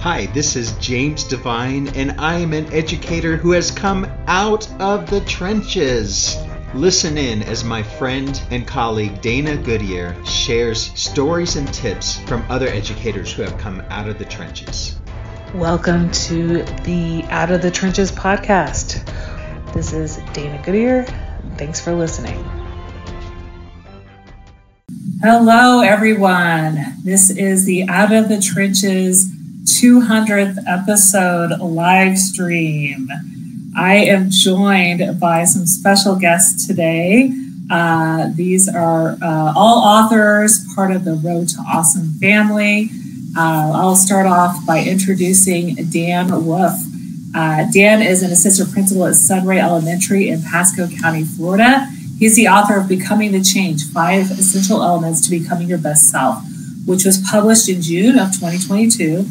Hi, 0.00 0.24
this 0.32 0.56
is 0.56 0.72
James 0.78 1.24
Devine, 1.24 1.88
and 1.88 2.18
I 2.18 2.36
am 2.36 2.54
an 2.54 2.72
educator 2.72 3.36
who 3.36 3.50
has 3.50 3.70
come 3.70 4.06
out 4.28 4.66
of 4.80 5.10
the 5.10 5.20
trenches. 5.20 6.38
Listen 6.72 7.18
in 7.18 7.42
as 7.42 7.64
my 7.64 7.82
friend 7.82 8.40
and 8.50 8.66
colleague 8.66 9.20
Dana 9.20 9.58
Goodier 9.58 10.16
shares 10.24 10.90
stories 10.98 11.56
and 11.56 11.70
tips 11.74 12.18
from 12.20 12.42
other 12.48 12.68
educators 12.68 13.30
who 13.30 13.42
have 13.42 13.58
come 13.58 13.82
out 13.90 14.08
of 14.08 14.18
the 14.18 14.24
trenches. 14.24 14.98
Welcome 15.52 16.10
to 16.12 16.62
the 16.84 17.22
Out 17.24 17.50
of 17.50 17.60
the 17.60 17.70
Trenches 17.70 18.10
podcast. 18.10 19.04
This 19.74 19.92
is 19.92 20.16
Dana 20.32 20.62
Goodier. 20.64 21.04
Thanks 21.58 21.78
for 21.78 21.92
listening. 21.92 22.42
Hello, 25.20 25.82
everyone. 25.82 26.78
This 27.04 27.28
is 27.28 27.66
the 27.66 27.86
Out 27.86 28.14
of 28.14 28.30
the 28.30 28.40
Trenches 28.40 29.30
200th 29.70 30.58
episode 30.66 31.58
live 31.60 32.18
stream. 32.18 33.08
I 33.76 33.94
am 33.96 34.28
joined 34.28 35.20
by 35.20 35.44
some 35.44 35.64
special 35.64 36.16
guests 36.16 36.66
today. 36.66 37.32
Uh, 37.70 38.30
these 38.34 38.68
are 38.68 39.16
uh, 39.22 39.52
all 39.56 39.78
authors, 39.78 40.66
part 40.74 40.90
of 40.90 41.04
the 41.04 41.14
Road 41.14 41.48
to 41.50 41.58
Awesome 41.72 42.10
family. 42.14 42.90
Uh, 43.36 43.70
I'll 43.74 43.94
start 43.94 44.26
off 44.26 44.66
by 44.66 44.82
introducing 44.82 45.76
Dan 45.90 46.44
Wolfe. 46.44 46.80
Uh, 47.34 47.66
Dan 47.72 48.02
is 48.02 48.24
an 48.24 48.32
assistant 48.32 48.72
principal 48.72 49.06
at 49.06 49.14
Sunray 49.14 49.60
Elementary 49.60 50.28
in 50.28 50.42
Pasco 50.42 50.88
County, 51.00 51.22
Florida. 51.22 51.86
He's 52.18 52.34
the 52.34 52.48
author 52.48 52.76
of 52.76 52.88
Becoming 52.88 53.30
the 53.32 53.42
Change 53.42 53.84
Five 53.84 54.32
Essential 54.32 54.82
Elements 54.82 55.26
to 55.26 55.30
Becoming 55.30 55.68
Your 55.68 55.78
Best 55.78 56.10
Self, 56.10 56.42
which 56.86 57.04
was 57.04 57.24
published 57.30 57.68
in 57.68 57.80
June 57.80 58.18
of 58.18 58.32
2022. 58.32 59.26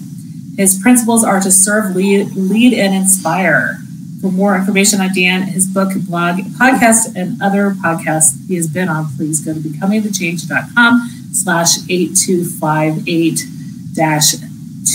His 0.60 0.78
principles 0.78 1.24
are 1.24 1.40
to 1.40 1.50
serve, 1.50 1.96
lead, 1.96 2.36
lead, 2.36 2.74
and 2.74 2.94
inspire. 2.94 3.78
For 4.20 4.30
more 4.30 4.58
information 4.58 5.00
on 5.00 5.14
Dan, 5.16 5.44
his 5.44 5.66
book, 5.66 5.94
blog, 6.06 6.40
podcast, 6.60 7.16
and 7.16 7.42
other 7.42 7.72
podcasts 7.72 8.46
he 8.46 8.56
has 8.56 8.68
been 8.68 8.90
on, 8.90 9.08
please 9.16 9.40
go 9.40 9.54
to 9.54 9.60
becomingthechange.com 9.62 11.30
slash 11.32 11.78
8258 11.88 13.46
dash 13.94 14.36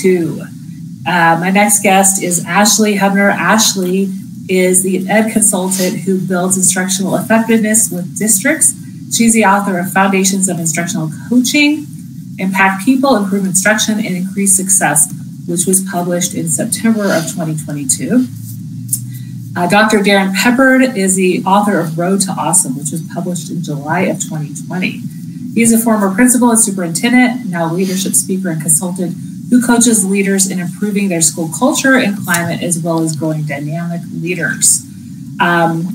2. 0.02 0.42
Uh, 1.08 1.38
my 1.40 1.48
next 1.48 1.82
guest 1.82 2.22
is 2.22 2.44
Ashley 2.44 2.96
Hubner. 2.96 3.32
Ashley 3.32 4.10
is 4.50 4.82
the 4.82 5.08
ed 5.08 5.32
consultant 5.32 6.00
who 6.00 6.20
builds 6.20 6.58
instructional 6.58 7.16
effectiveness 7.16 7.90
with 7.90 8.18
districts. 8.18 8.74
She's 9.16 9.32
the 9.32 9.46
author 9.46 9.78
of 9.78 9.90
Foundations 9.92 10.50
of 10.50 10.58
Instructional 10.58 11.10
Coaching, 11.30 11.86
Impact 12.38 12.84
People, 12.84 13.16
Improve 13.16 13.46
Instruction, 13.46 13.94
and 13.94 14.14
Increase 14.14 14.54
Success, 14.54 15.10
which 15.46 15.66
was 15.66 15.82
published 15.90 16.34
in 16.34 16.48
September 16.48 17.12
of 17.12 17.24
2022. 17.24 18.26
Uh, 19.56 19.68
Dr. 19.68 20.02
Darrin 20.02 20.32
Peppard 20.32 20.96
is 20.96 21.14
the 21.14 21.44
author 21.44 21.78
of 21.78 21.96
Road 21.96 22.20
to 22.22 22.32
Awesome, 22.32 22.76
which 22.76 22.90
was 22.90 23.02
published 23.14 23.50
in 23.50 23.62
July 23.62 24.00
of 24.02 24.20
2020. 24.20 25.00
He's 25.54 25.72
a 25.72 25.78
former 25.78 26.12
principal 26.12 26.50
and 26.50 26.58
superintendent, 26.58 27.46
now 27.46 27.72
leadership 27.72 28.14
speaker 28.14 28.50
and 28.50 28.60
consultant 28.60 29.16
who 29.50 29.64
coaches 29.64 30.04
leaders 30.04 30.50
in 30.50 30.58
improving 30.58 31.08
their 31.08 31.20
school 31.20 31.48
culture 31.56 31.94
and 31.96 32.18
climate, 32.24 32.62
as 32.62 32.82
well 32.82 33.00
as 33.00 33.14
growing 33.14 33.44
dynamic 33.44 34.00
leaders. 34.12 34.84
Um, 35.40 35.94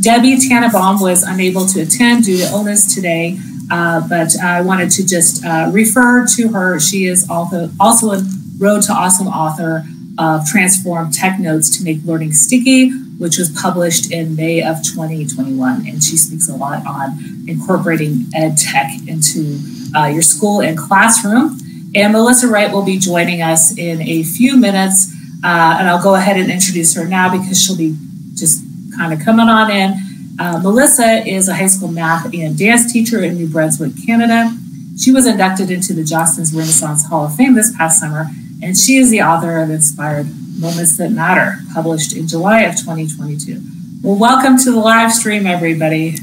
Debbie 0.00 0.38
Tannenbaum 0.38 1.00
was 1.00 1.22
unable 1.22 1.66
to 1.66 1.82
attend 1.82 2.24
due 2.24 2.38
to 2.38 2.44
illness 2.44 2.92
today, 2.92 3.38
uh, 3.70 4.06
but 4.08 4.36
I 4.40 4.60
wanted 4.62 4.90
to 4.92 5.06
just 5.06 5.44
uh, 5.44 5.70
refer 5.72 6.26
to 6.34 6.48
her. 6.48 6.80
She 6.80 7.04
is 7.04 7.30
also, 7.30 7.70
also 7.78 8.10
a 8.10 8.22
Road 8.58 8.82
to 8.82 8.92
Awesome 8.92 9.26
author 9.26 9.84
of 10.18 10.46
Transform 10.46 11.10
Tech 11.10 11.40
Notes 11.40 11.76
to 11.76 11.84
Make 11.84 12.04
Learning 12.04 12.32
Sticky, 12.32 12.90
which 13.18 13.36
was 13.36 13.50
published 13.50 14.12
in 14.12 14.36
May 14.36 14.62
of 14.62 14.76
2021. 14.82 15.86
And 15.86 16.02
she 16.02 16.16
speaks 16.16 16.48
a 16.48 16.54
lot 16.54 16.86
on 16.86 17.44
incorporating 17.48 18.26
ed 18.34 18.56
tech 18.56 18.92
into 19.08 19.58
uh, 19.94 20.06
your 20.06 20.22
school 20.22 20.60
and 20.60 20.78
classroom. 20.78 21.58
And 21.96 22.12
Melissa 22.12 22.48
Wright 22.48 22.72
will 22.72 22.84
be 22.84 22.98
joining 22.98 23.42
us 23.42 23.76
in 23.76 24.02
a 24.02 24.22
few 24.22 24.56
minutes. 24.56 25.12
Uh, 25.44 25.76
and 25.78 25.88
I'll 25.88 26.02
go 26.02 26.14
ahead 26.14 26.36
and 26.36 26.50
introduce 26.50 26.94
her 26.94 27.06
now 27.06 27.30
because 27.30 27.60
she'll 27.60 27.76
be 27.76 27.96
just 28.34 28.62
kind 28.96 29.12
of 29.12 29.20
coming 29.20 29.48
on 29.48 29.70
in. 29.70 29.94
Uh, 30.38 30.60
Melissa 30.62 31.26
is 31.26 31.48
a 31.48 31.54
high 31.54 31.66
school 31.66 31.88
math 31.88 32.32
and 32.32 32.56
dance 32.56 32.92
teacher 32.92 33.22
in 33.22 33.34
New 33.34 33.48
Brunswick, 33.48 33.92
Canada. 34.06 34.56
She 34.98 35.10
was 35.10 35.26
inducted 35.26 35.70
into 35.70 35.92
the 35.92 36.02
Jostens 36.02 36.54
Renaissance 36.54 37.06
Hall 37.08 37.26
of 37.26 37.34
Fame 37.34 37.54
this 37.54 37.76
past 37.76 38.00
summer 38.00 38.26
and 38.64 38.76
she 38.78 38.96
is 38.96 39.10
the 39.10 39.20
author 39.20 39.58
of 39.58 39.68
Inspired 39.68 40.26
Moments 40.58 40.96
That 40.96 41.10
Matter, 41.10 41.58
published 41.74 42.16
in 42.16 42.26
July 42.26 42.62
of 42.62 42.74
2022. 42.76 43.60
Well, 44.02 44.18
welcome 44.18 44.56
to 44.56 44.72
the 44.72 44.78
live 44.78 45.12
stream, 45.12 45.46
everybody. 45.46 46.14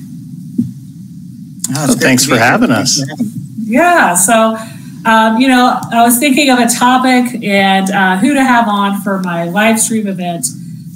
Oh, 1.77 1.95
thanks 1.99 2.25
for 2.25 2.37
having 2.37 2.71
us. 2.71 2.99
Yeah, 3.57 4.15
so 4.15 4.57
um, 5.05 5.39
you 5.39 5.47
know, 5.47 5.79
I 5.91 6.03
was 6.03 6.17
thinking 6.17 6.49
of 6.49 6.57
a 6.57 6.67
topic 6.67 7.43
and 7.43 7.89
uh, 7.91 8.17
who 8.17 8.33
to 8.33 8.43
have 8.43 8.67
on 8.67 9.01
for 9.01 9.19
my 9.19 9.43
live 9.43 9.79
stream 9.79 10.07
event. 10.07 10.47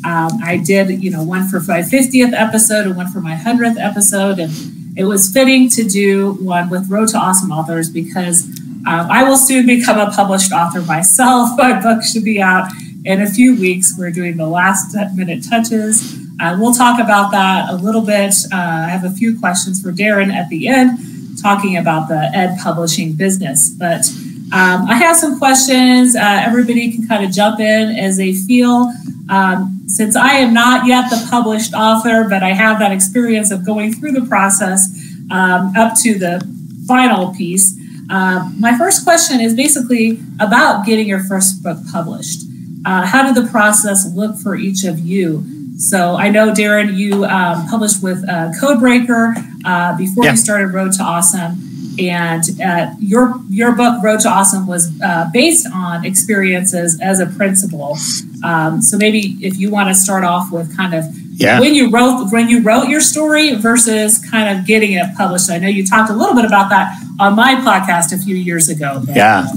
Um, 0.04 0.40
I 0.44 0.58
did, 0.58 1.04
you 1.04 1.12
know, 1.12 1.24
one 1.24 1.48
for 1.48 1.60
my 1.62 1.82
50th 1.82 2.34
episode 2.34 2.88
and 2.88 2.96
one 2.96 3.08
for 3.12 3.22
my 3.22 3.36
100th 3.36 3.78
episode, 3.80 4.40
and 4.40 4.52
it 4.98 5.06
was 5.06 5.32
fitting 5.32 5.70
to 5.70 5.84
do 5.84 6.34
one 6.34 6.70
with 6.70 6.90
Road 6.90 7.10
to 7.10 7.18
Awesome 7.18 7.52
authors 7.52 7.90
because 7.90 8.48
um, 8.86 9.10
I 9.10 9.24
will 9.24 9.38
soon 9.38 9.66
become 9.66 9.98
a 9.98 10.12
published 10.12 10.52
author 10.52 10.82
myself. 10.82 11.52
My 11.58 11.82
book 11.82 12.04
should 12.04 12.24
be 12.24 12.42
out 12.42 12.70
in 13.04 13.22
a 13.22 13.28
few 13.28 13.60
weeks. 13.60 13.94
We're 13.98 14.12
doing 14.12 14.38
the 14.38 14.48
last 14.48 14.96
minute 15.16 15.44
touches. 15.50 16.18
Uh, 16.40 16.58
we'll 16.60 16.74
talk 16.74 17.00
about 17.00 17.32
that 17.32 17.70
a 17.70 17.76
little 17.76 18.02
bit. 18.02 18.34
Uh, 18.52 18.56
I 18.56 18.90
have 18.90 19.04
a 19.04 19.12
few 19.12 19.40
questions 19.40 19.82
for 19.82 19.92
Darrin 19.92 20.32
at 20.32 20.50
the 20.50 20.68
end, 20.68 21.00
talking 21.42 21.78
about 21.78 22.10
the 22.10 22.30
ed 22.34 22.58
publishing 22.62 23.14
business. 23.14 23.70
But 23.70 24.06
um, 24.54 24.88
I 24.88 24.96
have 24.96 25.16
some 25.16 25.40
questions. 25.40 26.16
Uh, 26.16 26.44
everybody 26.46 26.92
can 26.92 27.08
kind 27.08 27.24
of 27.26 27.32
jump 27.32 27.60
in 27.60 27.90
as 27.98 28.18
they 28.18 28.34
feel. 28.34 28.92
Um, 29.30 29.82
since 29.88 30.16
I 30.16 30.34
am 30.36 30.54
not 30.54 30.86
yet 30.86 31.10
the 31.10 31.26
published 31.30 31.74
author, 31.74 32.28
but 32.30 32.44
I 32.44 32.50
have 32.50 32.80
that 32.80 32.92
experience 32.92 33.50
of 33.50 33.66
going 33.66 33.94
through 33.94 34.12
the 34.12 34.26
process 34.26 34.88
um, 35.32 35.74
up 35.76 35.98
to 36.02 36.20
the 36.20 36.46
final 36.88 37.34
piece, 37.34 37.76
uh, 38.10 38.50
my 38.58 38.78
first 38.78 39.04
question 39.04 39.42
is 39.42 39.56
basically 39.56 40.20
about 40.40 40.86
getting 40.86 41.08
your 41.08 41.24
first 41.24 41.64
book 41.64 41.78
published. 41.92 42.44
Uh, 42.86 43.06
how 43.06 43.26
did 43.26 43.42
the 43.42 43.50
process 43.50 44.06
look 44.14 44.38
for 44.38 44.56
each 44.56 44.84
of 44.84 45.00
you? 45.00 45.44
So 45.78 46.16
I 46.16 46.30
know, 46.30 46.54
Darrin, 46.54 46.96
you 46.96 47.26
um, 47.26 47.68
published 47.68 48.02
with 48.02 48.24
uh, 48.30 48.52
Codebreaker 48.62 49.36
uh, 49.66 49.98
before 49.98 50.24
yeah. 50.24 50.32
you 50.32 50.38
started 50.38 50.68
Road 50.68 50.94
to 50.94 51.04
Awesome, 51.04 51.58
and 52.00 52.44
uh, 52.64 52.94
your 53.00 53.34
your 53.50 53.76
book 53.76 54.02
Road 54.04 54.22
to 54.22 54.30
Awesome 54.30 54.68
was 54.68 54.90
uh, 55.02 55.30
based 55.34 55.68
on 55.74 56.06
experiences 56.06 57.00
as 57.02 57.20
a 57.20 57.26
principal. 57.26 57.98
Um, 58.44 58.82
so 58.82 58.98
maybe 58.98 59.38
if 59.42 59.58
you 59.58 59.70
want 59.70 59.90
to 59.90 59.96
start 59.96 60.24
off 60.24 60.52
with 60.52 60.76
kind 60.78 60.94
of 60.94 61.06
yeah. 61.38 61.60
when 61.60 61.76
you 61.76 61.90
wrote 61.90 62.32
when 62.32 62.50
you 62.50 62.62
wrote 62.62 62.88
your 62.88 63.02
story 63.02 63.56
versus 63.56 64.24
kind 64.30 64.58
of 64.58 64.66
getting 64.66 64.94
it 64.94 65.16
published. 65.16 65.50
I 65.50 65.58
know 65.58 65.68
you 65.68 65.86
talked 65.86 66.10
a 66.10 66.14
little 66.14 66.36
bit 66.36 66.46
about 66.46 66.70
that 66.70 66.98
on 67.20 67.36
my 67.36 67.56
podcast 67.56 68.14
a 68.14 68.18
few 68.18 68.36
years 68.36 68.70
ago. 68.70 69.02
But. 69.06 69.16
Yeah. 69.16 69.48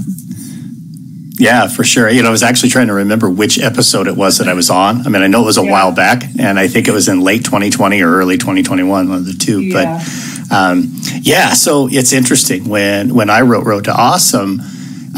Yeah, 1.39 1.69
for 1.69 1.85
sure. 1.85 2.09
You 2.09 2.21
know, 2.21 2.27
I 2.27 2.31
was 2.31 2.43
actually 2.43 2.69
trying 2.69 2.87
to 2.87 2.93
remember 2.93 3.29
which 3.29 3.59
episode 3.59 4.07
it 4.07 4.17
was 4.17 4.39
that 4.39 4.49
I 4.49 4.53
was 4.53 4.69
on. 4.69 5.07
I 5.07 5.09
mean, 5.09 5.21
I 5.21 5.27
know 5.27 5.43
it 5.43 5.45
was 5.45 5.57
a 5.57 5.63
yeah. 5.63 5.71
while 5.71 5.93
back, 5.93 6.23
and 6.37 6.59
I 6.59 6.67
think 6.67 6.89
it 6.89 6.91
was 6.91 7.07
in 7.07 7.21
late 7.21 7.45
2020 7.45 8.01
or 8.01 8.11
early 8.11 8.37
2021, 8.37 9.07
one 9.07 9.17
of 9.17 9.25
the 9.25 9.31
two. 9.31 9.61
Yeah. 9.61 10.03
But 10.03 10.53
um, 10.53 10.91
yeah, 11.21 11.53
so 11.53 11.87
it's 11.89 12.11
interesting 12.11 12.67
when 12.67 13.15
when 13.15 13.29
I 13.29 13.41
wrote 13.41 13.65
Road 13.65 13.85
to 13.85 13.93
Awesome. 13.93 14.59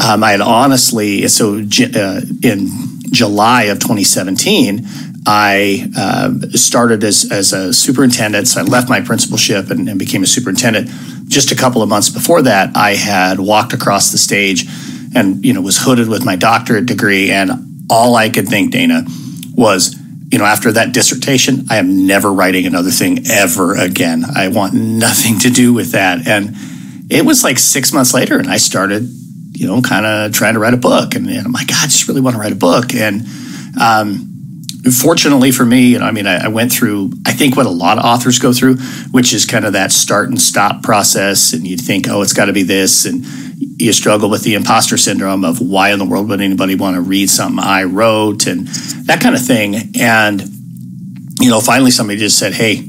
Um, 0.02 0.22
I 0.22 0.30
had 0.30 0.40
honestly 0.40 1.26
so 1.26 1.54
uh, 1.54 2.20
in 2.42 2.68
July 3.10 3.64
of 3.64 3.80
2017, 3.80 4.86
I 5.26 5.88
uh, 5.96 6.32
started 6.56 7.04
as, 7.04 7.30
as 7.30 7.52
a 7.52 7.72
superintendent. 7.72 8.48
So 8.48 8.60
I 8.60 8.64
left 8.64 8.88
my 8.88 9.00
principalship 9.00 9.70
and, 9.70 9.88
and, 9.88 9.98
became 9.98 10.22
a 10.24 10.26
superintendent. 10.26 10.88
Just 11.28 11.52
a 11.52 11.56
couple 11.56 11.80
of 11.80 11.88
months 11.88 12.08
before 12.08 12.42
that, 12.42 12.76
I 12.76 12.94
had 12.94 13.38
walked 13.38 13.72
across 13.72 14.10
the 14.10 14.18
stage 14.18 14.66
and 15.14 15.44
you 15.44 15.52
know 15.52 15.60
was 15.60 15.78
hooded 15.78 16.08
with 16.08 16.24
my 16.24 16.36
doctorate 16.36 16.86
degree. 16.86 17.30
And 17.30 17.50
all 17.88 18.16
I 18.16 18.30
could 18.30 18.48
think, 18.48 18.72
Dana, 18.72 19.04
was 19.54 19.96
you 20.30 20.38
know 20.38 20.44
after 20.44 20.72
that 20.72 20.92
dissertation, 20.92 21.66
I 21.70 21.76
am 21.76 22.06
never 22.06 22.32
writing 22.32 22.66
another 22.66 22.90
thing 22.90 23.26
ever 23.30 23.76
again. 23.76 24.24
I 24.24 24.48
want 24.48 24.74
nothing 24.74 25.38
to 25.40 25.50
do 25.50 25.72
with 25.72 25.92
that. 25.92 26.26
And 26.26 26.56
it 27.10 27.24
was 27.24 27.44
like 27.44 27.58
six 27.58 27.92
months 27.92 28.12
later, 28.12 28.38
and 28.38 28.48
I 28.48 28.56
started 28.56 29.08
you 29.52 29.68
know 29.68 29.80
kind 29.82 30.04
of 30.04 30.32
trying 30.32 30.54
to 30.54 30.60
write 30.60 30.74
a 30.74 30.78
book. 30.78 31.14
And, 31.14 31.28
and 31.28 31.46
I'm 31.46 31.52
like, 31.52 31.68
God, 31.68 31.84
I 31.84 31.86
just 31.86 32.08
really 32.08 32.20
want 32.20 32.34
to 32.34 32.40
write 32.40 32.52
a 32.52 32.56
book. 32.56 32.92
And 32.94 33.24
um, 33.80 34.31
fortunately 34.90 35.52
for 35.52 35.64
me, 35.64 35.96
know, 35.96 36.04
I 36.04 36.10
mean, 36.10 36.26
I, 36.26 36.44
I, 36.44 36.48
went 36.48 36.72
through, 36.72 37.12
I 37.24 37.32
think 37.32 37.56
what 37.56 37.66
a 37.66 37.70
lot 37.70 37.98
of 37.98 38.04
authors 38.04 38.38
go 38.38 38.52
through, 38.52 38.76
which 39.12 39.32
is 39.32 39.46
kind 39.46 39.64
of 39.64 39.74
that 39.74 39.92
start 39.92 40.28
and 40.28 40.40
stop 40.40 40.82
process. 40.82 41.52
And 41.52 41.66
you 41.66 41.76
think, 41.76 42.08
oh, 42.08 42.22
it's 42.22 42.32
got 42.32 42.46
to 42.46 42.52
be 42.52 42.64
this. 42.64 43.04
And 43.04 43.24
you 43.80 43.92
struggle 43.92 44.28
with 44.28 44.42
the 44.42 44.54
imposter 44.54 44.96
syndrome 44.96 45.44
of 45.44 45.60
why 45.60 45.92
in 45.92 45.98
the 45.98 46.04
world 46.04 46.28
would 46.28 46.40
anybody 46.40 46.74
want 46.74 46.96
to 46.96 47.00
read 47.00 47.30
something 47.30 47.62
I 47.62 47.84
wrote 47.84 48.46
and 48.46 48.66
that 49.06 49.20
kind 49.20 49.36
of 49.36 49.44
thing. 49.44 49.76
And, 50.00 50.42
you 51.40 51.50
know, 51.50 51.60
finally 51.60 51.92
somebody 51.92 52.18
just 52.18 52.38
said, 52.38 52.52
hey, 52.52 52.88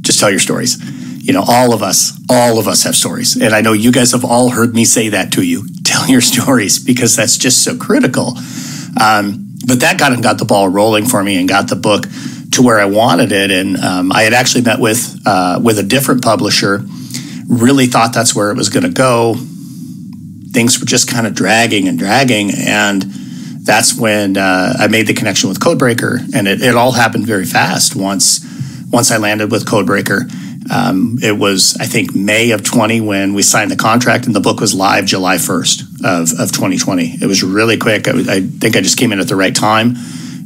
just 0.00 0.20
tell 0.20 0.30
your 0.30 0.40
stories. 0.40 0.78
You 1.22 1.34
know, 1.34 1.44
all 1.46 1.74
of 1.74 1.82
us, 1.82 2.18
all 2.30 2.58
of 2.58 2.66
us 2.66 2.84
have 2.84 2.96
stories. 2.96 3.36
And 3.36 3.54
I 3.54 3.60
know 3.60 3.74
you 3.74 3.92
guys 3.92 4.12
have 4.12 4.24
all 4.24 4.50
heard 4.50 4.74
me 4.74 4.86
say 4.86 5.10
that 5.10 5.32
to 5.32 5.42
you. 5.42 5.66
Tell 5.84 6.08
your 6.08 6.20
stories 6.22 6.82
because 6.82 7.14
that's 7.14 7.36
just 7.36 7.62
so 7.62 7.76
critical. 7.76 8.38
Um, 9.00 9.49
but 9.66 9.80
that 9.80 9.98
got 9.98 10.20
got 10.22 10.38
the 10.38 10.44
ball 10.44 10.68
rolling 10.68 11.06
for 11.06 11.22
me 11.22 11.38
and 11.38 11.48
got 11.48 11.68
the 11.68 11.76
book 11.76 12.04
to 12.52 12.62
where 12.62 12.80
I 12.80 12.86
wanted 12.86 13.32
it. 13.32 13.50
And 13.50 13.76
um, 13.76 14.12
I 14.12 14.22
had 14.22 14.32
actually 14.32 14.62
met 14.62 14.80
with 14.80 15.20
uh, 15.26 15.60
with 15.62 15.78
a 15.78 15.82
different 15.82 16.22
publisher. 16.22 16.84
Really 17.48 17.86
thought 17.86 18.12
that's 18.12 18.34
where 18.34 18.50
it 18.50 18.56
was 18.56 18.68
going 18.68 18.84
to 18.84 18.90
go. 18.90 19.34
Things 20.52 20.80
were 20.80 20.86
just 20.86 21.08
kind 21.08 21.26
of 21.26 21.34
dragging 21.34 21.88
and 21.88 21.98
dragging, 21.98 22.50
and 22.56 23.02
that's 23.62 23.96
when 23.96 24.36
uh, 24.36 24.74
I 24.78 24.88
made 24.88 25.06
the 25.06 25.14
connection 25.14 25.48
with 25.48 25.60
Codebreaker, 25.60 26.34
and 26.34 26.48
it, 26.48 26.62
it 26.62 26.74
all 26.74 26.92
happened 26.92 27.26
very 27.26 27.44
fast. 27.44 27.94
Once 27.94 28.44
once 28.90 29.10
I 29.10 29.18
landed 29.18 29.50
with 29.52 29.66
Codebreaker, 29.66 30.30
um, 30.70 31.18
it 31.22 31.36
was 31.36 31.76
I 31.80 31.86
think 31.86 32.14
May 32.14 32.52
of 32.52 32.62
20 32.62 33.00
when 33.00 33.34
we 33.34 33.42
signed 33.42 33.70
the 33.70 33.76
contract, 33.76 34.26
and 34.26 34.34
the 34.34 34.40
book 34.40 34.60
was 34.60 34.74
live 34.74 35.04
July 35.04 35.36
1st 35.36 36.04
of, 36.04 36.40
of 36.40 36.52
2020. 36.52 37.18
It 37.20 37.26
was 37.26 37.42
really 37.42 37.76
quick. 37.76 38.06
I, 38.06 38.12
I 38.12 38.40
think 38.40 38.76
I 38.76 38.80
just 38.80 38.98
came 38.98 39.12
in 39.12 39.18
at 39.18 39.28
the 39.28 39.36
right 39.36 39.54
time 39.54 39.96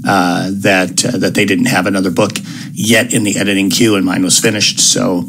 uh, 0.06 0.50
that 0.52 1.04
uh, 1.04 1.18
that 1.18 1.34
they 1.34 1.44
didn't 1.44 1.66
have 1.66 1.86
another 1.86 2.10
book 2.10 2.32
yet 2.72 3.12
in 3.12 3.22
the 3.22 3.36
editing 3.36 3.70
queue, 3.70 3.96
and 3.96 4.04
mine 4.04 4.22
was 4.22 4.38
finished. 4.38 4.80
So 4.80 5.24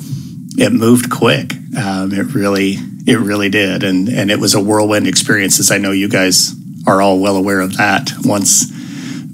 it 0.57 0.71
moved 0.71 1.09
quick. 1.11 1.53
Um, 1.77 2.13
it 2.13 2.33
really 2.33 2.77
it 3.05 3.19
really 3.19 3.49
did, 3.49 3.83
and 3.83 4.07
and 4.07 4.31
it 4.31 4.39
was 4.39 4.53
a 4.53 4.63
whirlwind 4.63 5.07
experience. 5.07 5.59
As 5.59 5.71
I 5.71 5.77
know 5.77 5.91
you 5.91 6.07
guys 6.07 6.55
are 6.87 7.01
all 7.01 7.19
well 7.19 7.35
aware 7.35 7.59
of 7.59 7.77
that. 7.77 8.11
Once 8.23 8.71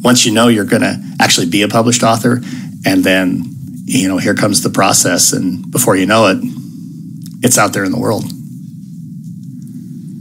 once 0.01 0.25
you 0.25 0.31
know 0.31 0.47
you're 0.47 0.65
going 0.65 0.81
to 0.81 0.99
actually 1.19 1.47
be 1.47 1.61
a 1.61 1.67
published 1.67 2.01
author, 2.01 2.41
and 2.85 3.03
then 3.03 3.43
you 3.91 4.07
know 4.07 4.17
here 4.17 4.33
comes 4.33 4.61
the 4.61 4.69
process, 4.69 5.33
and 5.33 5.69
before 5.69 5.95
you 5.95 6.05
know 6.05 6.27
it, 6.27 6.39
it's 7.43 7.57
out 7.57 7.73
there 7.73 7.83
in 7.83 7.91
the 7.91 7.99
world. 7.99 8.25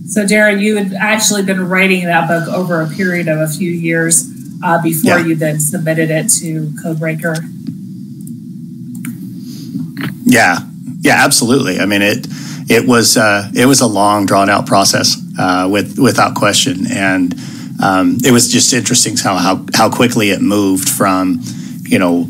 So, 0.09 0.27
Darrin, 0.27 0.59
you 0.59 0.77
had 0.77 0.93
actually 0.93 1.45
been 1.45 1.69
writing 1.69 2.05
that 2.05 2.27
book 2.27 2.49
over 2.49 2.81
a 2.83 2.89
period 2.89 3.29
of 3.29 3.39
a 3.39 3.47
few 3.47 3.71
years 3.71 4.29
uh, 4.65 4.83
before 4.83 5.21
yeah. 5.21 5.27
you 5.27 5.35
then 5.37 5.61
submitted 5.61 6.11
it 6.11 6.29
to 6.41 6.73
Codebreaker. 6.83 7.37
Yeah, 10.25 10.59
yeah, 11.01 11.25
absolutely. 11.25 11.79
I 11.79 11.87
mean 11.87 12.03
it. 12.03 12.27
It 12.69 12.87
was 12.87 13.17
uh, 13.17 13.51
it 13.55 13.67
was 13.67 13.81
a 13.81 13.87
long, 13.87 14.27
drawn 14.27 14.49
out 14.49 14.67
process, 14.67 15.17
uh, 15.39 15.69
with 15.71 15.99
without 15.99 16.35
question, 16.35 16.87
and 16.91 17.35
um, 17.83 18.19
it 18.25 18.31
was 18.31 18.51
just 18.51 18.73
interesting 18.73 19.17
how, 19.17 19.37
how 19.37 19.65
how 19.75 19.91
quickly 19.91 20.31
it 20.31 20.41
moved 20.41 20.89
from, 20.89 21.41
you 21.83 21.99
know, 21.99 22.29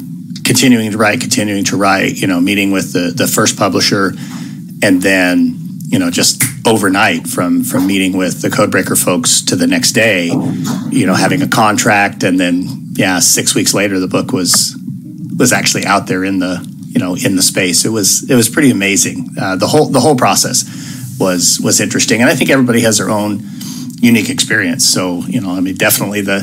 continuing 0.50 0.90
to 0.90 0.98
write, 0.98 1.20
continuing 1.20 1.62
to 1.62 1.76
write, 1.76 2.20
you 2.20 2.26
know, 2.26 2.40
meeting 2.40 2.72
with 2.72 2.92
the 2.92 3.12
the 3.14 3.28
first 3.28 3.56
publisher, 3.56 4.14
and 4.82 5.00
then 5.00 5.56
you 5.86 5.96
know 5.96 6.10
just 6.10 6.42
overnight 6.66 7.28
from 7.28 7.62
from 7.62 7.86
meeting 7.86 8.16
with 8.16 8.42
the 8.42 8.48
codebreaker 8.48 9.00
folks 9.00 9.42
to 9.42 9.54
the 9.56 9.66
next 9.66 9.92
day 9.92 10.26
you 10.90 11.06
know 11.06 11.14
having 11.14 11.42
a 11.42 11.48
contract 11.48 12.22
and 12.22 12.38
then 12.38 12.64
yeah 12.92 13.18
six 13.18 13.54
weeks 13.56 13.74
later 13.74 13.98
the 13.98 14.06
book 14.06 14.32
was 14.32 14.76
was 15.36 15.52
actually 15.52 15.84
out 15.84 16.06
there 16.06 16.24
in 16.24 16.38
the 16.38 16.54
you 16.88 16.98
know 16.98 17.14
in 17.14 17.36
the 17.36 17.42
space. 17.42 17.84
It 17.84 17.90
was 17.90 18.28
it 18.28 18.34
was 18.34 18.48
pretty 18.48 18.70
amazing. 18.70 19.30
Uh, 19.40 19.54
the 19.54 19.68
whole 19.68 19.86
the 19.86 20.00
whole 20.00 20.16
process 20.16 20.64
was 21.20 21.60
was 21.62 21.80
interesting 21.80 22.22
and 22.22 22.30
i 22.30 22.34
think 22.34 22.50
everybody 22.50 22.80
has 22.80 22.98
their 22.98 23.10
own 23.10 23.40
unique 24.00 24.30
experience. 24.30 24.84
So 24.84 25.20
you 25.28 25.40
know 25.40 25.50
i 25.50 25.60
mean 25.60 25.76
definitely 25.76 26.22
the 26.22 26.40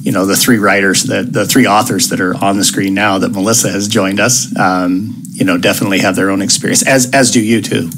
you 0.00 0.12
know 0.12 0.26
the 0.26 0.36
three 0.36 0.58
writers 0.58 1.04
that 1.04 1.32
the 1.32 1.46
three 1.46 1.66
authors 1.66 2.08
that 2.08 2.20
are 2.20 2.34
on 2.42 2.56
the 2.56 2.64
screen 2.64 2.94
now 2.94 3.18
that 3.18 3.30
melissa 3.30 3.70
has 3.70 3.88
joined 3.88 4.20
us 4.20 4.56
um, 4.58 5.22
you 5.32 5.44
know 5.44 5.58
definitely 5.58 5.98
have 5.98 6.16
their 6.16 6.30
own 6.30 6.42
experience 6.42 6.86
as 6.86 7.10
as 7.12 7.30
do 7.30 7.40
you 7.40 7.60
too 7.60 7.90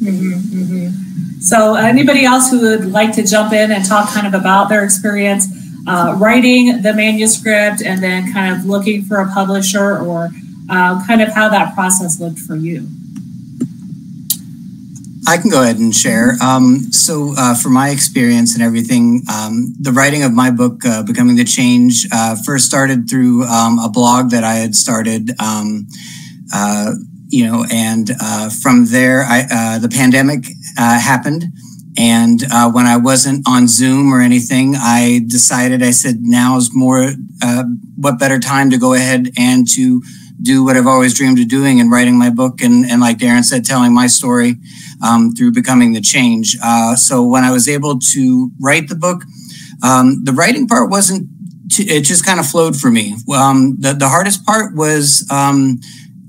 Mm-hmm, 0.00 0.32
mm-hmm. 0.58 1.40
So, 1.40 1.74
anybody 1.74 2.24
else 2.24 2.50
who 2.50 2.60
would 2.60 2.86
like 2.86 3.14
to 3.14 3.26
jump 3.26 3.52
in 3.52 3.72
and 3.72 3.84
talk 3.84 4.10
kind 4.10 4.26
of 4.26 4.34
about 4.34 4.68
their 4.68 4.84
experience 4.84 5.46
uh, 5.86 6.14
writing 6.18 6.82
the 6.82 6.92
manuscript 6.92 7.82
and 7.82 8.02
then 8.02 8.32
kind 8.32 8.54
of 8.54 8.64
looking 8.64 9.02
for 9.02 9.18
a 9.18 9.28
publisher 9.32 9.98
or 9.98 10.28
uh, 10.70 11.04
kind 11.06 11.22
of 11.22 11.30
how 11.30 11.48
that 11.48 11.74
process 11.74 12.20
looked 12.20 12.38
for 12.38 12.54
you? 12.54 12.86
I 15.28 15.36
can 15.36 15.50
go 15.50 15.62
ahead 15.62 15.76
and 15.76 15.94
share. 15.94 16.36
Um, 16.42 16.90
so, 16.90 17.34
uh, 17.36 17.54
for 17.54 17.68
my 17.68 17.90
experience 17.90 18.54
and 18.54 18.62
everything, 18.62 19.24
um, 19.30 19.74
the 19.78 19.92
writing 19.92 20.22
of 20.22 20.32
my 20.32 20.50
book, 20.50 20.86
uh, 20.86 21.02
Becoming 21.02 21.36
the 21.36 21.44
Change, 21.44 22.06
uh, 22.10 22.34
first 22.46 22.64
started 22.64 23.10
through 23.10 23.44
um, 23.44 23.78
a 23.78 23.90
blog 23.90 24.30
that 24.30 24.42
I 24.42 24.54
had 24.54 24.74
started 24.74 25.32
um, 25.38 25.86
uh, 26.54 26.92
you 27.28 27.46
know, 27.46 27.66
and 27.70 28.10
uh, 28.22 28.48
from 28.48 28.86
there, 28.86 29.22
I, 29.22 29.46
uh, 29.50 29.78
the 29.78 29.90
pandemic 29.90 30.46
happened. 30.78 31.44
And 31.98 32.40
when 32.72 32.86
I 32.86 32.96
wasn't 32.96 33.46
on 33.46 33.68
Zoom 33.68 34.14
or 34.14 34.22
anything, 34.22 34.76
I 34.76 35.20
decided, 35.26 35.82
I 35.82 35.90
said, 35.90 36.22
now 36.22 36.56
is 36.56 36.70
more, 36.72 37.10
what 37.96 38.18
better 38.18 38.38
time 38.38 38.70
to 38.70 38.78
go 38.78 38.94
ahead 38.94 39.28
and 39.36 39.68
to 39.72 40.00
do 40.40 40.64
what 40.64 40.76
I've 40.76 40.86
always 40.86 41.14
dreamed 41.14 41.38
of 41.38 41.48
doing 41.48 41.80
and 41.80 41.90
writing 41.90 42.18
my 42.18 42.30
book. 42.30 42.60
And, 42.60 42.84
and 42.84 43.00
like 43.00 43.18
Darrin 43.18 43.42
said, 43.42 43.64
telling 43.64 43.94
my 43.94 44.06
story 44.06 44.56
um, 45.04 45.32
through 45.32 45.52
becoming 45.52 45.92
the 45.92 46.00
change. 46.00 46.56
Uh, 46.62 46.94
so 46.96 47.24
when 47.24 47.44
I 47.44 47.50
was 47.50 47.68
able 47.68 47.98
to 48.12 48.50
write 48.60 48.88
the 48.88 48.94
book, 48.94 49.22
um, 49.82 50.24
the 50.24 50.32
writing 50.32 50.66
part 50.66 50.90
wasn't, 50.90 51.28
t- 51.70 51.84
it 51.84 52.02
just 52.02 52.24
kind 52.24 52.40
of 52.40 52.46
flowed 52.46 52.76
for 52.76 52.90
me. 52.90 53.16
Um, 53.34 53.76
the, 53.78 53.94
the 53.94 54.08
hardest 54.08 54.44
part 54.44 54.74
was, 54.74 55.26
um, 55.30 55.80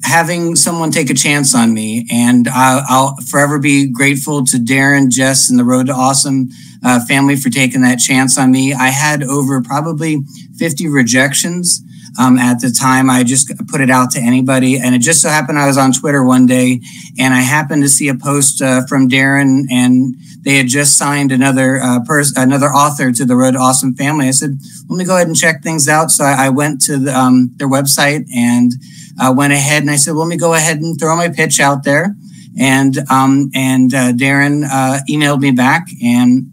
having 0.04 0.56
someone 0.56 0.92
take 0.92 1.10
a 1.10 1.14
chance 1.14 1.54
on 1.54 1.74
me. 1.74 2.08
And 2.12 2.48
I'll, 2.48 2.84
I'll 2.88 3.16
forever 3.30 3.60
be 3.60 3.88
grateful 3.92 4.46
to 4.46 4.60
Darrin, 4.60 5.12
Jess, 5.12 5.50
and 5.50 5.60
the 5.60 5.64
Road 5.64 5.88
to 5.88 5.94
Awesome 5.94 6.50
uh, 6.84 7.06
family 7.06 7.36
for 7.36 7.50
taking 7.50 7.82
that 7.82 7.98
chance 7.98 8.38
on 8.38 8.52
me. 8.52 8.74
I 8.74 8.88
had 8.88 9.24
over 9.24 9.62
probably 9.62 10.24
50 10.58 10.88
rejections. 10.88 11.84
Um, 12.20 12.38
at 12.38 12.60
the 12.60 12.70
time, 12.70 13.10
I 13.10 13.24
just 13.24 13.50
put 13.70 13.80
it 13.80 13.90
out 13.90 14.12
to 14.12 14.20
anybody. 14.20 14.78
And 14.78 14.94
it 14.94 15.00
just 15.00 15.22
so 15.22 15.30
happened 15.30 15.58
I 15.58 15.68
was 15.68 15.78
on 15.78 15.94
Twitter 15.94 16.22
one 16.22 16.46
day 16.46 16.82
and 17.18 17.34
I 17.34 17.40
happened 17.40 17.82
to 17.84 17.90
see 17.90 18.10
a 18.10 18.16
post 18.16 18.62
uh, 18.62 18.86
from 18.88 19.08
Darrin 19.08 19.68
and 19.72 20.16
they 20.42 20.58
had 20.58 20.68
just 20.68 20.98
signed 20.98 21.32
another 21.32 21.78
uh, 21.82 22.04
person, 22.04 22.44
another 22.44 22.68
author 22.68 23.14
to 23.14 23.24
the 23.24 23.38
Road 23.38 23.52
to 23.52 23.60
Awesome 23.60 23.96
family. 23.96 24.28
I 24.28 24.32
said, 24.32 24.60
let 24.90 24.98
me 24.98 25.06
go 25.06 25.16
ahead 25.16 25.28
and 25.28 25.36
check 25.36 25.64
things 25.64 25.88
out. 25.88 26.12
So 26.12 26.26
I, 26.26 26.48
I 26.48 26.50
went 26.50 26.82
to 26.84 26.98
the, 26.98 27.18
um, 27.18 27.52
their 27.56 27.70
website 27.70 28.26
and 28.36 28.74
uh, 29.18 29.34
went 29.36 29.54
ahead 29.54 29.84
and 29.84 29.92
I 29.92 29.96
said, 29.96 30.12
well, 30.12 30.26
let 30.26 30.30
me 30.30 30.38
go 30.38 30.54
ahead 30.54 30.82
and 30.82 31.00
throw 31.00 31.16
my 31.16 31.30
pitch 31.30 31.62
out 31.62 31.84
there. 31.86 32.16
And 32.60 32.98
um, 33.10 33.52
and 33.54 33.94
uh, 33.94 34.12
Darrin 34.12 34.66
uh, 34.66 35.00
emailed 35.10 35.40
me 35.40 35.52
back, 35.52 35.88
and 36.04 36.52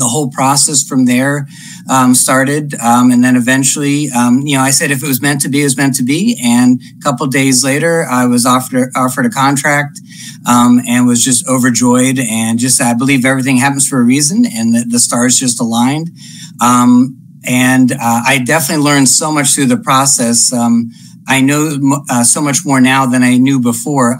the 0.00 0.06
whole 0.06 0.30
process 0.30 0.82
from 0.82 1.04
there 1.04 1.46
um, 1.88 2.14
started. 2.14 2.74
Um, 2.74 3.10
and 3.12 3.22
then 3.22 3.36
eventually, 3.36 4.08
um, 4.10 4.40
you 4.40 4.56
know, 4.56 4.62
I 4.62 4.70
said 4.70 4.90
if 4.90 5.02
it 5.02 5.06
was 5.06 5.22
meant 5.22 5.42
to 5.42 5.48
be, 5.48 5.60
it 5.60 5.64
was 5.64 5.76
meant 5.76 5.94
to 5.96 6.02
be. 6.02 6.40
And 6.42 6.80
a 6.98 7.02
couple 7.02 7.26
days 7.26 7.62
later, 7.62 8.04
I 8.04 8.26
was 8.26 8.44
offered 8.46 8.90
offered 8.96 9.26
a 9.26 9.30
contract 9.30 10.00
um, 10.48 10.80
and 10.88 11.06
was 11.06 11.24
just 11.24 11.46
overjoyed. 11.46 12.18
And 12.18 12.58
just 12.58 12.80
I 12.82 12.94
believe 12.94 13.24
everything 13.24 13.58
happens 13.58 13.86
for 13.86 14.00
a 14.00 14.04
reason, 14.04 14.44
and 14.46 14.74
the, 14.74 14.84
the 14.88 14.98
stars 14.98 15.38
just 15.38 15.60
aligned. 15.60 16.10
Um, 16.60 17.16
and 17.44 17.92
uh, 17.92 18.22
I 18.26 18.42
definitely 18.44 18.84
learned 18.84 19.08
so 19.08 19.30
much 19.30 19.54
through 19.54 19.66
the 19.66 19.78
process. 19.78 20.52
Um, 20.52 20.90
I 21.28 21.40
know 21.40 21.78
uh, 22.10 22.24
so 22.24 22.40
much 22.40 22.64
more 22.64 22.80
now 22.80 23.06
than 23.06 23.22
I 23.22 23.36
knew 23.36 23.60
before. 23.60 24.18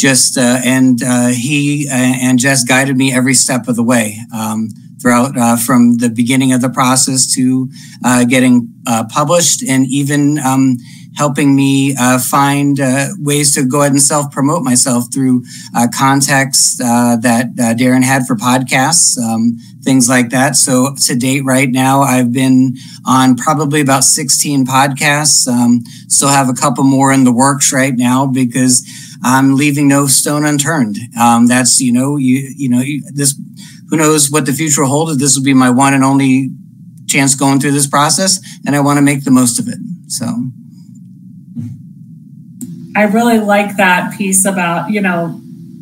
Just 0.00 0.38
uh, 0.38 0.60
and 0.64 1.02
uh, 1.02 1.26
he 1.26 1.86
uh, 1.86 1.94
and 1.94 2.38
Jess 2.38 2.64
guided 2.64 2.96
me 2.96 3.12
every 3.12 3.34
step 3.34 3.68
of 3.68 3.76
the 3.76 3.82
way 3.82 4.16
um, 4.34 4.70
throughout 5.00 5.36
uh, 5.36 5.56
from 5.58 5.98
the 5.98 6.08
beginning 6.08 6.54
of 6.54 6.62
the 6.62 6.70
process 6.70 7.30
to 7.34 7.68
uh, 8.02 8.24
getting 8.24 8.72
published 9.12 9.62
and 9.62 9.86
even 9.88 10.38
um, 10.38 10.78
helping 11.16 11.54
me 11.54 11.94
find 12.18 12.80
ways 13.18 13.54
to 13.54 13.64
go 13.64 13.80
ahead 13.80 13.92
and 13.92 14.00
self 14.00 14.32
promote 14.32 14.62
myself 14.62 15.12
through 15.12 15.44
contacts 15.94 16.78
that 16.78 17.76
Darrin 17.76 18.02
had 18.02 18.26
for 18.26 18.36
podcasts. 18.36 19.18
Um, 19.18 19.58
things 19.82 20.08
like 20.08 20.30
that. 20.30 20.56
So 20.56 20.94
to 20.94 21.16
date, 21.16 21.44
right 21.44 21.68
now, 21.68 22.02
I've 22.02 22.32
been 22.32 22.76
on 23.06 23.36
probably 23.36 23.80
about 23.80 24.04
16 24.04 24.66
podcasts. 24.66 25.48
Um, 25.48 25.82
still 26.08 26.28
have 26.28 26.48
a 26.48 26.54
couple 26.54 26.84
more 26.84 27.12
in 27.12 27.24
the 27.24 27.32
works 27.32 27.72
right 27.72 27.94
now 27.94 28.26
because 28.26 28.86
I'm 29.22 29.56
leaving 29.56 29.88
no 29.88 30.06
stone 30.06 30.44
unturned. 30.44 30.98
Um, 31.20 31.46
that's 31.46 31.80
you 31.80 31.92
know 31.92 32.16
you 32.16 32.52
you 32.56 32.68
know 32.68 32.82
this 33.12 33.38
who 33.90 33.96
knows 33.96 34.30
what 34.30 34.46
the 34.46 34.52
future 34.52 34.82
will 34.82 34.88
hold. 34.88 35.18
This 35.18 35.36
will 35.36 35.44
be 35.44 35.54
my 35.54 35.70
one 35.70 35.94
and 35.94 36.04
only 36.04 36.50
chance 37.06 37.34
going 37.34 37.60
through 37.60 37.72
this 37.72 37.86
process, 37.86 38.40
and 38.66 38.74
I 38.74 38.80
want 38.80 38.98
to 38.98 39.02
make 39.02 39.24
the 39.24 39.30
most 39.30 39.58
of 39.58 39.68
it. 39.68 39.78
So. 40.08 40.26
I 42.96 43.04
really 43.04 43.38
like 43.38 43.76
that 43.76 44.18
piece 44.18 44.44
about, 44.44 44.90
you 44.90 45.00
know, 45.00 45.40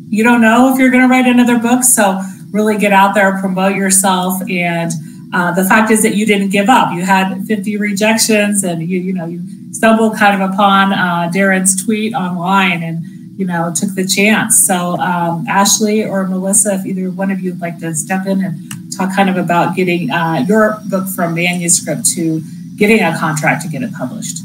you 0.09 0.23
don't 0.23 0.41
know 0.41 0.71
if 0.71 0.79
you're 0.79 0.91
going 0.91 1.01
to 1.01 1.09
write 1.09 1.25
another 1.25 1.57
book. 1.57 1.83
So 1.83 2.21
really 2.51 2.77
get 2.77 2.93
out 2.93 3.15
there, 3.15 3.39
promote 3.39 3.75
yourself. 3.75 4.41
And 4.47 4.91
uh, 5.33 5.51
the 5.53 5.63
fact 5.63 5.89
is 5.91 6.03
that 6.03 6.15
you 6.15 6.27
didn't 6.27 6.49
give 6.49 6.69
up. 6.69 6.93
You 6.93 7.03
had 7.03 7.45
50 7.45 7.77
rejections 7.77 8.63
and 8.63 8.87
you, 8.87 8.99
you 8.99 9.13
know, 9.13 9.25
you 9.25 9.41
stumbled 9.71 10.17
kind 10.17 10.41
of 10.41 10.51
upon 10.51 10.93
uh, 10.93 11.31
Darrin's 11.33 11.83
tweet 11.83 12.13
online 12.13 12.83
and, 12.83 13.03
you 13.39 13.45
know, 13.45 13.71
took 13.73 13.95
the 13.95 14.05
chance. 14.05 14.67
So 14.67 14.97
um, 14.97 15.45
Ashley 15.47 16.03
or 16.03 16.27
Melissa, 16.27 16.73
if 16.73 16.85
either 16.85 17.09
one 17.09 17.31
of 17.31 17.39
you 17.39 17.53
would 17.53 17.61
like 17.61 17.79
to 17.79 17.95
step 17.95 18.27
in 18.27 18.43
and 18.43 18.57
talk 18.91 19.15
kind 19.15 19.29
of 19.29 19.37
about 19.37 19.77
getting 19.77 20.11
uh, 20.11 20.43
your 20.45 20.77
book 20.89 21.07
from 21.07 21.35
manuscript 21.35 22.05
to 22.15 22.41
getting 22.75 22.99
a 22.99 23.17
contract 23.17 23.61
to 23.63 23.69
get 23.69 23.81
it 23.81 23.93
published. 23.93 24.39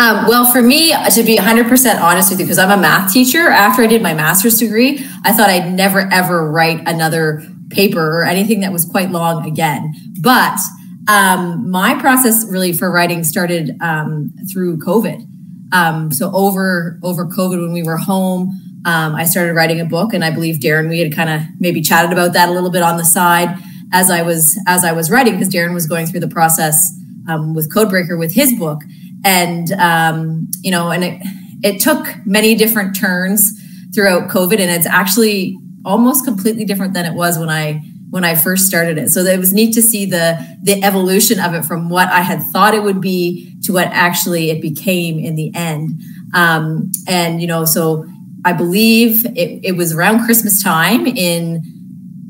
Um, 0.00 0.26
well, 0.26 0.50
for 0.50 0.62
me, 0.62 0.94
to 1.10 1.22
be 1.22 1.36
100% 1.36 2.00
honest 2.00 2.30
with 2.30 2.40
you, 2.40 2.46
because 2.46 2.58
I'm 2.58 2.70
a 2.70 2.80
math 2.80 3.12
teacher, 3.12 3.48
after 3.48 3.82
I 3.82 3.86
did 3.86 4.00
my 4.00 4.14
master's 4.14 4.58
degree, 4.58 5.04
I 5.26 5.34
thought 5.34 5.50
I'd 5.50 5.74
never 5.74 6.08
ever 6.10 6.50
write 6.50 6.88
another 6.88 7.46
paper 7.68 8.20
or 8.20 8.24
anything 8.24 8.60
that 8.60 8.72
was 8.72 8.86
quite 8.86 9.10
long 9.10 9.46
again. 9.46 9.92
But 10.22 10.58
um, 11.06 11.70
my 11.70 12.00
process 12.00 12.46
really 12.48 12.72
for 12.72 12.90
writing 12.90 13.24
started 13.24 13.76
um, 13.82 14.32
through 14.50 14.78
COVID. 14.78 15.28
Um, 15.72 16.12
so 16.12 16.30
over 16.32 16.98
over 17.02 17.26
COVID, 17.26 17.60
when 17.60 17.72
we 17.72 17.82
were 17.82 17.96
home, 17.96 18.60
um, 18.84 19.14
I 19.14 19.24
started 19.24 19.54
writing 19.54 19.80
a 19.80 19.84
book, 19.84 20.12
and 20.12 20.24
I 20.24 20.30
believe 20.30 20.60
Darrin, 20.60 20.88
we 20.88 20.98
had 20.98 21.14
kind 21.14 21.30
of 21.30 21.42
maybe 21.58 21.80
chatted 21.80 22.12
about 22.12 22.32
that 22.34 22.48
a 22.48 22.52
little 22.52 22.70
bit 22.70 22.82
on 22.82 22.96
the 22.96 23.04
side 23.04 23.56
as 23.92 24.10
I 24.10 24.22
was 24.22 24.58
as 24.66 24.84
I 24.84 24.92
was 24.92 25.10
writing, 25.10 25.34
because 25.34 25.48
Darrin 25.48 25.74
was 25.74 25.86
going 25.86 26.06
through 26.06 26.20
the 26.20 26.28
process 26.28 26.92
um, 27.28 27.54
with 27.54 27.72
Codebreaker 27.72 28.18
with 28.18 28.32
his 28.32 28.52
book. 28.58 28.82
And 29.24 29.72
um, 29.72 30.48
you 30.62 30.70
know, 30.70 30.90
and 30.90 31.04
it 31.04 31.20
it 31.62 31.80
took 31.80 32.06
many 32.26 32.54
different 32.54 32.96
turns 32.96 33.52
throughout 33.94 34.28
COVID, 34.28 34.58
and 34.58 34.70
it's 34.70 34.86
actually 34.86 35.58
almost 35.84 36.24
completely 36.24 36.64
different 36.64 36.94
than 36.94 37.04
it 37.04 37.14
was 37.14 37.38
when 37.38 37.48
I 37.48 37.82
when 38.12 38.24
I 38.24 38.34
first 38.34 38.66
started 38.66 38.98
it. 38.98 39.08
So 39.08 39.20
it 39.20 39.38
was 39.38 39.54
neat 39.54 39.72
to 39.72 39.80
see 39.80 40.04
the 40.04 40.38
the 40.62 40.84
evolution 40.84 41.40
of 41.40 41.54
it 41.54 41.64
from 41.64 41.88
what 41.88 42.08
I 42.08 42.20
had 42.20 42.42
thought 42.42 42.74
it 42.74 42.82
would 42.82 43.00
be 43.00 43.56
to 43.62 43.72
what 43.72 43.86
actually 43.86 44.50
it 44.50 44.60
became 44.60 45.18
in 45.18 45.34
the 45.34 45.50
end. 45.54 45.98
Um, 46.34 46.92
and 47.08 47.40
you 47.40 47.46
know, 47.46 47.64
so 47.64 48.04
I 48.44 48.52
believe 48.52 49.24
it, 49.24 49.64
it 49.64 49.78
was 49.78 49.94
around 49.94 50.26
Christmas 50.26 50.62
time 50.62 51.06
in 51.06 51.62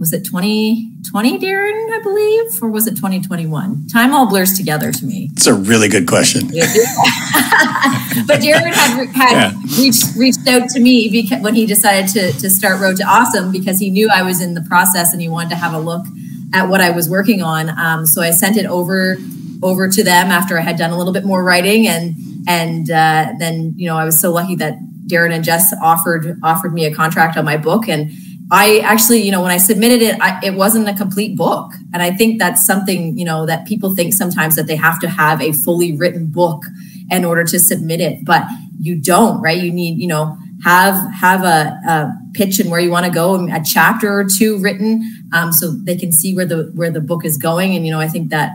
was 0.03 0.13
it 0.13 0.25
2020, 0.25 1.39
Darrin, 1.39 1.89
I 1.93 2.01
believe, 2.03 2.61
or 2.61 2.69
was 2.69 2.89
it 2.89 2.97
2021? 2.97 3.87
Time 3.87 4.13
all 4.13 4.29
blurs 4.29 4.55
together 4.55 4.91
to 4.91 5.05
me. 5.05 5.31
It's 5.35 5.47
a 5.47 5.55
really 5.55 5.89
good 5.89 6.09
question. 6.09 6.49
but 8.27 8.41
Darrin 8.41 8.73
had, 8.73 9.07
had 9.11 9.31
yeah. 9.31 9.53
reached, 9.79 10.17
reached 10.17 10.49
out 10.49 10.69
to 10.71 10.81
me 10.81 11.09
because 11.09 11.41
when 11.41 11.55
he 11.55 11.67
decided 11.67 12.09
to, 12.15 12.33
to 12.41 12.51
start 12.51 12.81
Road 12.81 12.97
to 12.97 13.05
Awesome 13.05 13.53
because 13.53 13.79
he 13.79 13.91
knew 13.91 14.11
I 14.13 14.25
was 14.25 14.41
in 14.41 14.55
the 14.55 14.63
process 14.63 15.13
and 15.13 15.23
he 15.23 15.29
wanted 15.29 15.51
to 15.51 15.55
have 15.55 15.73
a 15.73 15.79
look 15.79 16.05
at 16.53 16.69
what 16.69 16.81
I 16.81 16.91
was 16.91 17.09
working 17.09 17.41
on. 17.41 17.71
Um, 17.79 18.05
so 18.05 18.23
I 18.23 18.33
sent 18.33 18.57
it 18.57 18.67
over 18.67 19.19
over 19.63 19.89
to 19.89 20.03
them 20.03 20.33
after 20.33 20.59
I 20.59 20.63
had 20.63 20.77
done 20.77 20.91
a 20.91 20.99
little 20.99 21.13
bit 21.13 21.25
more 21.25 21.45
writing 21.45 21.87
and 21.87 22.17
and 22.49 22.91
uh, 22.91 23.35
then 23.39 23.75
you 23.77 23.87
know 23.87 23.97
I 23.97 24.05
was 24.05 24.21
so 24.21 24.33
lucky 24.33 24.57
that 24.57 24.79
Darrin 25.07 25.31
and 25.31 25.45
Jess 25.45 25.73
offered 25.81 26.41
offered 26.43 26.75
me 26.75 26.87
a 26.87 26.93
contract 26.93 27.37
on 27.37 27.45
my 27.45 27.57
book 27.57 27.89
and 27.89 28.11
I 28.51 28.81
actually, 28.81 29.23
you 29.23 29.31
know, 29.31 29.41
when 29.43 29.51
I 29.51 29.57
submitted 29.57 30.03
it, 30.03 30.21
I, 30.21 30.41
it 30.45 30.55
wasn't 30.55 30.89
a 30.89 30.95
complete 30.95 31.37
book. 31.37 31.73
And 31.95 32.03
I 32.03 32.11
think 32.11 32.39
that's 32.39 32.65
something, 32.65 33.17
you 33.17 33.25
know, 33.25 33.47
that 33.47 33.67
people 33.67 33.95
think 33.95 34.13
sometimes 34.13 34.57
that 34.57 34.67
they 34.67 34.77
have 34.77 35.01
to 35.01 35.09
have 35.09 35.41
a 35.41 35.53
fully 35.53 35.97
written 35.97 36.27
book 36.27 36.63
in 37.11 37.25
order 37.25 37.45
to 37.45 37.59
submit 37.59 38.01
it, 38.01 38.25
but 38.25 38.45
you 38.79 38.97
don't, 38.97 39.41
right? 39.41 39.61
You 39.61 39.73
need, 39.73 39.99
you 39.99 40.07
know, 40.07 40.37
have 40.65 41.13
have 41.13 41.43
a, 41.43 41.79
a 41.89 42.13
pitch 42.35 42.61
and 42.61 42.71
where 42.71 42.81
you 42.81 42.91
want 42.91 43.07
to 43.07 43.13
go, 43.13 43.35
a 43.49 43.61
chapter 43.65 44.13
or 44.13 44.25
two 44.25 44.59
written, 44.59 45.03
um, 45.33 45.53
so 45.53 45.73
they 45.73 45.97
can 45.97 46.13
see 46.13 46.35
where 46.35 46.47
the 46.47 46.71
where 46.75 46.91
the 46.91 47.01
book 47.01 47.25
is 47.25 47.37
going. 47.37 47.75
And 47.75 47.85
you 47.85 47.93
know, 47.93 48.01
I 48.01 48.09
think 48.09 48.31
that 48.31 48.53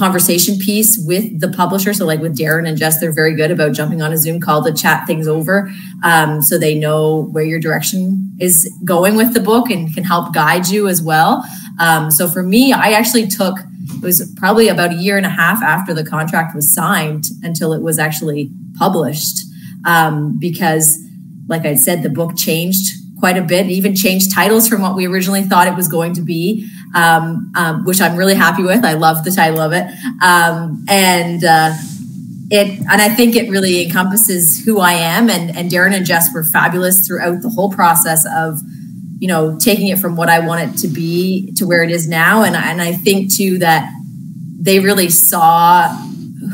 conversation 0.00 0.58
piece 0.58 0.98
with 0.98 1.40
the 1.40 1.48
publisher. 1.48 1.92
So, 1.92 2.06
like 2.06 2.20
with 2.20 2.36
Darrin 2.36 2.66
and 2.66 2.76
Jess, 2.76 2.98
they're 2.98 3.12
very 3.12 3.34
good 3.36 3.50
about 3.50 3.72
jumping 3.72 4.00
on 4.00 4.12
a 4.12 4.16
Zoom 4.16 4.40
call 4.40 4.64
to 4.64 4.72
chat 4.72 5.06
things 5.06 5.28
over 5.28 5.70
um, 6.02 6.40
so 6.40 6.58
they 6.58 6.74
know 6.74 7.28
where 7.32 7.44
your 7.44 7.60
direction 7.60 8.34
is 8.40 8.66
going 8.84 9.14
with 9.14 9.34
the 9.34 9.40
book 9.40 9.70
and 9.70 9.94
can 9.94 10.04
help 10.04 10.32
guide 10.32 10.68
you 10.68 10.88
as 10.88 11.02
well. 11.02 11.44
Um, 11.78 12.10
so, 12.10 12.26
for 12.28 12.42
me, 12.42 12.72
I 12.72 12.92
actually 12.92 13.28
took 13.28 13.58
it 13.58 14.02
was 14.02 14.32
probably 14.36 14.68
about 14.68 14.92
a 14.92 14.96
year 14.96 15.16
and 15.18 15.26
a 15.26 15.30
half 15.30 15.62
after 15.62 15.92
the 15.92 16.04
contract 16.04 16.54
was 16.54 16.72
signed 16.72 17.26
until 17.42 17.72
it 17.74 17.82
was 17.82 17.98
actually 17.98 18.50
published 18.78 19.40
um, 19.84 20.38
because, 20.38 20.98
like 21.48 21.66
I 21.66 21.74
said, 21.74 22.02
the 22.02 22.08
book 22.08 22.36
changed 22.36 22.88
quite 23.20 23.36
a 23.36 23.42
bit, 23.42 23.66
even 23.68 23.94
changed 23.94 24.34
titles 24.34 24.68
from 24.68 24.82
what 24.82 24.96
we 24.96 25.06
originally 25.06 25.42
thought 25.42 25.68
it 25.68 25.76
was 25.76 25.86
going 25.86 26.14
to 26.14 26.22
be, 26.22 26.68
um, 26.94 27.52
um, 27.54 27.84
which 27.84 28.00
I'm 28.00 28.16
really 28.16 28.34
happy 28.34 28.62
with. 28.62 28.84
I 28.84 28.94
love 28.94 29.24
the 29.24 29.30
title 29.30 29.60
of 29.60 29.72
it. 29.72 29.86
Um, 30.22 30.84
and 30.88 31.44
uh, 31.44 31.72
it, 32.50 32.80
and 32.80 33.00
I 33.00 33.10
think 33.10 33.36
it 33.36 33.48
really 33.48 33.84
encompasses 33.84 34.64
who 34.64 34.80
I 34.80 34.94
am. 34.94 35.30
And, 35.30 35.56
and 35.56 35.70
Darrin 35.70 35.92
and 35.92 36.04
Jess 36.04 36.34
were 36.34 36.42
fabulous 36.42 37.06
throughout 37.06 37.42
the 37.42 37.50
whole 37.50 37.70
process 37.70 38.26
of, 38.34 38.58
you 39.18 39.28
know, 39.28 39.56
taking 39.58 39.88
it 39.88 39.98
from 39.98 40.16
what 40.16 40.28
I 40.28 40.40
want 40.40 40.68
it 40.68 40.78
to 40.78 40.88
be 40.88 41.52
to 41.56 41.66
where 41.66 41.82
it 41.84 41.90
is 41.90 42.08
now. 42.08 42.42
And, 42.42 42.56
and 42.56 42.80
I 42.80 42.92
think 42.92 43.32
too 43.32 43.58
that 43.58 43.92
they 44.58 44.80
really 44.80 45.10
saw 45.10 45.88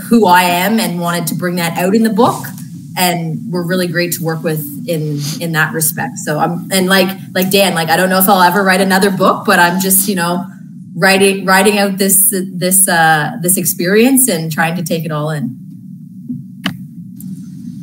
who 0.08 0.26
I 0.26 0.42
am 0.42 0.78
and 0.80 1.00
wanted 1.00 1.28
to 1.28 1.34
bring 1.36 1.54
that 1.56 1.78
out 1.78 1.94
in 1.94 2.02
the 2.02 2.10
book 2.10 2.44
and 2.96 3.52
were 3.52 3.62
really 3.62 3.86
great 3.86 4.12
to 4.14 4.24
work 4.24 4.42
with 4.42 4.60
in 4.88 5.20
in 5.40 5.52
that 5.52 5.72
respect. 5.74 6.18
So 6.18 6.38
I'm 6.38 6.70
and 6.72 6.88
like 6.88 7.16
like 7.34 7.50
Dan, 7.50 7.74
like 7.74 7.88
I 7.88 7.96
don't 7.96 8.08
know 8.08 8.18
if 8.18 8.28
I'll 8.28 8.42
ever 8.42 8.62
write 8.62 8.80
another 8.80 9.10
book, 9.10 9.44
but 9.44 9.58
I'm 9.58 9.80
just 9.80 10.08
you 10.08 10.14
know 10.14 10.44
writing 10.96 11.44
writing 11.44 11.78
out 11.78 11.98
this 11.98 12.34
this 12.52 12.88
uh, 12.88 13.32
this 13.42 13.56
experience 13.56 14.28
and 14.28 14.50
trying 14.50 14.76
to 14.76 14.82
take 14.82 15.04
it 15.04 15.12
all 15.12 15.30
in. 15.30 15.56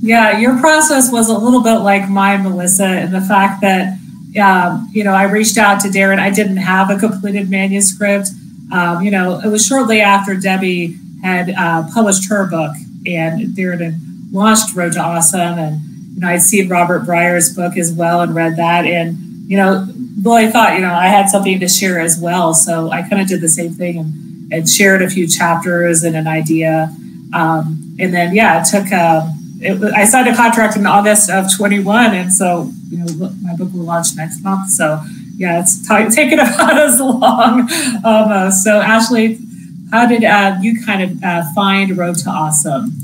Yeah, 0.02 0.38
your 0.38 0.60
process 0.60 1.12
was 1.12 1.30
a 1.30 1.38
little 1.38 1.64
bit 1.64 1.78
like 1.78 2.10
mine, 2.10 2.44
Melissa, 2.44 2.86
and 2.86 3.14
the 3.14 3.22
fact 3.22 3.62
that 3.62 3.98
um, 4.42 4.90
you 4.92 5.04
know 5.04 5.14
I 5.14 5.24
reached 5.24 5.58
out 5.58 5.80
to 5.82 5.92
Darrin. 5.92 6.20
I 6.20 6.32
didn't 6.32 6.58
have 6.58 6.90
a 6.90 6.98
completed 6.98 7.50
manuscript. 7.50 8.30
Um, 8.72 9.04
you 9.04 9.12
know, 9.12 9.40
it 9.40 9.50
was 9.50 9.66
shortly 9.66 10.02
after 10.02 10.36
Debbie 10.36 10.98
had 11.22 11.52
uh, 11.52 11.88
published 11.94 12.28
her 12.30 12.48
book, 12.48 12.74
and 13.06 13.56
Darrin 13.56 13.80
had 13.80 14.13
launched 14.34 14.76
Road 14.76 14.94
to 14.94 15.00
Awesome, 15.00 15.58
and 15.58 15.80
you 16.16 16.20
know 16.20 16.28
I'd 16.28 16.42
seen 16.42 16.68
Robert 16.68 17.06
Breyer's 17.06 17.56
book 17.56 17.78
as 17.78 17.94
well 17.94 18.22
and 18.22 18.36
read 18.36 18.58
that, 18.58 18.86
and 18.86 19.16
you 19.48 19.58
know, 19.58 19.88
well, 20.24 20.36
I 20.36 20.50
thought 20.50 20.74
you 20.74 20.82
know 20.82 20.94
I 20.94 21.08
had 21.08 21.30
something 21.30 21.60
to 21.60 21.68
share 21.70 22.00
as 22.00 22.20
well, 22.20 22.54
so 22.54 22.92
I 22.92 23.04
kind 23.04 23.22
of 23.22 23.28
did 23.28 23.40
the 23.40 23.50
same 23.50 23.72
thing 23.72 23.98
and, 23.98 24.54
and 24.54 24.70
shared 24.70 25.02
a 25.02 25.10
few 25.10 25.28
chapters 25.28 26.04
and 26.04 26.16
an 26.16 26.28
idea, 26.28 26.94
um, 27.34 27.96
and 28.00 28.14
then 28.14 28.36
yeah, 28.36 28.62
it 28.62 28.66
took. 28.66 28.92
Uh, 28.92 29.30
it, 29.66 29.82
I 29.94 30.04
signed 30.04 30.28
a 30.28 30.36
contract 30.36 30.76
in 30.76 30.86
August 30.86 31.30
of 31.30 31.46
21, 31.56 32.14
and 32.14 32.34
so 32.34 32.70
you 32.90 32.98
know 32.98 33.32
my 33.42 33.56
book 33.56 33.72
will 33.72 33.86
launch 33.86 34.08
next 34.16 34.44
month. 34.44 34.70
So 34.72 35.02
yeah, 35.38 35.62
it's 35.62 35.88
t- 35.88 36.10
taken 36.16 36.40
about 36.40 36.78
as 36.78 37.00
long 37.00 37.70
almost. 38.04 38.64
So 38.64 38.82
Ashley, 38.82 39.40
how 39.92 40.08
did 40.08 40.24
uh, 40.24 40.58
you 40.62 40.84
kind 40.84 41.04
of 41.04 41.24
uh, 41.24 41.44
find 41.56 41.96
Road 41.98 42.18
to 42.18 42.30
Awesome? 42.30 43.03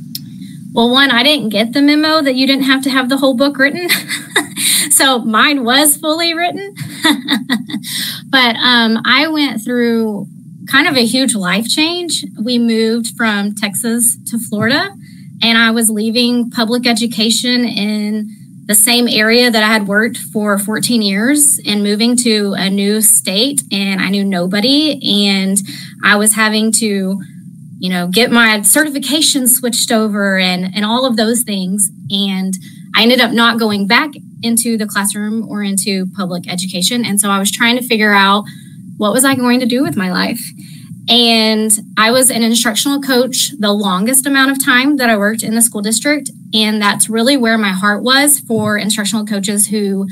Well, 0.71 0.91
one, 0.91 1.09
I 1.09 1.23
didn't 1.23 1.49
get 1.49 1.73
the 1.73 1.81
memo 1.81 2.21
that 2.21 2.35
you 2.35 2.45
didn't 2.45 2.65
have 2.65 2.83
to 2.83 2.89
have 2.89 3.09
the 3.09 3.17
whole 3.17 3.35
book 3.35 3.57
written. 3.57 3.89
so 4.91 5.19
mine 5.19 5.63
was 5.63 5.97
fully 5.97 6.33
written. 6.35 6.75
but 8.29 8.55
um, 8.57 9.01
I 9.03 9.27
went 9.29 9.63
through 9.63 10.27
kind 10.69 10.87
of 10.87 10.95
a 10.95 11.05
huge 11.05 11.33
life 11.33 11.67
change. 11.67 12.23
We 12.43 12.59
moved 12.59 13.15
from 13.17 13.55
Texas 13.55 14.17
to 14.27 14.37
Florida, 14.37 14.95
and 15.41 15.57
I 15.57 15.71
was 15.71 15.89
leaving 15.89 16.51
public 16.51 16.85
education 16.85 17.65
in 17.65 18.29
the 18.65 18.75
same 18.75 19.07
area 19.07 19.49
that 19.49 19.63
I 19.63 19.67
had 19.67 19.87
worked 19.87 20.17
for 20.17 20.59
14 20.59 21.01
years 21.01 21.59
and 21.65 21.81
moving 21.81 22.15
to 22.17 22.53
a 22.55 22.69
new 22.69 23.01
state, 23.01 23.63
and 23.71 23.99
I 23.99 24.09
knew 24.09 24.23
nobody, 24.23 25.25
and 25.31 25.57
I 26.03 26.17
was 26.17 26.35
having 26.35 26.71
to 26.73 27.19
you 27.79 27.89
know, 27.89 28.07
get 28.07 28.29
my 28.29 28.61
certification 28.61 29.47
switched 29.47 29.91
over 29.91 30.37
and, 30.37 30.75
and 30.75 30.85
all 30.85 31.05
of 31.05 31.15
those 31.15 31.43
things. 31.43 31.89
And 32.11 32.53
I 32.95 33.03
ended 33.03 33.21
up 33.21 33.31
not 33.31 33.57
going 33.57 33.87
back 33.87 34.11
into 34.43 34.77
the 34.77 34.85
classroom 34.85 35.47
or 35.49 35.63
into 35.63 36.07
public 36.15 36.47
education. 36.51 37.05
And 37.05 37.19
so 37.19 37.29
I 37.29 37.39
was 37.39 37.51
trying 37.51 37.77
to 37.77 37.87
figure 37.87 38.13
out 38.13 38.43
what 38.97 39.13
was 39.13 39.23
I 39.23 39.35
going 39.35 39.61
to 39.61 39.65
do 39.65 39.81
with 39.81 39.95
my 39.95 40.11
life. 40.11 40.41
And 41.07 41.71
I 41.97 42.11
was 42.11 42.29
an 42.29 42.43
instructional 42.43 43.01
coach 43.01 43.51
the 43.57 43.71
longest 43.71 44.27
amount 44.27 44.51
of 44.51 44.63
time 44.63 44.97
that 44.97 45.09
I 45.09 45.17
worked 45.17 45.41
in 45.41 45.55
the 45.55 45.61
school 45.61 45.81
district. 45.81 46.29
And 46.53 46.81
that's 46.81 47.09
really 47.09 47.37
where 47.37 47.57
my 47.57 47.71
heart 47.71 48.03
was 48.03 48.39
for 48.39 48.77
instructional 48.77 49.25
coaches 49.25 49.67
who 49.67 50.07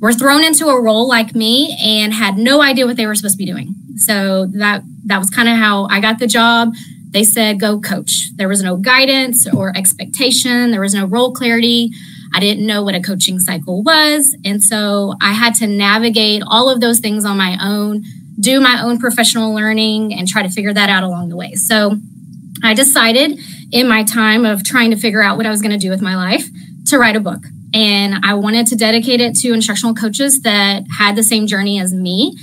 were 0.00 0.12
thrown 0.12 0.42
into 0.42 0.66
a 0.68 0.80
role 0.80 1.06
like 1.06 1.34
me 1.34 1.76
and 1.82 2.12
had 2.14 2.38
no 2.38 2.62
idea 2.62 2.86
what 2.86 2.96
they 2.96 3.06
were 3.06 3.14
supposed 3.14 3.34
to 3.34 3.38
be 3.38 3.46
doing. 3.46 3.74
So 3.96 4.46
that 4.46 4.82
that 5.08 5.18
was 5.18 5.30
kind 5.30 5.48
of 5.48 5.56
how 5.56 5.86
I 5.90 6.00
got 6.00 6.18
the 6.18 6.26
job. 6.26 6.74
They 7.10 7.24
said, 7.24 7.58
go 7.58 7.80
coach. 7.80 8.30
There 8.36 8.48
was 8.48 8.62
no 8.62 8.76
guidance 8.76 9.46
or 9.52 9.76
expectation, 9.76 10.70
there 10.70 10.80
was 10.80 10.94
no 10.94 11.06
role 11.06 11.32
clarity. 11.32 11.90
I 12.34 12.40
didn't 12.40 12.66
know 12.66 12.82
what 12.82 12.94
a 12.94 13.00
coaching 13.00 13.40
cycle 13.40 13.82
was. 13.82 14.36
And 14.44 14.62
so 14.62 15.14
I 15.20 15.32
had 15.32 15.54
to 15.56 15.66
navigate 15.66 16.42
all 16.46 16.68
of 16.68 16.80
those 16.80 16.98
things 17.00 17.24
on 17.24 17.38
my 17.38 17.56
own, 17.62 18.04
do 18.38 18.60
my 18.60 18.82
own 18.82 18.98
professional 18.98 19.54
learning, 19.54 20.12
and 20.12 20.28
try 20.28 20.42
to 20.42 20.50
figure 20.50 20.74
that 20.74 20.90
out 20.90 21.02
along 21.02 21.30
the 21.30 21.36
way. 21.36 21.54
So 21.54 21.96
I 22.62 22.74
decided 22.74 23.38
in 23.72 23.88
my 23.88 24.04
time 24.04 24.44
of 24.44 24.62
trying 24.62 24.90
to 24.90 24.96
figure 24.96 25.22
out 25.22 25.38
what 25.38 25.46
I 25.46 25.50
was 25.50 25.62
going 25.62 25.72
to 25.72 25.78
do 25.78 25.90
with 25.90 26.02
my 26.02 26.16
life 26.16 26.46
to 26.88 26.98
write 26.98 27.16
a 27.16 27.20
book. 27.20 27.42
And 27.74 28.24
I 28.24 28.34
wanted 28.34 28.66
to 28.68 28.76
dedicate 28.76 29.20
it 29.20 29.34
to 29.36 29.52
instructional 29.52 29.94
coaches 29.94 30.42
that 30.42 30.84
had 30.98 31.16
the 31.16 31.22
same 31.22 31.46
journey 31.46 31.80
as 31.80 31.92
me. 31.92 32.36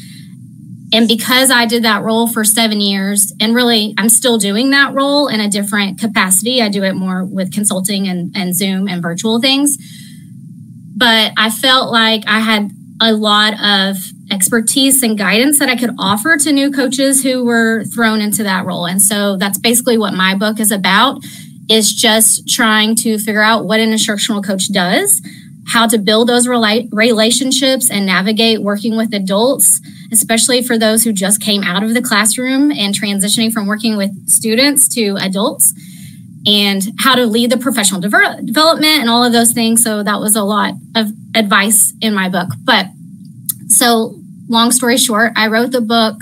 And 0.96 1.10
because 1.10 1.52
I 1.52 1.66
did 1.66 1.84
that 1.84 2.04
role 2.04 2.26
for 2.26 2.46
seven 2.46 2.80
years, 2.80 3.34
and 3.42 3.54
really 3.54 3.94
I'm 3.98 4.08
still 4.08 4.38
doing 4.38 4.70
that 4.70 4.94
role 4.94 5.28
in 5.28 5.42
a 5.42 5.50
different 5.50 6.00
capacity, 6.00 6.62
I 6.62 6.70
do 6.70 6.84
it 6.84 6.94
more 6.94 7.26
with 7.26 7.52
consulting 7.52 8.08
and, 8.08 8.32
and 8.34 8.56
Zoom 8.56 8.88
and 8.88 9.02
virtual 9.02 9.42
things. 9.42 9.78
But 10.96 11.34
I 11.36 11.50
felt 11.50 11.92
like 11.92 12.24
I 12.28 12.40
had 12.40 12.72
a 13.02 13.12
lot 13.12 13.62
of 13.62 13.98
expertise 14.32 15.04
and 15.04 15.18
guidance 15.18 15.60
that 15.60 15.68
I 15.68 15.76
could 15.76 15.94
offer 16.00 16.38
to 16.38 16.52
new 16.54 16.72
coaches 16.72 17.22
who 17.22 17.44
were 17.44 17.84
thrown 17.84 18.22
into 18.22 18.44
that 18.44 18.66
role. 18.66 18.86
And 18.86 19.02
so 19.02 19.36
that's 19.36 19.58
basically 19.58 19.98
what 19.98 20.14
my 20.14 20.34
book 20.34 20.62
is 20.62 20.72
about 20.72 21.20
is 21.70 21.94
just 21.94 22.48
trying 22.48 22.96
to 22.96 23.18
figure 23.18 23.42
out 23.42 23.66
what 23.66 23.82
an 23.82 23.92
instructional 23.92 24.42
coach 24.42 24.72
does, 24.72 25.22
how 25.68 25.88
to 25.88 25.98
build 25.98 26.30
those 26.30 26.48
rela- 26.48 26.88
relationships 26.94 27.92
and 27.92 28.06
navigate 28.06 28.62
working 28.62 28.96
with 28.96 29.14
adults, 29.14 29.82
especially 30.16 30.64
for 30.64 30.78
those 30.78 31.04
who 31.04 31.14
just 31.14 31.42
came 31.42 31.64
out 31.64 31.84
of 31.84 31.94
the 31.94 32.02
classroom 32.02 32.72
and 32.72 32.94
transitioning 32.94 33.52
from 33.52 33.68
working 33.68 33.98
with 33.98 34.12
students 34.28 34.88
to 34.96 35.18
adults, 35.20 35.74
and 36.48 36.84
how 37.00 37.16
to 37.16 37.26
lead 37.26 37.50
the 37.50 37.58
professional 37.58 38.00
de- 38.00 38.42
development 38.44 39.00
and 39.02 39.10
all 39.10 39.24
of 39.24 39.34
those 39.34 39.52
things. 39.52 39.84
So 39.84 40.04
that 40.04 40.20
was 40.20 40.36
a 40.36 40.44
lot 40.44 40.74
of 40.96 41.12
advice 41.36 41.94
in 42.02 42.14
my 42.14 42.30
book. 42.30 42.50
But 42.64 42.88
so, 43.68 44.16
long 44.48 44.72
story 44.72 44.98
short, 44.98 45.32
I 45.36 45.48
wrote 45.48 45.72
the 45.72 45.82
book 45.82 46.18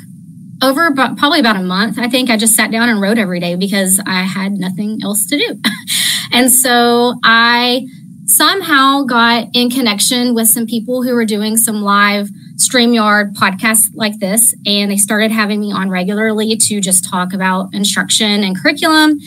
over 0.62 0.88
about, 0.88 1.18
probably 1.18 1.42
about 1.42 1.58
a 1.58 1.62
month, 1.62 2.00
I 2.00 2.08
think 2.08 2.30
I 2.30 2.38
just 2.38 2.56
sat 2.56 2.72
down 2.72 2.88
and 2.88 3.02
wrote 3.02 3.18
every 3.18 3.40
day 3.40 3.56
because 3.56 4.00
I 4.06 4.22
had 4.22 4.54
nothing 4.54 5.00
else 5.04 5.26
to 5.28 5.38
do. 5.38 5.60
and 6.32 6.50
so 6.50 7.16
I 7.24 7.86
somehow 8.26 9.04
got 9.04 9.48
in 9.54 9.70
connection 9.70 10.34
with 10.34 10.48
some 10.48 10.66
people 10.66 11.04
who 11.04 11.14
were 11.14 11.26
doing 11.26 11.58
some 11.58 11.82
live 11.82 12.30
StreamYard 12.68 13.34
podcasts 13.34 13.90
like 13.94 14.20
this. 14.20 14.54
And 14.66 14.92
they 14.92 14.98
started 14.98 15.32
having 15.32 15.60
me 15.60 15.72
on 15.72 15.90
regularly 15.90 16.56
to 16.56 16.82
just 16.82 17.06
talk 17.06 17.34
about 17.34 17.74
instruction 17.74 18.44
and 18.44 18.58
curriculum. 18.58 19.20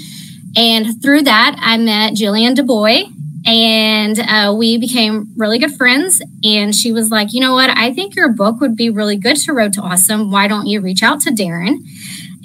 And 0.57 1.02
through 1.02 1.23
that, 1.23 1.57
I 1.61 1.76
met 1.76 2.14
Jillian 2.14 2.55
DuBois, 2.55 3.05
and 3.45 4.19
uh, 4.19 4.55
we 4.57 4.78
became 4.78 5.28
really 5.37 5.59
good 5.59 5.75
friends. 5.75 6.23
And 6.43 6.75
she 6.75 6.93
was 6.93 7.11
like, 7.11 7.33
you 7.33 7.40
know 7.40 7.52
what? 7.52 7.71
I 7.71 7.93
think 7.93 8.16
your 8.16 8.31
book 8.33 8.61
would 8.61 8.75
be 8.75 8.88
really 8.88 9.16
good 9.16 9.37
to 9.37 9.52
Road 9.52 9.75
to 9.75 9.83
Awesome. 9.83 10.31
Why 10.31 10.49
don't 10.49 10.66
you 10.66 10.81
reach 10.81 11.02
out 11.02 11.21
to 11.23 11.31
Darrin? 11.31 11.85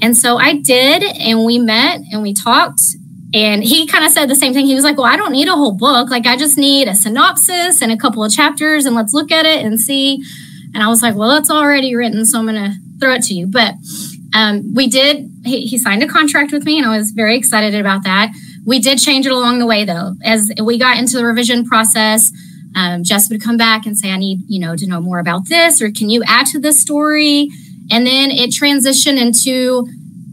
And 0.02 0.18
so 0.18 0.38
I 0.38 0.58
did, 0.58 1.04
and 1.04 1.46
we 1.46 1.58
met 1.58 2.02
and 2.12 2.22
we 2.22 2.34
talked. 2.34 2.82
And 3.34 3.64
he 3.64 3.88
kind 3.88 4.04
of 4.04 4.12
said 4.12 4.30
the 4.30 4.36
same 4.36 4.54
thing. 4.54 4.66
He 4.66 4.76
was 4.76 4.84
like, 4.84 4.98
Well, 4.98 5.06
I 5.06 5.16
don't 5.16 5.32
need 5.32 5.48
a 5.48 5.56
whole 5.56 5.72
book. 5.72 6.10
Like, 6.10 6.26
I 6.26 6.36
just 6.36 6.58
need 6.58 6.90
a 6.90 6.96
synopsis 6.96 7.82
and 7.82 7.92
a 7.92 7.98
couple 7.98 8.24
of 8.24 8.32
chapters, 8.32 8.86
and 8.86 8.96
let's 8.96 9.14
look 9.14 9.32
at 9.32 9.46
it 9.46 9.66
and 9.66 9.80
see. 9.80 10.24
And 10.74 10.84
I 10.84 10.88
was 10.88 11.02
like, 11.02 11.16
Well, 11.16 11.32
it's 11.32 11.50
already 11.50 11.96
written, 11.96 12.26
so 12.26 12.40
I'm 12.40 12.46
going 12.46 12.56
to 12.56 12.76
throw 13.00 13.14
it 13.14 13.24
to 13.24 13.34
you. 13.34 13.48
But 13.48 13.76
um, 14.34 14.74
we 14.74 14.88
did, 14.88 15.30
he, 15.44 15.66
he 15.66 15.78
signed 15.78 16.04
a 16.04 16.08
contract 16.08 16.52
with 16.52 16.64
me, 16.64 16.78
and 16.78 16.88
I 16.88 16.98
was 16.98 17.12
very 17.12 17.36
excited 17.36 17.76
about 17.76 18.04
that. 18.04 18.32
We 18.66 18.80
did 18.80 19.00
change 19.00 19.26
it 19.26 19.32
along 19.32 19.60
the 19.60 19.66
way, 19.66 19.84
though. 19.84 20.14
As 20.24 20.52
we 20.62 20.78
got 20.78 20.98
into 20.98 21.18
the 21.18 21.26
revision 21.26 21.66
process, 21.66 22.32
um, 22.76 23.04
Jess 23.04 23.30
would 23.30 23.42
come 23.42 23.58
back 23.58 23.86
and 23.86 23.98
say, 23.98 24.12
"I 24.12 24.18
need 24.18 24.42
you 24.48 24.60
know 24.60 24.76
to 24.76 24.88
know 24.88 25.02
more 25.02 25.20
about 25.20 25.50
this, 25.50 25.82
or 25.82 25.92
can 25.92 26.10
you 26.10 26.24
add 26.26 26.46
to 26.48 26.60
this 26.60 26.80
story?" 26.80 27.50
And 27.90 28.08
then 28.08 28.32
it 28.32 28.52
transitioned 28.52 29.20
into 29.20 29.88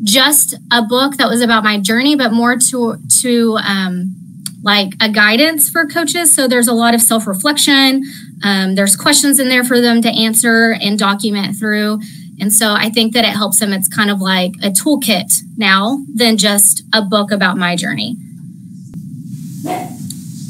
just 0.04 0.54
a 0.70 0.82
book 0.82 1.16
that 1.16 1.28
was 1.28 1.40
about 1.40 1.64
my 1.64 1.78
journey, 1.78 2.14
but 2.14 2.32
more 2.32 2.56
to 2.56 2.98
to 3.22 3.58
um, 3.64 4.14
like 4.62 4.92
a 5.00 5.08
guidance 5.08 5.68
for 5.68 5.86
coaches. 5.86 6.34
So 6.34 6.46
there's 6.46 6.68
a 6.68 6.74
lot 6.74 6.94
of 6.94 7.00
self 7.00 7.26
reflection. 7.26 8.02
Um, 8.44 8.74
there's 8.74 8.96
questions 8.96 9.38
in 9.40 9.48
there 9.48 9.64
for 9.64 9.80
them 9.80 10.00
to 10.02 10.08
answer 10.08 10.76
and 10.80 10.98
document 10.98 11.56
through. 11.56 12.00
And 12.40 12.52
so 12.52 12.72
I 12.72 12.88
think 12.88 13.14
that 13.14 13.24
it 13.24 13.36
helps 13.36 13.58
them. 13.58 13.72
It's 13.72 13.88
kind 13.88 14.10
of 14.10 14.20
like 14.20 14.52
a 14.62 14.70
toolkit 14.70 15.40
now 15.56 15.98
than 16.14 16.36
just 16.36 16.84
a 16.94 17.02
book 17.02 17.32
about 17.32 17.56
my 17.56 17.74
journey. 17.74 18.16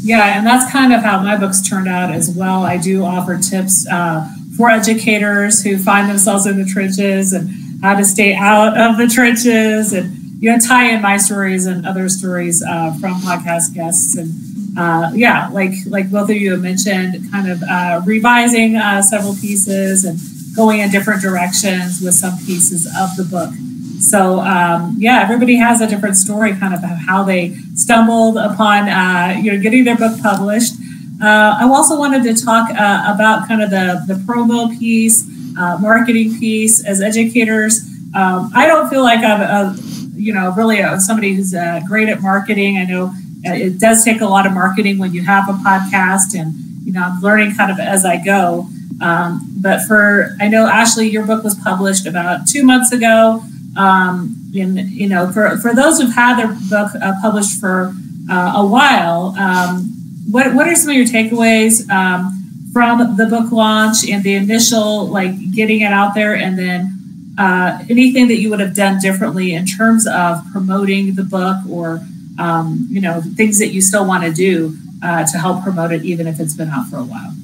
Yeah, 0.03 0.39
and 0.39 0.47
that's 0.47 0.71
kind 0.71 0.93
of 0.93 1.03
how 1.03 1.23
my 1.23 1.37
books 1.37 1.67
turned 1.67 1.89
out 1.89 2.11
as 2.11 2.31
well. 2.31 2.63
I 2.63 2.77
do 2.77 3.05
offer 3.05 3.39
tips 3.39 3.87
uh, 3.89 4.29
for 4.57 4.71
educators 4.71 5.63
who 5.63 5.79
find 5.79 6.09
themselves 6.09 6.47
in 6.47 6.57
the 6.57 6.65
trenches 6.65 7.33
and 7.33 7.49
how 7.83 7.95
to 7.95 8.05
stay 8.05 8.35
out 8.35 8.79
of 8.79 8.97
the 8.97 9.07
trenches 9.07 9.93
and 9.93 10.15
you 10.41 10.51
know 10.51 10.59
tie 10.59 10.91
in 10.91 11.03
my 11.03 11.17
stories 11.17 11.67
and 11.67 11.87
other 11.87 12.09
stories 12.09 12.63
uh, 12.63 12.93
from 13.01 13.15
podcast 13.21 13.75
guests 13.75 14.17
and 14.17 14.33
uh, 14.79 15.11
yeah 15.15 15.49
like 15.49 15.75
like 15.87 16.11
both 16.11 16.31
of 16.31 16.37
you 16.37 16.53
have 16.53 16.63
mentioned 16.63 17.31
kind 17.31 17.51
of 17.51 17.63
uh, 17.63 18.01
revising 18.05 18.77
uh, 18.77 19.03
several 19.03 19.35
pieces 19.35 20.05
and 20.05 20.19
going 20.59 20.81
in 20.81 20.91
different 20.91 21.23
directions 21.23 22.01
with 22.03 22.15
some 22.15 22.37
pieces 22.39 22.85
of 22.99 23.17
the 23.17 23.23
book. 23.23 23.55
So 24.01 24.41
um, 24.41 24.97
yeah, 24.99 25.23
everybody 25.23 25.57
has 25.57 25.81
a 25.81 25.87
different 25.87 26.17
story, 26.17 26.53
kind 26.55 26.75
of 26.75 26.81
how 26.83 27.23
they 27.23 27.55
stumbled 27.75 28.37
upon 28.37 28.89
uh, 28.89 29.39
you 29.41 29.53
know 29.53 29.59
getting 29.63 29.85
their 29.85 29.97
book 29.97 30.21
published. 30.21 30.75
Uh, 31.23 31.59
I 31.61 31.65
also 31.69 31.99
wanted 31.99 32.23
to 32.25 32.45
talk 32.45 32.71
uh, 32.71 33.15
about 33.15 33.49
kind 33.49 33.63
of 33.63 33.71
the 33.71 34.03
the 34.07 34.15
promo 34.15 34.77
piece, 34.79 35.29
uh, 35.59 35.79
marketing 35.79 36.39
piece. 36.39 36.85
As 36.85 37.01
educators, 37.01 37.81
um, 38.15 38.51
I 38.55 38.67
don't 38.67 38.89
feel 38.89 39.03
like 39.03 39.21
I'm 39.21 39.41
a, 39.41 39.77
you 40.15 40.33
know 40.33 40.53
really 40.57 40.81
a, 40.81 40.99
somebody 41.01 41.35
who's 41.35 41.55
uh, 41.55 41.81
great 41.87 42.09
at 42.09 42.21
marketing. 42.21 42.79
I 42.79 42.85
know 42.85 43.13
it 43.45 43.79
does 43.79 44.05
take 44.05 44.21
a 44.21 44.27
lot 44.27 44.47
of 44.47 44.53
marketing 44.53 44.99
when 44.99 45.13
you 45.13 45.23
have 45.23 45.49
a 45.49 45.53
podcast, 45.53 46.39
and 46.39 46.55
you 46.85 46.93
know 46.93 47.03
I'm 47.03 47.21
learning 47.21 47.55
kind 47.55 47.71
of 47.71 47.79
as 47.79 48.05
I 48.05 48.23
go. 48.23 48.69
Um, 49.01 49.41
but 49.61 49.83
for 49.87 50.37
I 50.41 50.49
know 50.49 50.67
Ashley, 50.67 51.09
your 51.09 51.25
book 51.25 51.45
was 51.45 51.55
published 51.55 52.07
about 52.07 52.47
two 52.49 52.65
months 52.65 52.93
ago. 52.93 53.43
Um, 53.77 54.35
and 54.57 54.79
you 54.91 55.09
know, 55.09 55.31
for 55.31 55.57
for 55.59 55.75
those 55.75 56.01
who've 56.01 56.15
had 56.15 56.37
their 56.37 56.49
book 56.69 56.91
uh, 57.01 57.13
published 57.23 57.61
for 57.61 57.95
uh, 58.31 58.53
a 58.57 58.67
while, 58.67 59.35
um, 59.39 59.85
what 60.31 60.55
what 60.55 60.67
are 60.67 60.75
some 60.75 60.91
of 60.91 60.97
your 60.97 61.07
takeaways 61.07 61.89
um, 61.91 62.33
from 62.73 63.17
the 63.17 63.27
book 63.27 63.53
launch 63.53 64.09
and 64.09 64.23
the 64.25 64.35
initial 64.35 65.07
like 65.07 65.53
getting 65.53 65.81
it 65.81 65.93
out 65.93 66.15
there, 66.15 66.35
and 66.35 66.59
then 66.59 66.95
uh, 67.39 67.79
anything 67.89 68.27
that 68.29 68.41
you 68.41 68.51
would 68.51 68.61
have 68.61 68.75
done 68.75 68.99
differently 69.01 69.55
in 69.55 69.65
terms 69.65 70.07
of 70.07 70.43
promoting 70.51 71.15
the 71.15 71.23
book, 71.23 71.57
or 71.71 72.01
um, 72.39 72.87
you 72.91 73.01
know, 73.01 73.23
things 73.37 73.59
that 73.59 73.69
you 73.69 73.81
still 73.81 74.07
want 74.07 74.25
to 74.25 74.33
do 74.33 74.77
uh, 75.03 75.25
to 75.27 75.39
help 75.39 75.63
promote 75.63 75.93
it, 75.93 76.05
even 76.05 76.27
if 76.27 76.41
it's 76.41 76.55
been 76.55 76.71
out 76.71 76.89
for 76.89 76.97
a 76.97 77.05
while. 77.05 77.35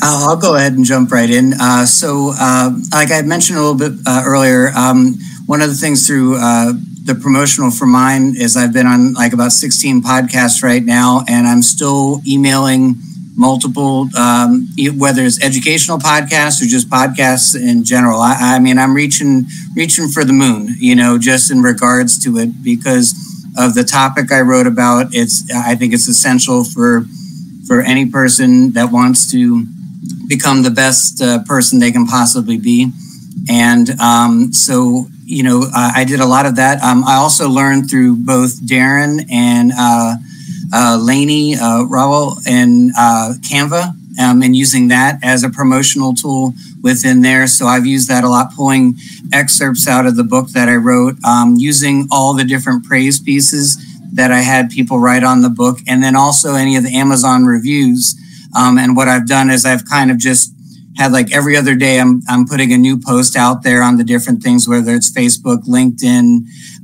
I'll 0.00 0.36
go 0.36 0.54
ahead 0.54 0.74
and 0.74 0.84
jump 0.84 1.10
right 1.10 1.28
in. 1.28 1.54
Uh, 1.60 1.84
so, 1.84 2.32
uh, 2.38 2.70
like 2.92 3.10
I 3.10 3.20
mentioned 3.22 3.58
a 3.58 3.62
little 3.62 3.76
bit 3.76 3.94
uh, 4.06 4.22
earlier, 4.24 4.70
um, 4.76 5.16
one 5.48 5.62
of 5.62 5.70
the 5.70 5.74
things 5.74 6.06
through 6.06 6.36
uh, 6.36 6.74
the 7.04 7.14
promotional 7.14 7.70
for 7.70 7.86
mine 7.86 8.34
is 8.36 8.54
I've 8.54 8.74
been 8.74 8.86
on 8.86 9.14
like 9.14 9.32
about 9.32 9.52
16 9.52 10.02
podcasts 10.02 10.62
right 10.62 10.84
now, 10.84 11.24
and 11.26 11.46
I'm 11.46 11.62
still 11.62 12.20
emailing 12.28 12.96
multiple, 13.34 14.10
um, 14.14 14.68
whether 14.98 15.22
it's 15.22 15.42
educational 15.42 15.96
podcasts 15.96 16.60
or 16.60 16.66
just 16.66 16.90
podcasts 16.90 17.58
in 17.58 17.82
general. 17.82 18.20
I, 18.20 18.56
I, 18.56 18.58
mean, 18.58 18.78
I'm 18.78 18.94
reaching 18.94 19.46
reaching 19.74 20.08
for 20.08 20.22
the 20.22 20.34
moon, 20.34 20.74
you 20.78 20.94
know, 20.94 21.16
just 21.16 21.50
in 21.50 21.62
regards 21.62 22.22
to 22.24 22.36
it 22.36 22.62
because 22.62 23.14
of 23.56 23.72
the 23.72 23.84
topic 23.84 24.30
I 24.30 24.42
wrote 24.42 24.66
about. 24.66 25.14
It's 25.14 25.50
I 25.50 25.76
think 25.76 25.94
it's 25.94 26.08
essential 26.08 26.62
for 26.62 27.06
for 27.66 27.80
any 27.80 28.04
person 28.04 28.72
that 28.72 28.92
wants 28.92 29.30
to 29.32 29.64
become 30.28 30.62
the 30.62 30.70
best 30.70 31.22
uh, 31.22 31.42
person 31.44 31.78
they 31.78 31.90
can 31.90 32.06
possibly 32.06 32.58
be, 32.58 32.92
and 33.48 33.90
um, 34.00 34.52
so. 34.52 35.06
You 35.30 35.42
know, 35.42 35.64
I 35.74 36.04
did 36.04 36.20
a 36.20 36.24
lot 36.24 36.46
of 36.46 36.56
that. 36.56 36.82
Um, 36.82 37.04
I 37.04 37.16
also 37.16 37.50
learned 37.50 37.90
through 37.90 38.16
both 38.16 38.66
Darrin 38.66 39.26
and 39.30 39.72
uh, 39.78 40.14
uh, 40.72 40.98
Lainey 40.98 41.54
uh, 41.54 41.84
Rowell 41.84 42.36
and 42.46 42.92
uh, 42.98 43.34
Canva 43.42 43.92
um, 44.18 44.42
and 44.42 44.56
using 44.56 44.88
that 44.88 45.18
as 45.22 45.44
a 45.44 45.50
promotional 45.50 46.14
tool 46.14 46.52
within 46.82 47.22
there. 47.22 47.46
So 47.46 47.66
I've 47.66 47.86
used 47.86 48.08
that 48.08 48.24
a 48.24 48.28
lot, 48.28 48.54
pulling 48.54 48.96
excerpts 49.32 49.86
out 49.86 50.06
of 50.06 50.16
the 50.16 50.24
book 50.24 50.48
that 50.50 50.68
I 50.68 50.76
wrote, 50.76 51.22
um, 51.24 51.56
using 51.56 52.08
all 52.10 52.34
the 52.34 52.44
different 52.44 52.84
praise 52.84 53.20
pieces 53.20 53.76
that 54.12 54.32
I 54.32 54.40
had 54.40 54.70
people 54.70 54.98
write 54.98 55.22
on 55.22 55.42
the 55.42 55.50
book, 55.50 55.78
and 55.86 56.02
then 56.02 56.16
also 56.16 56.54
any 56.54 56.76
of 56.76 56.82
the 56.82 56.94
Amazon 56.94 57.44
reviews. 57.44 58.16
Um, 58.56 58.78
and 58.78 58.96
what 58.96 59.08
I've 59.08 59.28
done 59.28 59.50
is 59.50 59.64
I've 59.64 59.84
kind 59.84 60.10
of 60.10 60.18
just 60.18 60.52
had 60.98 61.12
like 61.12 61.32
every 61.32 61.56
other 61.56 61.76
day 61.76 62.00
I'm 62.00 62.22
I'm 62.28 62.44
putting 62.44 62.72
a 62.72 62.76
new 62.76 62.98
post 62.98 63.36
out 63.36 63.62
there 63.62 63.82
on 63.82 63.96
the 63.96 64.04
different 64.04 64.42
things, 64.42 64.68
whether 64.68 64.92
it's 64.92 65.10
Facebook, 65.10 65.62
LinkedIn, 65.64 66.40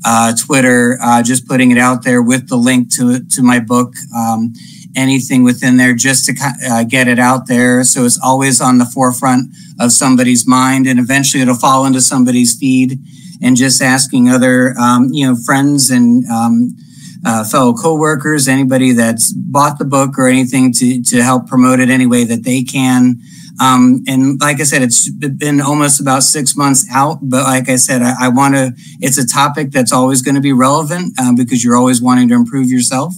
uh, 0.07 0.35
Twitter, 0.37 0.99
uh, 1.03 1.23
just 1.23 1.47
putting 1.49 1.73
it 1.73 1.79
out 1.79 2.05
there 2.05 2.23
with 2.23 2.49
the 2.49 2.57
link 2.57 2.95
to 2.95 3.21
to 3.25 3.43
my 3.43 3.59
book. 3.59 3.93
Um, 4.17 4.55
anything 4.97 5.43
within 5.43 5.77
there 5.77 5.93
just 5.93 6.25
to 6.27 6.35
uh, 6.71 6.85
get 6.85 7.09
it 7.09 7.19
out 7.19 7.49
there, 7.49 7.83
so 7.83 8.05
it's 8.05 8.21
always 8.23 8.61
on 8.61 8.79
the 8.79 8.87
forefront 8.87 9.51
of 9.81 9.91
somebody's 9.91 10.47
mind, 10.47 10.87
and 10.87 11.01
eventually 11.01 11.43
it'll 11.43 11.57
fall 11.57 11.85
into 11.85 12.01
somebody's 12.01 12.57
feed. 12.57 12.99
And 13.43 13.57
just 13.57 13.83
asking 13.83 14.29
other 14.29 14.79
um, 14.79 15.09
you 15.13 15.27
know 15.27 15.35
friends 15.35 15.91
and 15.91 16.25
um, 16.31 16.77
uh, 17.27 17.43
fellow 17.43 17.75
coworkers, 17.75 18.47
anybody 18.47 18.93
that's 18.93 19.33
bought 19.33 19.81
the 19.81 19.85
book 19.85 20.17
or 20.19 20.29
anything 20.29 20.73
to 20.75 21.03
to 21.03 21.21
help 21.21 21.49
promote 21.49 21.81
it 21.81 21.91
any 21.91 22.07
way 22.07 22.23
that 22.23 22.45
they 22.45 22.63
can. 22.63 23.21
Um, 23.61 24.03
and 24.09 24.41
like 24.41 24.61
I 24.61 24.65
said, 24.65 24.83
it's 24.83 25.09
been 25.11 25.61
almost 25.61 26.01
about 26.01 26.23
six 26.23 26.57
months 26.57 26.87
out. 26.93 27.19
But 27.23 27.45
like 27.45 27.69
I 27.69 27.77
said, 27.77 28.03
I, 28.03 28.15
I 28.23 28.29
want 28.29 28.55
to, 28.55 28.73
it's 29.01 29.19
a 29.19 29.27
topic 29.27 29.71
that's 29.71 29.93
always 29.93 30.23
going 30.23 30.35
to 30.35 30.41
be 30.41 30.53
relevant 30.53 31.15
uh, 31.19 31.33
because 31.37 31.65
you're 31.65 31.77
always 31.77 32.03
wanting 32.03 32.29
to 32.29 32.35
improve 32.35 32.71
yourself. 32.71 33.15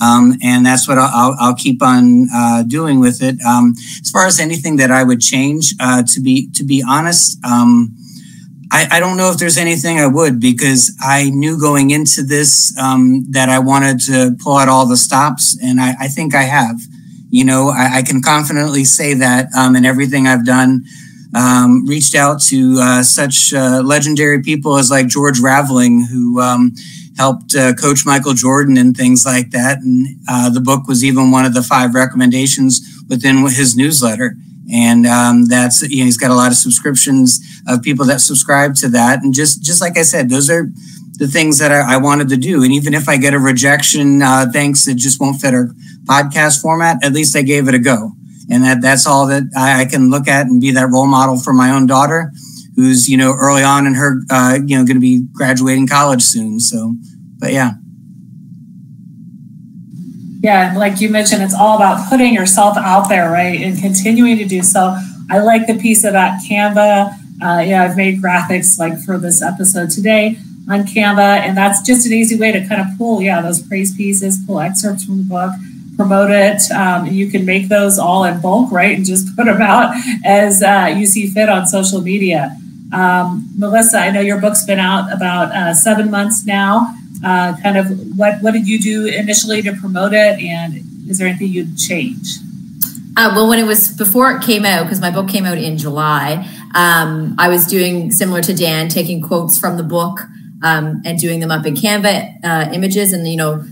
Um, 0.00 0.34
and 0.42 0.66
that's 0.66 0.88
what 0.88 0.98
I'll, 0.98 1.36
I'll 1.38 1.54
keep 1.54 1.82
on 1.82 2.28
uh, 2.34 2.62
doing 2.64 3.00
with 3.00 3.22
it. 3.22 3.40
Um, 3.42 3.74
as 4.00 4.10
far 4.10 4.26
as 4.26 4.40
anything 4.40 4.76
that 4.76 4.90
I 4.90 5.04
would 5.04 5.20
change, 5.20 5.74
uh, 5.80 6.02
to 6.02 6.20
be 6.20 6.50
to 6.54 6.64
be 6.64 6.84
honest, 6.86 7.38
um, 7.44 7.94
I, 8.72 8.88
I, 8.92 9.00
don't 9.00 9.16
know 9.16 9.30
if 9.30 9.38
there's 9.38 9.56
anything 9.56 10.00
I 10.00 10.06
would 10.08 10.40
because 10.40 10.96
I 11.00 11.30
knew 11.30 11.60
going 11.60 11.90
into 11.90 12.24
this 12.24 12.76
um, 12.76 13.24
that 13.30 13.48
I 13.48 13.60
wanted 13.60 14.00
to 14.02 14.36
pull 14.40 14.56
out 14.56 14.68
all 14.68 14.86
the 14.86 14.96
stops, 14.96 15.56
and 15.62 15.80
I, 15.80 15.94
I 16.00 16.08
think 16.08 16.34
I 16.34 16.42
have 16.42 16.80
you 17.34 17.44
know, 17.44 17.70
I, 17.70 17.96
I 17.96 18.02
can 18.02 18.22
confidently 18.22 18.84
say 18.84 19.12
that 19.14 19.48
um, 19.58 19.74
in 19.74 19.84
everything 19.84 20.28
I've 20.28 20.46
done. 20.46 20.84
Um, 21.36 21.84
reached 21.84 22.14
out 22.14 22.40
to 22.42 22.78
uh, 22.80 23.02
such 23.02 23.52
uh, 23.52 23.82
legendary 23.84 24.40
people 24.40 24.78
as 24.78 24.88
like 24.88 25.08
George 25.08 25.40
Raveling, 25.40 26.06
who 26.06 26.40
um, 26.40 26.76
helped 27.16 27.56
uh, 27.56 27.74
coach 27.74 28.06
Michael 28.06 28.34
Jordan 28.34 28.76
and 28.76 28.96
things 28.96 29.26
like 29.26 29.50
that. 29.50 29.78
And 29.78 30.06
uh, 30.28 30.48
the 30.48 30.60
book 30.60 30.86
was 30.86 31.02
even 31.02 31.32
one 31.32 31.44
of 31.44 31.54
the 31.54 31.62
five 31.64 31.96
recommendations 31.96 33.02
within 33.08 33.38
his 33.48 33.74
newsletter. 33.76 34.36
And 34.72 35.04
um, 35.04 35.46
that's 35.46 35.82
you 35.82 35.98
know 35.98 36.04
he's 36.04 36.16
got 36.16 36.30
a 36.30 36.34
lot 36.34 36.52
of 36.52 36.56
subscriptions 36.56 37.40
of 37.66 37.82
people 37.82 38.04
that 38.06 38.20
subscribe 38.20 38.76
to 38.76 38.88
that. 38.90 39.24
And 39.24 39.34
just 39.34 39.60
just 39.60 39.80
like 39.80 39.98
I 39.98 40.02
said, 40.02 40.30
those 40.30 40.48
are 40.48 40.70
the 41.16 41.28
things 41.28 41.58
that 41.58 41.70
I, 41.70 41.94
I 41.94 41.96
wanted 41.98 42.28
to 42.30 42.36
do. 42.36 42.62
And 42.62 42.72
even 42.72 42.94
if 42.94 43.08
I 43.08 43.16
get 43.16 43.34
a 43.34 43.38
rejection, 43.38 44.22
uh, 44.22 44.46
thanks, 44.52 44.86
it 44.88 44.96
just 44.96 45.20
won't 45.20 45.40
fit 45.40 45.54
our 45.54 45.68
podcast 46.04 46.60
format, 46.60 47.04
at 47.04 47.12
least 47.12 47.36
I 47.36 47.42
gave 47.42 47.68
it 47.68 47.74
a 47.74 47.78
go. 47.78 48.12
And 48.50 48.62
that 48.64 48.82
that's 48.82 49.06
all 49.06 49.26
that 49.28 49.44
I, 49.56 49.82
I 49.82 49.84
can 49.86 50.10
look 50.10 50.28
at 50.28 50.46
and 50.46 50.60
be 50.60 50.70
that 50.72 50.90
role 50.90 51.06
model 51.06 51.38
for 51.38 51.54
my 51.54 51.70
own 51.70 51.86
daughter, 51.86 52.30
who's 52.76 53.08
you 53.08 53.16
know 53.16 53.32
early 53.32 53.62
on 53.62 53.86
in 53.86 53.94
her 53.94 54.20
uh, 54.28 54.58
you 54.66 54.76
know 54.76 54.84
going 54.84 54.96
to 54.96 55.00
be 55.00 55.24
graduating 55.32 55.86
college 55.86 56.22
soon. 56.22 56.60
So, 56.60 56.94
but 57.38 57.52
yeah. 57.52 57.72
Yeah, 60.42 60.74
like 60.76 61.00
you 61.00 61.08
mentioned, 61.08 61.42
it's 61.42 61.54
all 61.54 61.76
about 61.76 62.10
putting 62.10 62.34
yourself 62.34 62.76
out 62.76 63.08
there, 63.08 63.30
right, 63.30 63.58
and 63.62 63.78
continuing 63.78 64.36
to 64.36 64.44
do 64.44 64.62
so. 64.62 64.94
I 65.30 65.38
like 65.38 65.66
the 65.66 65.78
piece 65.78 66.04
about 66.04 66.42
Canva. 66.42 67.14
Uh, 67.42 67.60
yeah, 67.60 67.82
I've 67.82 67.96
made 67.96 68.20
graphics 68.20 68.78
like 68.78 68.98
for 69.00 69.16
this 69.16 69.40
episode 69.40 69.88
today 69.88 70.36
on 70.68 70.84
Canva, 70.84 71.40
and 71.40 71.56
that's 71.56 71.82
just 71.82 72.06
an 72.06 72.12
easy 72.12 72.38
way 72.38 72.52
to 72.52 72.66
kind 72.66 72.80
of 72.80 72.86
pull, 72.96 73.20
yeah, 73.20 73.40
those 73.40 73.62
praise 73.62 73.94
pieces, 73.94 74.38
pull 74.46 74.60
excerpts 74.60 75.04
from 75.04 75.18
the 75.18 75.24
book, 75.24 75.50
promote 75.96 76.30
it. 76.30 76.62
Um, 76.72 77.06
you 77.06 77.30
can 77.30 77.44
make 77.44 77.68
those 77.68 77.98
all 77.98 78.24
in 78.24 78.40
bulk, 78.40 78.72
right? 78.72 78.96
And 78.96 79.04
just 79.04 79.36
put 79.36 79.44
them 79.44 79.60
out 79.60 79.94
as 80.24 80.62
uh, 80.62 80.94
you 80.96 81.06
see 81.06 81.26
fit 81.26 81.48
on 81.48 81.66
social 81.66 82.00
media. 82.00 82.56
Um, 82.92 83.48
Melissa, 83.56 83.98
I 83.98 84.10
know 84.10 84.20
your 84.20 84.40
book's 84.40 84.64
been 84.64 84.78
out 84.78 85.12
about 85.12 85.50
uh, 85.52 85.74
seven 85.74 86.10
months 86.10 86.46
now. 86.46 86.94
Uh, 87.24 87.56
kind 87.62 87.76
of 87.76 87.86
what, 88.16 88.40
what 88.40 88.52
did 88.52 88.68
you 88.68 88.78
do 88.78 89.06
initially 89.06 89.62
to 89.62 89.72
promote 89.74 90.12
it? 90.12 90.38
And 90.40 91.08
is 91.08 91.18
there 91.18 91.26
anything 91.26 91.48
you'd 91.48 91.76
change? 91.76 92.38
Uh, 93.16 93.32
well, 93.34 93.48
when 93.48 93.58
it 93.58 93.66
was 93.66 93.96
before 93.96 94.32
it 94.32 94.42
came 94.42 94.64
out, 94.64 94.84
because 94.84 95.00
my 95.00 95.10
book 95.10 95.28
came 95.28 95.44
out 95.44 95.58
in 95.58 95.78
July, 95.78 96.48
um, 96.74 97.34
I 97.38 97.48
was 97.48 97.66
doing 97.66 98.10
similar 98.10 98.42
to 98.42 98.54
Dan, 98.54 98.88
taking 98.88 99.22
quotes 99.22 99.56
from 99.56 99.76
the 99.76 99.84
book 99.84 100.20
um, 100.64 101.02
and 101.04 101.18
doing 101.18 101.38
them 101.38 101.52
up 101.52 101.64
in 101.66 101.74
Canva 101.74 102.44
uh, 102.44 102.70
images. 102.72 103.12
And, 103.12 103.28
you 103.28 103.36
know, 103.36 103.64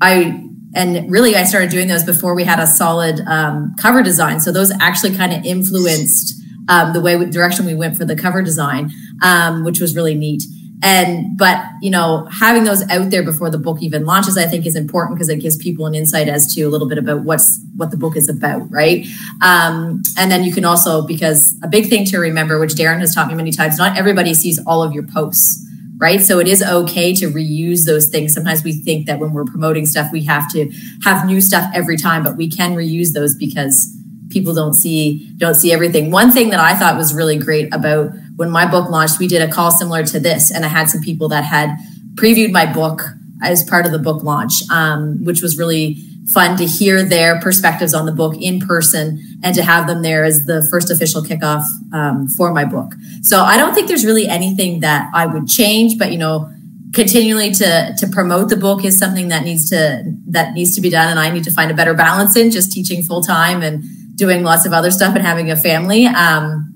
I 0.00 0.46
and 0.74 1.10
really 1.10 1.34
i 1.34 1.42
started 1.44 1.68
doing 1.70 1.88
those 1.88 2.04
before 2.04 2.34
we 2.34 2.44
had 2.44 2.60
a 2.60 2.66
solid 2.66 3.20
um, 3.26 3.74
cover 3.78 4.02
design. 4.02 4.40
So 4.40 4.52
those 4.52 4.70
actually 4.80 5.16
kind 5.16 5.32
of 5.32 5.44
influenced 5.44 6.40
um, 6.68 6.92
the 6.92 7.00
way 7.00 7.16
we, 7.16 7.26
direction 7.26 7.66
we 7.66 7.74
went 7.74 7.96
for 7.96 8.04
the 8.04 8.16
cover 8.16 8.42
design 8.42 8.90
um, 9.22 9.64
which 9.64 9.80
was 9.80 9.96
really 9.96 10.14
neat. 10.14 10.44
And 10.82 11.36
but 11.36 11.62
you 11.82 11.90
know 11.90 12.26
having 12.30 12.64
those 12.64 12.88
out 12.88 13.10
there 13.10 13.22
before 13.22 13.50
the 13.50 13.58
book 13.58 13.82
even 13.82 14.06
launches 14.06 14.38
i 14.38 14.46
think 14.46 14.64
is 14.64 14.76
important 14.76 15.14
because 15.14 15.28
it 15.28 15.36
gives 15.36 15.58
people 15.58 15.84
an 15.84 15.94
insight 15.94 16.26
as 16.26 16.54
to 16.54 16.62
a 16.62 16.68
little 16.68 16.88
bit 16.88 16.96
about 16.96 17.20
what's 17.22 17.60
what 17.76 17.90
the 17.90 17.98
book 17.98 18.16
is 18.16 18.30
about 18.30 18.62
right? 18.70 19.06
Um, 19.42 20.02
and 20.16 20.30
then 20.30 20.42
you 20.42 20.54
can 20.54 20.64
also 20.64 21.06
because 21.06 21.54
a 21.62 21.68
big 21.68 21.90
thing 21.90 22.06
to 22.06 22.18
remember 22.18 22.58
which 22.58 22.76
darrin 22.76 23.00
has 23.00 23.14
taught 23.14 23.28
me 23.28 23.34
many 23.34 23.50
times 23.50 23.76
not 23.76 23.98
everybody 23.98 24.32
sees 24.32 24.58
all 24.64 24.82
of 24.82 24.94
your 24.94 25.02
posts 25.02 25.66
right? 26.00 26.20
So 26.20 26.38
it 26.38 26.48
is 26.48 26.62
okay 26.62 27.14
to 27.14 27.30
reuse 27.30 27.84
those 27.84 28.08
things. 28.08 28.32
Sometimes 28.32 28.64
we 28.64 28.72
think 28.72 29.06
that 29.06 29.20
when 29.20 29.32
we're 29.32 29.44
promoting 29.44 29.84
stuff, 29.84 30.10
we 30.10 30.24
have 30.24 30.50
to 30.52 30.72
have 31.04 31.26
new 31.26 31.40
stuff 31.40 31.70
every 31.74 31.98
time, 31.98 32.24
but 32.24 32.36
we 32.36 32.50
can 32.50 32.74
reuse 32.74 33.12
those 33.12 33.34
because 33.34 33.94
people 34.30 34.54
don't 34.54 34.74
see 34.74 35.30
don't 35.36 35.54
see 35.54 35.72
everything. 35.72 36.10
One 36.10 36.32
thing 36.32 36.50
that 36.50 36.60
I 36.60 36.74
thought 36.74 36.96
was 36.96 37.12
really 37.12 37.38
great 37.38 37.72
about 37.74 38.12
when 38.36 38.50
my 38.50 38.68
book 38.68 38.88
launched, 38.88 39.18
we 39.18 39.28
did 39.28 39.42
a 39.42 39.52
call 39.52 39.70
similar 39.70 40.02
to 40.04 40.18
this, 40.18 40.50
and 40.50 40.64
I 40.64 40.68
had 40.68 40.88
some 40.88 41.02
people 41.02 41.28
that 41.28 41.44
had 41.44 41.76
previewed 42.14 42.50
my 42.50 42.64
book 42.64 43.02
as 43.42 43.62
part 43.62 43.84
of 43.84 43.92
the 43.92 43.98
book 43.98 44.22
launch, 44.22 44.62
um, 44.70 45.22
which 45.24 45.42
was 45.42 45.58
really 45.58 45.96
fun 46.28 46.56
to 46.56 46.64
hear 46.64 47.02
their 47.02 47.40
perspectives 47.40 47.94
on 47.94 48.06
the 48.06 48.12
book 48.12 48.36
in 48.40 48.60
person 48.60 49.20
and 49.42 49.54
to 49.54 49.62
have 49.62 49.86
them 49.86 50.02
there 50.02 50.24
as 50.24 50.46
the 50.46 50.66
first 50.70 50.90
official 50.90 51.22
kickoff 51.22 51.64
um, 51.92 52.28
for 52.28 52.52
my 52.52 52.64
book. 52.64 52.94
So 53.22 53.40
I 53.40 53.56
don't 53.56 53.74
think 53.74 53.88
there's 53.88 54.04
really 54.04 54.28
anything 54.28 54.80
that 54.80 55.10
I 55.14 55.26
would 55.26 55.48
change, 55.48 55.98
but 55.98 56.12
you 56.12 56.18
know, 56.18 56.50
continually 56.92 57.52
to 57.52 57.94
to 57.96 58.06
promote 58.08 58.48
the 58.48 58.56
book 58.56 58.84
is 58.84 58.98
something 58.98 59.28
that 59.28 59.44
needs 59.44 59.68
to 59.70 60.02
that 60.28 60.54
needs 60.54 60.74
to 60.74 60.80
be 60.80 60.90
done, 60.90 61.08
and 61.08 61.18
I 61.18 61.30
need 61.30 61.44
to 61.44 61.52
find 61.52 61.70
a 61.70 61.74
better 61.74 61.94
balance 61.94 62.36
in 62.36 62.50
just 62.50 62.72
teaching 62.72 63.02
full 63.02 63.22
time 63.22 63.62
and 63.62 63.84
doing 64.16 64.42
lots 64.42 64.66
of 64.66 64.72
other 64.72 64.90
stuff 64.90 65.14
and 65.14 65.24
having 65.24 65.50
a 65.50 65.56
family. 65.56 66.06
Um, 66.06 66.72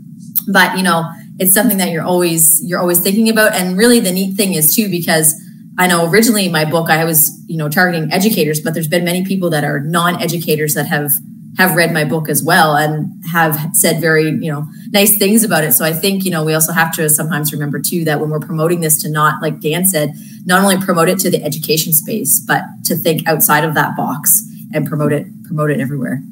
but 0.48 0.76
you 0.76 0.82
know, 0.82 1.04
it's 1.38 1.52
something 1.52 1.78
that 1.78 1.90
you're 1.90 2.04
always 2.04 2.64
you're 2.64 2.80
always 2.80 3.00
thinking 3.00 3.28
about, 3.28 3.54
and 3.54 3.76
really 3.76 4.00
the 4.00 4.12
neat 4.12 4.36
thing 4.36 4.54
is 4.54 4.74
too 4.74 4.88
because 4.88 5.34
I 5.76 5.86
know 5.86 6.08
originally 6.08 6.46
in 6.46 6.52
my 6.52 6.64
book 6.64 6.88
I 6.88 7.04
was, 7.04 7.42
you 7.46 7.56
know, 7.56 7.68
targeting 7.68 8.12
educators, 8.12 8.60
but 8.60 8.74
there's 8.74 8.88
been 8.88 9.04
many 9.04 9.24
people 9.24 9.50
that 9.50 9.64
are 9.64 9.80
non-educators 9.80 10.74
that 10.74 10.86
have 10.86 11.12
have 11.56 11.76
read 11.76 11.92
my 11.92 12.04
book 12.04 12.28
as 12.28 12.42
well 12.42 12.76
and 12.76 13.12
have 13.26 13.56
said 13.74 14.00
very, 14.00 14.24
you 14.24 14.50
know, 14.50 14.66
nice 14.88 15.16
things 15.16 15.44
about 15.44 15.62
it. 15.62 15.72
So 15.72 15.84
I 15.84 15.92
think, 15.92 16.24
you 16.24 16.30
know, 16.30 16.44
we 16.44 16.52
also 16.52 16.72
have 16.72 16.92
to 16.96 17.08
sometimes 17.08 17.52
remember 17.52 17.78
too 17.78 18.04
that 18.04 18.20
when 18.20 18.30
we're 18.30 18.40
promoting 18.40 18.80
this 18.80 19.00
to 19.02 19.10
not, 19.10 19.40
like 19.40 19.60
Dan 19.60 19.84
said, 19.84 20.14
not 20.46 20.62
only 20.62 20.84
promote 20.84 21.08
it 21.08 21.18
to 21.20 21.30
the 21.30 21.42
education 21.44 21.92
space, 21.92 22.40
but 22.40 22.62
to 22.84 22.96
think 22.96 23.28
outside 23.28 23.64
of 23.64 23.74
that 23.74 23.96
box 23.96 24.42
and 24.72 24.86
promote 24.86 25.12
it, 25.12 25.26
promote 25.44 25.70
it 25.70 25.80
everywhere. 25.80 26.22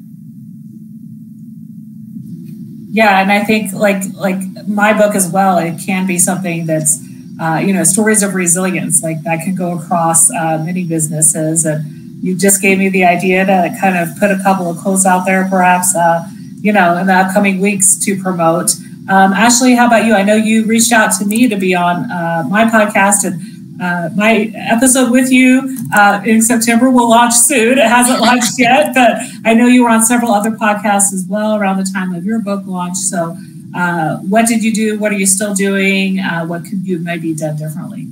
Yeah, 2.89 3.21
and 3.21 3.31
I 3.31 3.43
think 3.43 3.73
like 3.73 4.03
like 4.13 4.37
my 4.67 4.93
book 4.93 5.15
as 5.15 5.27
well, 5.31 5.57
it 5.57 5.79
can 5.83 6.05
be 6.05 6.19
something 6.19 6.67
that's 6.67 6.99
uh, 7.43 7.57
you 7.57 7.73
know, 7.73 7.83
stories 7.83 8.23
of 8.23 8.35
resilience, 8.35 9.03
like 9.03 9.21
that 9.23 9.43
can 9.43 9.53
go 9.53 9.77
across 9.77 10.31
uh, 10.31 10.63
many 10.63 10.85
businesses. 10.85 11.65
And 11.65 11.83
you 12.23 12.37
just 12.37 12.61
gave 12.61 12.77
me 12.77 12.87
the 12.87 13.03
idea 13.03 13.45
to 13.45 13.77
kind 13.81 13.97
of 13.97 14.17
put 14.17 14.31
a 14.31 14.39
couple 14.41 14.69
of 14.69 14.77
quotes 14.77 15.05
out 15.05 15.25
there, 15.25 15.45
perhaps, 15.49 15.93
uh, 15.93 16.25
you 16.61 16.71
know, 16.71 16.95
in 16.95 17.07
the 17.07 17.13
upcoming 17.13 17.59
weeks 17.59 17.99
to 18.05 18.21
promote. 18.21 18.71
Um, 19.09 19.33
Ashley, 19.33 19.75
how 19.75 19.87
about 19.87 20.05
you? 20.05 20.13
I 20.13 20.23
know 20.23 20.35
you 20.35 20.65
reached 20.65 20.93
out 20.93 21.11
to 21.19 21.25
me 21.25 21.49
to 21.49 21.57
be 21.57 21.75
on 21.75 22.09
uh, 22.09 22.45
my 22.49 22.63
podcast 22.63 23.25
and 23.25 23.41
uh, 23.81 24.09
my 24.15 24.49
episode 24.55 25.11
with 25.11 25.29
you 25.29 25.77
uh, 25.93 26.21
in 26.25 26.41
September 26.41 26.89
will 26.89 27.09
launch 27.09 27.33
soon. 27.33 27.77
It 27.77 27.87
hasn't 27.87 28.21
launched 28.27 28.57
yet, 28.57 28.93
but 28.93 29.17
I 29.43 29.53
know 29.53 29.67
you 29.67 29.83
were 29.83 29.89
on 29.89 30.05
several 30.05 30.31
other 30.31 30.51
podcasts 30.51 31.11
as 31.11 31.25
well 31.27 31.57
around 31.57 31.77
the 31.77 31.89
time 31.91 32.13
of 32.15 32.23
your 32.23 32.39
book 32.39 32.65
launch. 32.65 32.95
So 32.95 33.35
uh, 33.75 34.17
what 34.17 34.47
did 34.47 34.63
you 34.63 34.73
do? 34.73 34.99
What 34.99 35.11
are 35.11 35.17
you 35.17 35.25
still 35.25 35.53
doing? 35.53 36.19
Uh, 36.19 36.45
what 36.45 36.63
could 36.63 36.85
you 36.85 36.99
maybe 36.99 37.33
done 37.33 37.57
differently? 37.57 38.07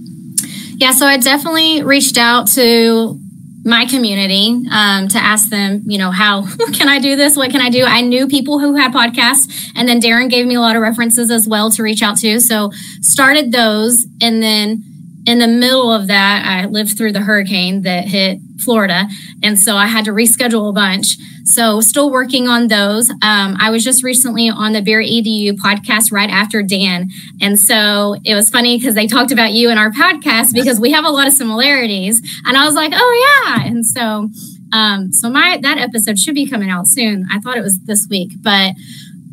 Yeah, 0.78 0.92
so 0.92 1.06
I 1.06 1.18
definitely 1.18 1.84
reached 1.84 2.18
out 2.18 2.48
to 2.50 3.20
my 3.64 3.86
community 3.86 4.60
um, 4.72 5.08
to 5.08 5.20
ask 5.20 5.50
them, 5.50 5.84
you 5.86 6.00
know, 6.00 6.10
how 6.10 6.48
can 6.74 6.90
I 6.90 7.00
do 7.00 7.16
this? 7.16 7.38
What 7.38 7.52
can 7.52 7.62
I 7.62 7.70
do? 7.70 7.84
I 7.84 8.02
knew 8.02 8.28
people 8.28 8.60
who 8.60 8.76
had 8.76 8.92
podcasts, 8.92 9.72
and 9.76 9.88
then 9.88 10.00
Darrin 10.00 10.30
gave 10.30 10.48
me 10.48 10.56
a 10.56 10.60
lot 10.60 10.76
of 10.76 10.82
references 10.82 11.30
as 11.30 11.48
well 11.48 11.70
to 11.72 11.84
reach 11.84 12.02
out 12.02 12.18
to. 12.18 12.40
So 12.40 12.72
started 13.02 13.52
those, 13.52 14.08
and 14.22 14.42
then 14.42 14.84
in 15.28 15.40
the 15.40 15.48
middle 15.48 15.94
of 15.94 16.08
that, 16.08 16.46
I 16.46 16.66
lived 16.66 16.98
through 16.98 17.12
the 17.12 17.22
hurricane 17.22 17.84
that 17.84 18.08
hit 18.08 18.40
Florida. 18.60 19.08
And 19.44 19.60
so 19.60 19.76
I 19.76 19.88
had 19.88 20.06
to 20.06 20.12
reschedule 20.12 20.70
a 20.70 20.74
bunch. 20.74 21.18
So 21.46 21.82
still 21.82 22.12
working 22.12 22.48
on 22.48 22.68
those. 22.68 23.10
Um, 23.10 23.56
I 23.60 23.70
was 23.70 23.84
just 23.84 24.04
recently 24.04 24.50
on 24.50 24.74
the 24.74 24.82
Beer 24.82 25.02
EDU 25.02 25.54
podcast 25.54 26.12
right 26.12 26.30
after 26.30 26.62
Dan. 26.62 27.10
And 27.42 27.60
so 27.60 28.16
it 28.24 28.36
was 28.36 28.50
funny 28.50 28.78
because 28.78 28.96
they 28.96 29.08
talked 29.08 29.32
about 29.32 29.52
you 29.52 29.70
in 29.70 29.78
our 29.78 29.92
podcast 29.92 30.54
because 30.54 30.80
we 30.80 30.92
have 30.92 31.06
a 31.06 31.10
lot 31.10 31.28
of 31.28 31.34
similarities. 31.34 32.22
And 32.46 32.58
I 32.58 32.66
was 32.66 32.76
like, 32.76 32.92
oh 32.94 33.46
yeah. 33.48 33.68
And 33.68 33.86
so 33.86 34.30
um, 34.74 35.12
so 35.12 35.30
my 35.30 35.60
that 35.62 35.78
episode 35.78 36.18
should 36.18 36.36
be 36.36 36.48
coming 36.48 36.70
out 36.70 36.88
soon. 36.88 37.26
I 37.32 37.40
thought 37.40 37.58
it 37.58 37.62
was 37.62 37.80
this 37.82 38.08
week, 38.10 38.32
but 38.42 38.74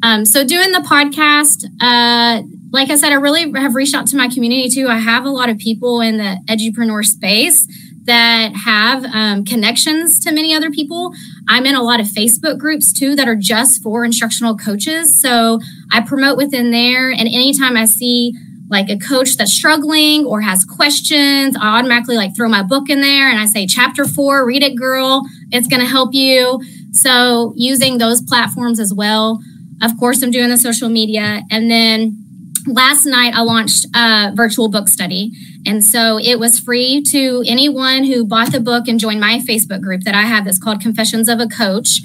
um, 0.02 0.24
so 0.24 0.44
doing 0.44 0.72
the 0.72 0.78
podcast, 0.78 1.64
uh, 1.80 2.42
like 2.70 2.90
I 2.90 2.96
said, 2.96 3.12
I 3.12 3.16
really 3.16 3.50
have 3.52 3.74
reached 3.74 3.94
out 3.94 4.06
to 4.08 4.16
my 4.16 4.28
community 4.28 4.68
too. 4.68 4.88
I 4.88 4.98
have 4.98 5.24
a 5.24 5.30
lot 5.30 5.48
of 5.48 5.58
people 5.58 6.00
in 6.00 6.18
the 6.18 6.38
edupreneur 6.46 7.04
space 7.04 7.66
that 8.04 8.52
have 8.54 9.04
um, 9.04 9.44
connections 9.44 10.18
to 10.20 10.32
many 10.32 10.54
other 10.54 10.70
people. 10.70 11.12
I'm 11.48 11.66
in 11.66 11.74
a 11.74 11.82
lot 11.82 12.00
of 12.00 12.06
Facebook 12.06 12.58
groups 12.58 12.92
too 12.92 13.16
that 13.16 13.26
are 13.26 13.36
just 13.36 13.82
for 13.82 14.04
instructional 14.04 14.56
coaches. 14.56 15.20
So 15.20 15.60
I 15.90 16.02
promote 16.02 16.36
within 16.36 16.70
there. 16.70 17.10
And 17.10 17.22
anytime 17.22 17.76
I 17.76 17.86
see 17.86 18.34
like 18.70 18.90
a 18.90 18.98
coach 18.98 19.36
that's 19.36 19.52
struggling 19.52 20.26
or 20.26 20.42
has 20.42 20.64
questions, 20.64 21.56
I 21.56 21.78
automatically 21.78 22.16
like 22.16 22.36
throw 22.36 22.48
my 22.48 22.62
book 22.62 22.90
in 22.90 23.00
there 23.00 23.30
and 23.30 23.40
I 23.40 23.46
say, 23.46 23.66
chapter 23.66 24.04
four, 24.04 24.44
read 24.46 24.62
it, 24.62 24.76
girl. 24.76 25.22
It's 25.50 25.66
going 25.66 25.80
to 25.80 25.86
help 25.86 26.12
you. 26.12 26.60
So 26.92 27.54
using 27.56 27.96
those 27.96 28.20
platforms 28.20 28.78
as 28.78 28.92
well. 28.92 29.40
Of 29.80 29.96
course, 29.98 30.22
I'm 30.22 30.30
doing 30.30 30.50
the 30.50 30.58
social 30.58 30.88
media. 30.88 31.42
And 31.50 31.70
then 31.70 32.27
last 32.66 33.06
night 33.06 33.34
I 33.34 33.42
launched 33.42 33.86
a 33.94 34.32
virtual 34.34 34.68
book 34.68 34.88
study. 34.88 35.32
And 35.66 35.84
so 35.84 36.18
it 36.18 36.38
was 36.38 36.58
free 36.58 37.02
to 37.08 37.44
anyone 37.46 38.04
who 38.04 38.24
bought 38.24 38.52
the 38.52 38.60
book 38.60 38.88
and 38.88 38.98
joined 38.98 39.20
my 39.20 39.38
Facebook 39.38 39.80
group 39.80 40.02
that 40.02 40.14
I 40.14 40.22
have 40.22 40.44
that's 40.44 40.58
called 40.58 40.80
Confessions 40.80 41.28
of 41.28 41.40
a 41.40 41.46
Coach. 41.46 42.00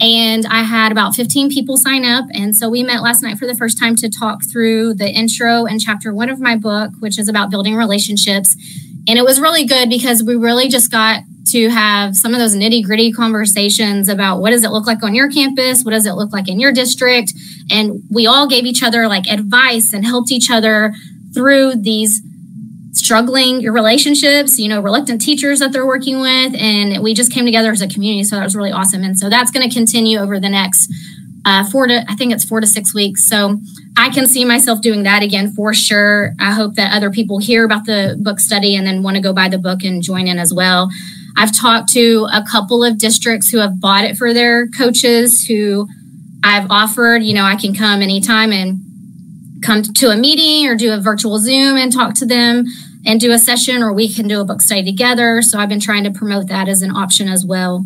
And 0.00 0.46
I 0.46 0.62
had 0.62 0.92
about 0.92 1.14
15 1.14 1.50
people 1.50 1.76
sign 1.76 2.04
up. 2.04 2.26
And 2.32 2.56
so 2.56 2.68
we 2.68 2.82
met 2.82 3.02
last 3.02 3.22
night 3.22 3.36
for 3.36 3.46
the 3.46 3.54
first 3.54 3.78
time 3.78 3.96
to 3.96 4.08
talk 4.08 4.44
through 4.44 4.94
the 4.94 5.10
intro 5.10 5.66
and 5.66 5.80
chapter 5.80 6.14
one 6.14 6.28
of 6.30 6.40
my 6.40 6.56
book, 6.56 6.92
which 7.00 7.18
is 7.18 7.28
about 7.28 7.50
building 7.50 7.74
relationships. 7.74 8.56
And 9.08 9.18
it 9.18 9.24
was 9.24 9.40
really 9.40 9.64
good 9.64 9.88
because 9.88 10.22
we 10.22 10.36
really 10.36 10.68
just 10.68 10.90
got 10.90 11.22
to 11.52 11.70
have 11.70 12.14
some 12.14 12.34
of 12.34 12.40
those 12.40 12.54
nitty 12.54 12.84
gritty 12.84 13.10
conversations 13.10 14.08
about 14.08 14.40
what 14.40 14.50
does 14.50 14.64
it 14.64 14.70
look 14.70 14.86
like 14.86 15.02
on 15.02 15.14
your 15.14 15.30
campus? 15.30 15.82
What 15.82 15.92
does 15.92 16.04
it 16.04 16.12
look 16.12 16.32
like 16.32 16.48
in 16.48 16.60
your 16.60 16.72
district? 16.72 17.32
And 17.70 18.02
we 18.10 18.26
all 18.26 18.46
gave 18.46 18.66
each 18.66 18.82
other 18.82 19.08
like 19.08 19.26
advice 19.26 19.92
and 19.94 20.04
helped 20.04 20.30
each 20.30 20.50
other 20.50 20.92
through 21.34 21.76
these 21.76 22.20
struggling 22.92 23.60
your 23.60 23.72
relationships, 23.72 24.58
you 24.58 24.68
know, 24.68 24.80
reluctant 24.80 25.20
teachers 25.20 25.60
that 25.60 25.72
they're 25.72 25.86
working 25.86 26.20
with. 26.20 26.54
And 26.56 27.02
we 27.02 27.14
just 27.14 27.32
came 27.32 27.44
together 27.44 27.70
as 27.70 27.80
a 27.80 27.88
community. 27.88 28.24
So 28.24 28.36
that 28.36 28.44
was 28.44 28.56
really 28.56 28.72
awesome. 28.72 29.02
And 29.02 29.18
so 29.18 29.30
that's 29.30 29.50
going 29.50 29.68
to 29.68 29.74
continue 29.74 30.18
over 30.18 30.38
the 30.40 30.48
next 30.48 30.92
uh, 31.44 31.64
four 31.70 31.86
to, 31.86 32.04
I 32.08 32.14
think 32.14 32.32
it's 32.32 32.44
four 32.44 32.60
to 32.60 32.66
six 32.66 32.94
weeks. 32.94 33.28
So 33.28 33.60
I 33.96 34.10
can 34.10 34.26
see 34.26 34.44
myself 34.44 34.80
doing 34.80 35.02
that 35.04 35.22
again 35.22 35.52
for 35.52 35.72
sure. 35.74 36.34
I 36.38 36.52
hope 36.52 36.74
that 36.74 36.92
other 36.92 37.10
people 37.10 37.38
hear 37.38 37.64
about 37.64 37.86
the 37.86 38.18
book 38.20 38.40
study 38.40 38.76
and 38.76 38.86
then 38.86 39.02
want 39.02 39.16
to 39.16 39.22
go 39.22 39.32
buy 39.32 39.48
the 39.48 39.58
book 39.58 39.82
and 39.82 40.02
join 40.02 40.26
in 40.26 40.38
as 40.38 40.52
well. 40.52 40.90
I've 41.36 41.56
talked 41.56 41.88
to 41.90 42.26
a 42.32 42.44
couple 42.50 42.82
of 42.82 42.98
districts 42.98 43.50
who 43.50 43.58
have 43.58 43.80
bought 43.80 44.04
it 44.04 44.16
for 44.16 44.34
their 44.34 44.66
coaches 44.68 45.46
who 45.46 45.88
I've 46.42 46.70
offered, 46.70 47.22
you 47.22 47.34
know, 47.34 47.44
I 47.44 47.56
can 47.56 47.74
come 47.74 48.02
anytime 48.02 48.52
and 48.52 48.80
come 49.62 49.82
to 49.82 50.10
a 50.10 50.16
meeting 50.16 50.68
or 50.68 50.74
do 50.76 50.92
a 50.92 51.00
virtual 51.00 51.38
Zoom 51.38 51.76
and 51.76 51.92
talk 51.92 52.14
to 52.14 52.26
them 52.26 52.64
and 53.06 53.20
do 53.20 53.32
a 53.32 53.38
session, 53.38 53.82
or 53.82 53.92
we 53.92 54.12
can 54.12 54.28
do 54.28 54.40
a 54.40 54.44
book 54.44 54.60
study 54.60 54.84
together. 54.84 55.40
So 55.42 55.58
I've 55.58 55.68
been 55.68 55.80
trying 55.80 56.04
to 56.04 56.10
promote 56.10 56.48
that 56.48 56.68
as 56.68 56.82
an 56.82 56.90
option 56.90 57.28
as 57.28 57.44
well. 57.44 57.84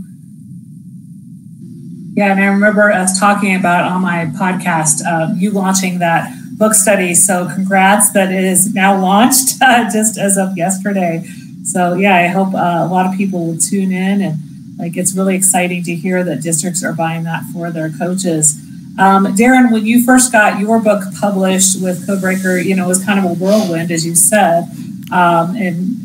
Yeah, 2.14 2.32
and 2.32 2.40
I 2.40 2.46
remember 2.46 2.92
us 2.92 3.18
talking 3.18 3.54
about 3.56 3.90
on 3.90 4.02
my 4.02 4.26
podcast, 4.26 5.02
uh, 5.06 5.32
you 5.34 5.50
launching 5.50 5.98
that 6.00 6.30
book 6.58 6.74
study. 6.74 7.14
So 7.14 7.48
congrats 7.54 8.12
that 8.12 8.30
it 8.30 8.44
is 8.44 8.74
now 8.74 9.00
launched 9.00 9.56
uh, 9.62 9.90
just 9.90 10.18
as 10.18 10.36
of 10.36 10.56
yesterday. 10.56 11.24
So 11.64 11.94
yeah, 11.94 12.16
I 12.16 12.26
hope 12.28 12.54
uh, 12.54 12.84
a 12.84 12.88
lot 12.88 13.06
of 13.06 13.16
people 13.16 13.46
will 13.46 13.58
tune 13.58 13.92
in 13.92 14.20
and 14.20 14.38
like 14.78 14.96
it's 14.96 15.14
really 15.14 15.36
exciting 15.36 15.82
to 15.84 15.94
hear 15.94 16.24
that 16.24 16.42
districts 16.42 16.84
are 16.84 16.92
buying 16.92 17.24
that 17.24 17.44
for 17.52 17.70
their 17.70 17.90
coaches. 17.90 18.60
Um, 18.98 19.34
Darrin, 19.34 19.70
when 19.70 19.86
you 19.86 20.04
first 20.04 20.32
got 20.32 20.60
your 20.60 20.80
book 20.80 21.02
published 21.18 21.80
with 21.80 22.06
Codebreaker, 22.06 22.62
you 22.62 22.76
know, 22.76 22.84
it 22.84 22.88
was 22.88 23.04
kind 23.04 23.18
of 23.18 23.24
a 23.24 23.34
whirlwind, 23.34 23.90
as 23.90 24.04
you 24.04 24.14
said. 24.14 24.64
Um, 25.12 25.56
and 25.56 25.96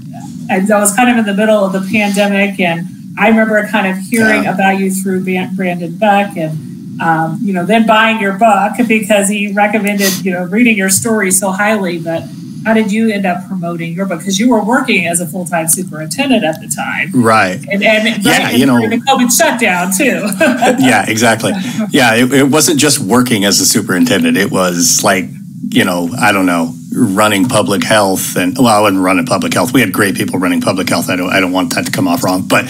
I, 0.49 0.61
I 0.73 0.79
was 0.79 0.95
kind 0.95 1.09
of 1.09 1.17
in 1.17 1.25
the 1.25 1.33
middle 1.33 1.65
of 1.65 1.73
the 1.73 1.81
pandemic, 1.91 2.59
and 2.59 2.87
I 3.17 3.29
remember 3.29 3.65
kind 3.67 3.87
of 3.87 3.97
hearing 4.03 4.43
yeah. 4.43 4.53
about 4.53 4.79
you 4.79 4.91
through 4.91 5.23
Brandon 5.23 5.97
Beck 5.97 6.37
and, 6.37 7.01
um, 7.01 7.39
you 7.41 7.53
know, 7.53 7.65
then 7.65 7.85
buying 7.85 8.21
your 8.21 8.37
book 8.37 8.73
because 8.87 9.29
he 9.29 9.51
recommended, 9.53 10.25
you 10.25 10.31
know, 10.31 10.45
reading 10.45 10.77
your 10.77 10.89
story 10.89 11.31
so 11.31 11.51
highly. 11.51 11.99
But 11.99 12.23
how 12.65 12.73
did 12.73 12.91
you 12.91 13.09
end 13.09 13.25
up 13.25 13.47
promoting 13.47 13.93
your 13.93 14.05
book? 14.05 14.19
Because 14.19 14.39
you 14.39 14.49
were 14.49 14.63
working 14.63 15.07
as 15.07 15.21
a 15.21 15.25
full 15.25 15.45
time 15.45 15.67
superintendent 15.67 16.43
at 16.43 16.59
the 16.59 16.67
time, 16.67 17.11
right? 17.13 17.55
And, 17.71 17.83
and 17.83 18.23
yeah, 18.23 18.51
you 18.51 18.65
know, 18.65 18.79
the 18.81 18.97
COVID 18.97 19.35
shutdown 19.35 19.91
too. 19.95 20.27
yeah, 20.85 21.05
exactly. 21.07 21.53
Yeah, 21.91 22.15
it, 22.15 22.33
it 22.33 22.43
wasn't 22.43 22.79
just 22.79 22.99
working 22.99 23.45
as 23.45 23.61
a 23.61 23.65
superintendent; 23.65 24.35
it 24.35 24.51
was 24.51 25.03
like 25.03 25.25
you 25.69 25.85
know, 25.85 26.09
I 26.19 26.31
don't 26.31 26.45
know, 26.45 26.73
running 26.93 27.47
public 27.47 27.83
health 27.83 28.35
and 28.35 28.57
well, 28.57 28.67
I 28.67 28.81
wasn't 28.81 29.03
running 29.03 29.25
public 29.25 29.53
health. 29.53 29.73
We 29.73 29.81
had 29.81 29.93
great 29.93 30.15
people 30.15 30.39
running 30.39 30.61
public 30.61 30.89
health. 30.89 31.09
I 31.09 31.15
don't 31.15 31.29
I 31.29 31.39
don't 31.39 31.51
want 31.51 31.75
that 31.75 31.85
to 31.85 31.91
come 31.91 32.07
off 32.07 32.23
wrong, 32.23 32.47
but 32.47 32.65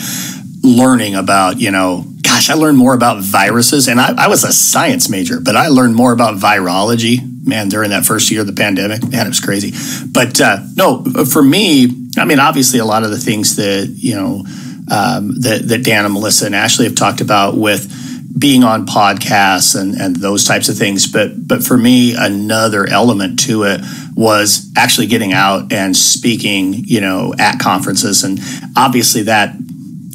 learning 0.63 1.15
about, 1.15 1.59
you 1.59 1.71
know, 1.71 2.05
gosh, 2.21 2.49
I 2.49 2.55
learned 2.55 2.77
more 2.77 2.93
about 2.93 3.23
viruses 3.23 3.87
and 3.87 3.99
I, 3.99 4.13
I 4.25 4.27
was 4.27 4.43
a 4.43 4.51
science 4.51 5.09
major, 5.09 5.39
but 5.39 5.55
I 5.55 5.67
learned 5.69 5.95
more 5.95 6.11
about 6.11 6.35
virology, 6.35 7.19
man, 7.45 7.69
during 7.69 7.91
that 7.91 8.05
first 8.05 8.29
year 8.31 8.41
of 8.41 8.47
the 8.47 8.53
pandemic. 8.53 9.01
Man, 9.07 9.25
it 9.25 9.29
was 9.29 9.39
crazy. 9.39 9.73
But 10.07 10.39
uh, 10.41 10.59
no, 10.75 11.03
for 11.31 11.41
me, 11.41 11.87
I 12.17 12.25
mean, 12.25 12.39
obviously 12.39 12.79
a 12.79 12.85
lot 12.85 13.03
of 13.03 13.11
the 13.11 13.17
things 13.17 13.55
that, 13.55 13.87
you 13.95 14.15
know, 14.15 14.45
um, 14.89 15.41
that, 15.41 15.61
that 15.67 15.83
Dan 15.83 16.05
and 16.05 16.13
Melissa 16.13 16.45
and 16.45 16.55
Ashley 16.55 16.85
have 16.85 16.95
talked 16.95 17.21
about 17.21 17.55
with 17.55 17.93
being 18.37 18.63
on 18.63 18.85
podcasts 18.85 19.79
and, 19.79 19.95
and 19.95 20.15
those 20.15 20.45
types 20.45 20.69
of 20.69 20.77
things. 20.77 21.11
But 21.11 21.47
but 21.47 21.63
for 21.63 21.77
me, 21.77 22.15
another 22.15 22.87
element 22.87 23.39
to 23.41 23.63
it 23.63 23.81
was 24.15 24.71
actually 24.77 25.07
getting 25.07 25.33
out 25.33 25.73
and 25.73 25.95
speaking, 25.95 26.73
you 26.73 27.01
know, 27.01 27.33
at 27.39 27.59
conferences. 27.59 28.23
And 28.23 28.39
obviously 28.75 29.23
that 29.23 29.55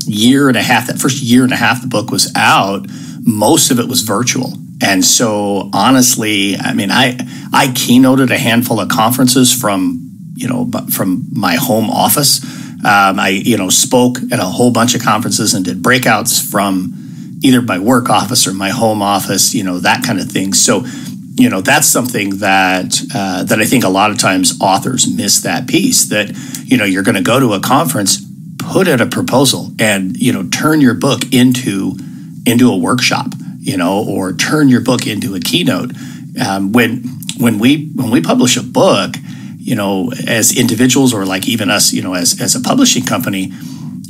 year 0.08 0.48
and 0.48 0.56
a 0.56 0.62
half, 0.62 0.86
that 0.86 0.98
first 0.98 1.22
year 1.22 1.44
and 1.44 1.52
a 1.52 1.56
half 1.56 1.82
the 1.82 1.88
book 1.88 2.10
was 2.10 2.32
out, 2.36 2.86
most 3.20 3.70
of 3.70 3.78
it 3.78 3.88
was 3.88 4.02
virtual. 4.02 4.52
And 4.82 5.04
so 5.04 5.70
honestly, 5.72 6.56
I 6.56 6.74
mean, 6.74 6.90
I 6.90 7.16
I 7.52 7.68
keynoted 7.68 8.30
a 8.30 8.38
handful 8.38 8.80
of 8.80 8.88
conferences 8.88 9.52
from, 9.52 10.10
you 10.34 10.48
know, 10.48 10.70
from 10.90 11.28
my 11.32 11.54
home 11.54 11.88
office. 11.88 12.42
Um, 12.84 13.20
I, 13.20 13.28
you 13.28 13.56
know, 13.56 13.70
spoke 13.70 14.18
at 14.32 14.40
a 14.40 14.44
whole 14.44 14.72
bunch 14.72 14.96
of 14.96 15.02
conferences 15.02 15.54
and 15.54 15.64
did 15.64 15.82
breakouts 15.82 16.42
from 16.50 17.38
either 17.42 17.62
my 17.62 17.78
work 17.78 18.10
office 18.10 18.46
or 18.46 18.52
my 18.52 18.70
home 18.70 19.02
office, 19.02 19.54
you 19.54 19.62
know, 19.62 19.78
that 19.78 20.04
kind 20.04 20.18
of 20.18 20.28
thing. 20.28 20.52
So, 20.52 20.84
you 21.36 21.48
know, 21.48 21.60
that's 21.60 21.86
something 21.86 22.38
that 22.38 23.00
uh, 23.14 23.44
that 23.44 23.60
I 23.60 23.64
think 23.64 23.84
a 23.84 23.88
lot 23.88 24.10
of 24.10 24.18
times 24.18 24.60
authors 24.60 25.06
miss 25.12 25.42
that 25.42 25.68
piece. 25.68 26.06
That 26.06 26.36
you 26.64 26.76
know, 26.76 26.84
you're 26.84 27.04
going 27.04 27.14
to 27.14 27.22
go 27.22 27.38
to 27.38 27.52
a 27.52 27.60
conference, 27.60 28.20
put 28.62 28.88
in 28.88 29.00
a 29.00 29.06
proposal, 29.06 29.72
and 29.78 30.16
you 30.16 30.32
know, 30.32 30.44
turn 30.48 30.80
your 30.80 30.94
book 30.94 31.32
into 31.32 31.96
into 32.46 32.70
a 32.70 32.76
workshop, 32.76 33.28
you 33.58 33.76
know, 33.76 34.04
or 34.08 34.32
turn 34.32 34.68
your 34.68 34.80
book 34.80 35.06
into 35.06 35.34
a 35.34 35.40
keynote. 35.40 35.92
Um, 36.44 36.72
when 36.72 37.04
when 37.38 37.58
we 37.58 37.88
when 37.94 38.10
we 38.10 38.20
publish 38.20 38.56
a 38.56 38.62
book, 38.62 39.14
you 39.58 39.74
know, 39.74 40.12
as 40.26 40.56
individuals 40.56 41.12
or 41.14 41.24
like 41.24 41.48
even 41.48 41.70
us, 41.70 41.92
you 41.92 42.02
know, 42.02 42.14
as 42.14 42.40
as 42.40 42.54
a 42.54 42.60
publishing 42.60 43.04
company, 43.04 43.52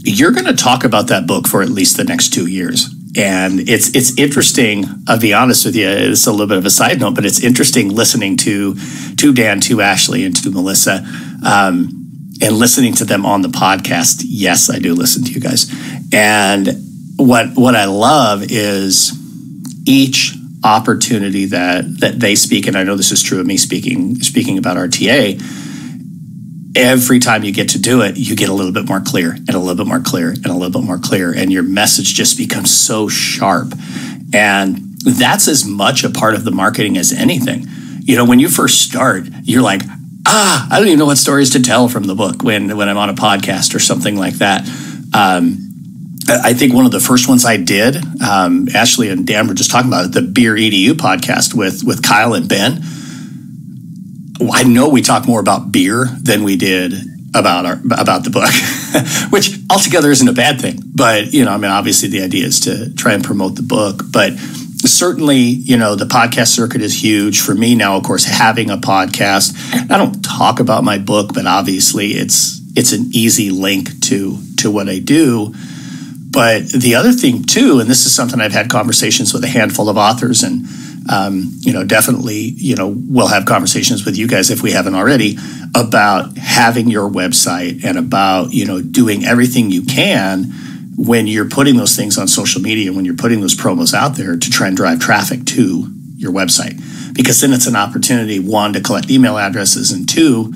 you're 0.04 0.32
going 0.32 0.46
to 0.46 0.54
talk 0.54 0.84
about 0.84 1.08
that 1.08 1.26
book 1.26 1.46
for 1.46 1.62
at 1.62 1.68
least 1.68 1.96
the 1.96 2.04
next 2.04 2.32
two 2.32 2.46
years 2.46 2.88
and 3.16 3.68
it's 3.68 3.94
it's 3.94 4.16
interesting. 4.18 4.84
I'll 5.06 5.20
be 5.20 5.34
honest 5.34 5.66
with 5.66 5.76
you. 5.76 5.88
It's 5.88 6.26
a 6.26 6.30
little 6.30 6.46
bit 6.46 6.58
of 6.58 6.64
a 6.64 6.70
side 6.70 7.00
note, 7.00 7.14
but 7.14 7.26
it's 7.26 7.42
interesting 7.42 7.90
listening 7.90 8.36
to 8.38 8.74
to 9.16 9.32
Dan, 9.32 9.60
to 9.62 9.82
Ashley, 9.82 10.24
and 10.24 10.34
to 10.42 10.50
Melissa, 10.50 11.06
um, 11.44 12.01
and 12.42 12.56
listening 12.56 12.92
to 12.94 13.04
them 13.04 13.24
on 13.24 13.42
the 13.42 13.48
podcast. 13.48 14.22
Yes, 14.26 14.68
I 14.68 14.78
do 14.78 14.94
listen 14.94 15.24
to 15.24 15.32
you 15.32 15.40
guys, 15.40 15.72
and 16.12 16.68
what 17.16 17.54
what 17.54 17.74
I 17.74 17.86
love 17.86 18.42
is 18.50 19.12
each 19.86 20.34
opportunity 20.64 21.46
that 21.46 22.00
that 22.00 22.20
they 22.20 22.34
speak, 22.34 22.66
and 22.66 22.76
I 22.76 22.82
know 22.82 22.96
this 22.96 23.12
is 23.12 23.22
true 23.22 23.40
of 23.40 23.46
me 23.46 23.56
speaking 23.56 24.16
speaking 24.16 24.58
about 24.58 24.76
RTA 24.76 25.40
every 26.74 27.18
time 27.18 27.44
you 27.44 27.52
get 27.52 27.70
to 27.70 27.78
do 27.78 28.02
it, 28.02 28.16
you 28.16 28.36
get 28.36 28.48
a 28.48 28.52
little 28.52 28.72
bit 28.72 28.88
more 28.88 29.00
clear 29.00 29.32
and 29.32 29.50
a 29.50 29.58
little 29.58 29.74
bit 29.74 29.86
more 29.86 30.00
clear 30.00 30.30
and 30.30 30.46
a 30.46 30.54
little 30.54 30.80
bit 30.80 30.86
more 30.86 30.98
clear. 30.98 31.32
And 31.32 31.52
your 31.52 31.62
message 31.62 32.14
just 32.14 32.38
becomes 32.38 32.70
so 32.70 33.08
sharp. 33.08 33.72
And 34.32 34.78
that's 35.00 35.48
as 35.48 35.64
much 35.64 36.04
a 36.04 36.10
part 36.10 36.34
of 36.34 36.44
the 36.44 36.50
marketing 36.50 36.96
as 36.96 37.12
anything. 37.12 37.66
You 38.00 38.16
know, 38.16 38.24
when 38.24 38.38
you 38.38 38.48
first 38.48 38.82
start, 38.82 39.26
you're 39.42 39.62
like, 39.62 39.82
ah, 40.26 40.68
I 40.70 40.78
don't 40.78 40.88
even 40.88 40.98
know 40.98 41.06
what 41.06 41.18
stories 41.18 41.50
to 41.50 41.62
tell 41.62 41.88
from 41.88 42.04
the 42.04 42.14
book 42.14 42.42
when 42.42 42.76
when 42.76 42.88
I'm 42.88 42.98
on 42.98 43.10
a 43.10 43.14
podcast 43.14 43.74
or 43.74 43.78
something 43.78 44.16
like 44.16 44.34
that. 44.34 44.66
Um, 45.14 45.58
I 46.28 46.54
think 46.54 46.72
one 46.72 46.86
of 46.86 46.92
the 46.92 47.00
first 47.00 47.28
ones 47.28 47.44
I 47.44 47.56
did, 47.56 47.96
um, 48.22 48.68
Ashley 48.74 49.08
and 49.08 49.26
Dan 49.26 49.48
were 49.48 49.54
just 49.54 49.70
talking 49.70 49.88
about 49.88 50.06
it, 50.06 50.12
the 50.12 50.22
Beer 50.22 50.54
EDU 50.54 50.92
podcast 50.92 51.54
with 51.54 51.82
with 51.84 52.02
Kyle 52.02 52.34
and 52.34 52.48
Ben. 52.48 52.82
I 54.52 54.64
know 54.64 54.88
we 54.88 55.02
talk 55.02 55.26
more 55.26 55.40
about 55.40 55.70
beer 55.70 56.06
than 56.20 56.42
we 56.42 56.56
did 56.56 56.94
about 57.34 57.66
our 57.66 57.80
about 57.98 58.24
the 58.24 58.30
book, 58.30 58.52
which 59.32 59.58
altogether 59.70 60.10
isn't 60.10 60.28
a 60.28 60.32
bad 60.32 60.60
thing. 60.60 60.80
But 60.94 61.32
you 61.32 61.44
know, 61.44 61.52
I 61.52 61.56
mean, 61.56 61.70
obviously 61.70 62.08
the 62.08 62.22
idea 62.22 62.46
is 62.46 62.60
to 62.60 62.92
try 62.94 63.14
and 63.14 63.24
promote 63.24 63.56
the 63.56 63.62
book, 63.62 64.02
but 64.10 64.32
certainly, 64.88 65.38
you 65.38 65.76
know, 65.76 65.94
the 65.94 66.04
podcast 66.04 66.48
circuit 66.48 66.82
is 66.82 67.02
huge 67.02 67.40
for 67.40 67.54
me 67.54 67.74
now. 67.74 67.96
Of 67.96 68.04
course, 68.04 68.24
having 68.24 68.70
a 68.70 68.76
podcast, 68.76 69.54
I 69.90 69.96
don't 69.96 70.22
talk 70.22 70.60
about 70.60 70.84
my 70.84 70.98
book, 70.98 71.32
but 71.34 71.46
obviously, 71.46 72.12
it's 72.12 72.60
it's 72.74 72.92
an 72.92 73.10
easy 73.12 73.50
link 73.50 74.00
to 74.02 74.38
to 74.58 74.70
what 74.70 74.88
I 74.88 74.98
do. 74.98 75.54
But 76.30 76.68
the 76.68 76.94
other 76.94 77.12
thing 77.12 77.44
too, 77.44 77.78
and 77.80 77.90
this 77.90 78.06
is 78.06 78.14
something 78.14 78.40
I've 78.40 78.52
had 78.52 78.70
conversations 78.70 79.34
with 79.34 79.44
a 79.44 79.48
handful 79.48 79.88
of 79.88 79.96
authors, 79.96 80.42
and 80.42 80.66
um, 81.10 81.52
you 81.60 81.72
know, 81.72 81.84
definitely, 81.84 82.38
you 82.38 82.76
know, 82.76 82.88
we'll 82.88 83.28
have 83.28 83.44
conversations 83.44 84.04
with 84.04 84.16
you 84.16 84.26
guys 84.26 84.50
if 84.50 84.62
we 84.62 84.72
haven't 84.72 84.94
already 84.94 85.36
about 85.74 86.36
having 86.38 86.88
your 86.88 87.08
website 87.08 87.84
and 87.84 87.98
about 87.98 88.52
you 88.52 88.64
know 88.64 88.80
doing 88.80 89.24
everything 89.24 89.70
you 89.70 89.82
can 89.82 90.52
when 90.96 91.26
you're 91.26 91.48
putting 91.48 91.76
those 91.76 91.96
things 91.96 92.18
on 92.18 92.28
social 92.28 92.60
media, 92.60 92.92
when 92.92 93.04
you're 93.04 93.16
putting 93.16 93.40
those 93.40 93.56
promos 93.56 93.94
out 93.94 94.16
there 94.16 94.36
to 94.36 94.50
try 94.50 94.68
and 94.68 94.76
drive 94.76 95.00
traffic 95.00 95.44
to 95.46 95.88
your 96.16 96.32
website, 96.32 96.80
because 97.14 97.40
then 97.40 97.52
it's 97.52 97.66
an 97.66 97.76
opportunity 97.76 98.38
one 98.38 98.72
to 98.72 98.80
collect 98.80 99.10
email 99.10 99.38
addresses 99.38 99.90
and 99.90 100.08
two 100.08 100.52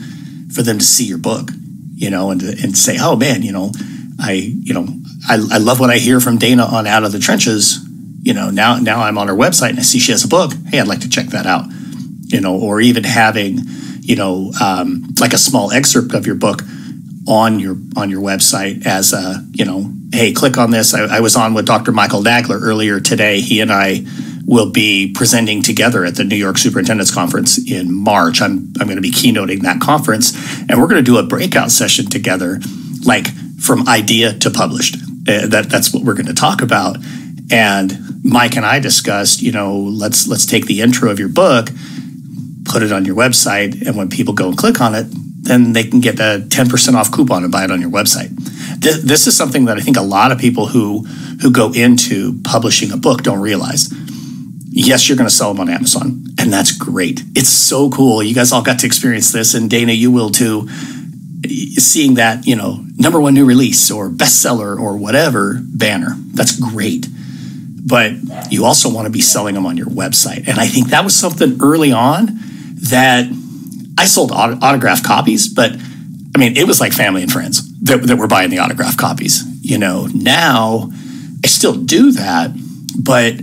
for 0.53 0.63
them 0.63 0.79
to 0.79 0.85
see 0.85 1.05
your 1.05 1.19
book, 1.19 1.51
you 1.95 2.11
know, 2.11 2.31
and 2.31 2.41
to, 2.41 2.49
and 2.49 2.77
say, 2.77 2.97
oh 3.01 3.17
man, 3.17 3.43
you 3.43 3.53
know, 3.53 3.73
I 4.21 4.33
you 4.33 4.75
know 4.75 4.87
I, 5.29 5.35
I 5.35 5.59
love 5.59 5.81
what 5.81 5.91
I 5.91 5.97
hear 5.97 6.21
from 6.21 6.39
Dana 6.39 6.65
on 6.65 6.87
Out 6.87 7.05
of 7.05 7.13
the 7.13 7.19
Trenches. 7.19 7.85
You 8.23 8.35
know, 8.35 8.51
now 8.51 8.77
now 8.77 9.03
I'm 9.03 9.19
on 9.19 9.29
her 9.29 9.35
website 9.35 9.71
and 9.71 9.79
I 9.79 9.83
see 9.83 9.99
she 9.99 10.13
has 10.13 10.25
a 10.25 10.29
book. 10.29 10.53
Hey, 10.67 10.81
I'd 10.81 10.89
like 10.89 11.01
to 11.01 11.09
check 11.09 11.27
that 11.27 11.47
out. 11.47 11.67
You 12.23 12.41
know, 12.41 12.59
or 12.59 12.81
even 12.81 13.05
having, 13.05 13.61
you 14.01 14.17
know, 14.17 14.53
um, 14.61 15.15
like 15.21 15.33
a 15.33 15.39
small 15.39 15.71
excerpt 15.71 16.13
of 16.13 16.27
your 16.27 16.35
book 16.35 16.63
on 17.27 17.59
your 17.59 17.77
on 17.97 18.11
your 18.11 18.21
website 18.21 18.87
as 18.87 19.13
a, 19.13 19.45
you 19.53 19.65
know, 19.65 19.93
hey, 20.13 20.33
click 20.33 20.59
on 20.59 20.71
this. 20.71 20.95
I, 20.95 21.17
I 21.17 21.21
was 21.21 21.37
on 21.37 21.55
with 21.55 21.67
Dr. 21.67 21.93
Michael 21.93 22.23
Nagler 22.23 22.61
earlier 22.61 23.01
today. 23.01 23.41
He 23.41 23.61
and 23.61 23.73
I 23.73 24.05
will 24.47 24.71
be 24.71 25.13
presenting 25.13 25.61
together 25.61 26.05
at 26.05 26.15
the 26.15 26.25
New 26.25 26.37
York 26.37 26.57
Superintendent's 26.57 27.13
Conference 27.13 27.59
in 27.71 27.93
March. 27.93 28.41
I'm 28.41 28.73
I'm 28.81 28.87
going 28.87 28.97
to 28.97 29.03
be 29.03 29.11
keynoting 29.11 29.63
that 29.63 29.81
conference, 29.81 30.35
and 30.69 30.81
we're 30.81 30.89
going 30.89 31.05
to 31.05 31.11
do 31.11 31.19
a 31.19 31.25
breakout 31.25 31.71
session 31.71 32.07
together, 32.07 32.61
like 33.05 33.27
from 33.59 33.89
idea 33.89 34.33
to 34.35 34.51
published. 34.51 34.97
Uh, 35.29 35.47
that 35.49 35.67
that's 35.69 35.93
what 35.93 36.05
we're 36.05 36.15
going 36.15 36.27
to 36.27 36.35
talk 36.35 36.63
about. 36.63 36.99
And 37.51 38.25
Mike 38.25 38.57
and 38.57 38.65
I 38.65 38.79
discussed, 38.79 39.43
you 39.43 39.53
know, 39.53 39.77
let's 39.77 40.29
let's 40.29 40.47
take 40.47 40.67
the 40.67 40.81
intro 40.81 41.11
of 41.11 41.19
your 41.19 41.29
book, 41.29 41.69
put 42.65 42.83
it 42.83 42.93
on 42.93 43.05
your 43.05 43.17
website, 43.17 43.87
and 43.87 43.97
when 43.97 44.09
people 44.09 44.35
go 44.35 44.49
and 44.49 44.57
click 44.57 44.81
on 44.81 44.95
it, 44.95 45.07
then 45.47 45.73
they 45.73 45.85
can 45.85 46.01
get 46.01 46.21
a 46.21 46.47
ten 46.51 46.69
percent 46.69 46.97
off 46.97 47.11
coupon 47.11 47.43
and 47.43 47.53
buy 47.53 47.65
it 47.65 47.71
on 47.71 47.81
your 47.81 47.91
website. 47.91 48.31
This, 48.81 49.03
this 49.03 49.27
is 49.27 49.37
something 49.37 49.67
that 49.67 49.77
I 49.77 49.81
think 49.81 49.97
a 49.97 50.03
lot 50.03 50.33
of 50.33 50.39
people 50.39 50.67
who 50.67 51.05
who 51.43 51.51
go 51.51 51.73
into 51.73 52.41
publishing 52.43 52.93
a 52.93 52.97
book 52.97 53.23
don't 53.23 53.41
realize. 53.41 53.93
Yes, 54.69 55.09
you're 55.09 55.17
going 55.17 55.29
to 55.29 55.35
sell 55.35 55.55
them 55.55 55.61
on 55.61 55.71
Amazon, 55.71 56.25
and 56.39 56.53
that's 56.53 56.73
great. 56.73 57.23
It's 57.35 57.49
so 57.49 57.89
cool. 57.91 58.23
You 58.23 58.35
guys 58.35 58.53
all 58.53 58.63
got 58.63 58.81
to 58.81 58.87
experience 58.87 59.33
this, 59.33 59.55
and 59.55 59.71
Dana, 59.71 59.93
you 59.93 60.11
will 60.11 60.31
too 60.31 60.69
seeing 61.79 62.15
that, 62.15 62.47
you 62.47 62.57
know, 62.57 62.85
number 62.97 63.21
one 63.21 63.35
new 63.35 63.45
release 63.45 63.91
or 63.91 64.11
bestseller 64.11 64.79
or 64.79 64.97
whatever 64.97 65.61
banner. 65.63 66.15
That's 66.33 66.59
great. 66.59 67.07
But 67.87 68.13
you 68.51 68.65
also 68.65 68.93
want 68.93 69.07
to 69.07 69.13
be 69.13 69.21
selling 69.21 69.55
them 69.55 69.65
on 69.65 69.77
your 69.77 69.87
website. 69.87 70.49
And 70.49 70.59
I 70.59 70.67
think 70.67 70.89
that 70.89 71.05
was 71.05 71.15
something 71.15 71.59
early 71.63 71.93
on 71.93 72.27
that 72.91 73.27
I 73.99 74.05
sold 74.05 74.31
autograph 74.33 75.03
copies, 75.03 75.49
but 75.49 75.73
I 76.35 76.39
mean, 76.39 76.57
it 76.57 76.67
was 76.67 76.81
like 76.81 76.93
family 76.93 77.23
and 77.23 77.33
friends 77.33 77.67
that, 77.81 78.03
that 78.03 78.17
were 78.17 78.27
buying 78.27 78.51
the 78.51 78.59
autograph 78.59 78.97
copies. 78.97 79.43
You 79.63 79.79
know, 79.79 80.07
now 80.15 80.91
I 81.43 81.49
still 81.49 81.75
do 81.75 82.13
that, 82.13 82.51
but 82.99 83.41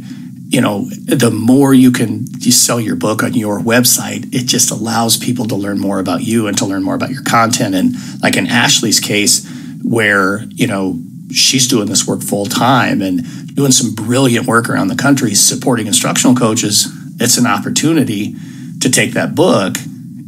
you 0.50 0.62
know, 0.62 0.86
the 1.06 1.32
more 1.32 1.74
you 1.74 1.92
can 1.92 2.26
you 2.40 2.52
sell 2.52 2.80
your 2.80 2.96
book 2.96 3.24
on 3.24 3.34
your 3.34 3.60
website, 3.60 4.32
it 4.36 4.46
just 4.46 4.70
allows 4.70 5.18
people 5.18 5.48
to 5.48 5.56
learn 5.56 5.80
more 5.80 5.98
about 5.98 6.22
you 6.22 6.46
and 6.46 6.56
to 6.60 6.66
learn 6.66 6.84
more 6.84 6.94
about 6.94 7.10
your 7.10 7.24
content. 7.24 7.74
And 7.74 7.96
like 8.22 8.38
in 8.38 8.46
Ashley's 8.46 9.00
case, 9.00 9.50
where, 9.84 10.44
you 10.50 10.68
know, 10.68 11.02
she's 11.32 11.68
doing 11.68 11.88
this 11.88 12.08
work 12.08 12.22
full 12.22 12.46
time 12.46 13.02
and 13.02 13.56
doing 13.56 13.72
some 13.72 13.96
brilliant 13.96 14.46
work 14.46 14.70
around 14.70 14.90
the 14.90 14.96
country 14.96 15.34
supporting 15.34 15.88
instructional 15.88 16.36
coaches, 16.36 16.88
it's 17.20 17.38
an 17.38 17.48
opportunity 17.48 18.36
to 18.82 18.92
take 18.92 19.14
that 19.14 19.34
book 19.34 19.78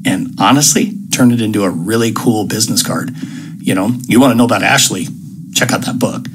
and 0.06 0.36
honestly 0.40 0.94
turn 1.12 1.32
it 1.32 1.42
into 1.42 1.64
a 1.64 1.70
really 1.70 2.12
cool 2.14 2.46
business 2.46 2.84
card. 2.84 3.12
You 3.60 3.74
know, 3.74 3.90
you 4.08 4.20
want 4.20 4.32
to 4.32 4.38
know 4.38 4.46
about 4.46 4.64
Ashley, 4.64 5.08
check 5.54 5.72
out 5.72 5.82
that 5.86 6.00
book. 6.00 6.28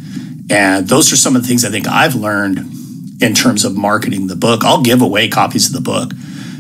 And 0.51 0.89
those 0.89 1.13
are 1.13 1.17
some 1.17 1.37
of 1.37 1.43
the 1.43 1.49
things 1.49 1.65
I 1.65 1.71
think 1.71 1.87
I've 1.87 2.17
learned 2.17 2.59
in 3.23 3.35
terms 3.35 3.65
of 3.65 3.77
marketing 3.77 4.27
the 4.27 4.37
book. 4.37 4.65
I'll 4.65 4.83
give 4.83 5.01
away 5.01 5.29
copies 5.29 5.69
of 5.69 5.73
the 5.73 5.81
book, 5.81 6.13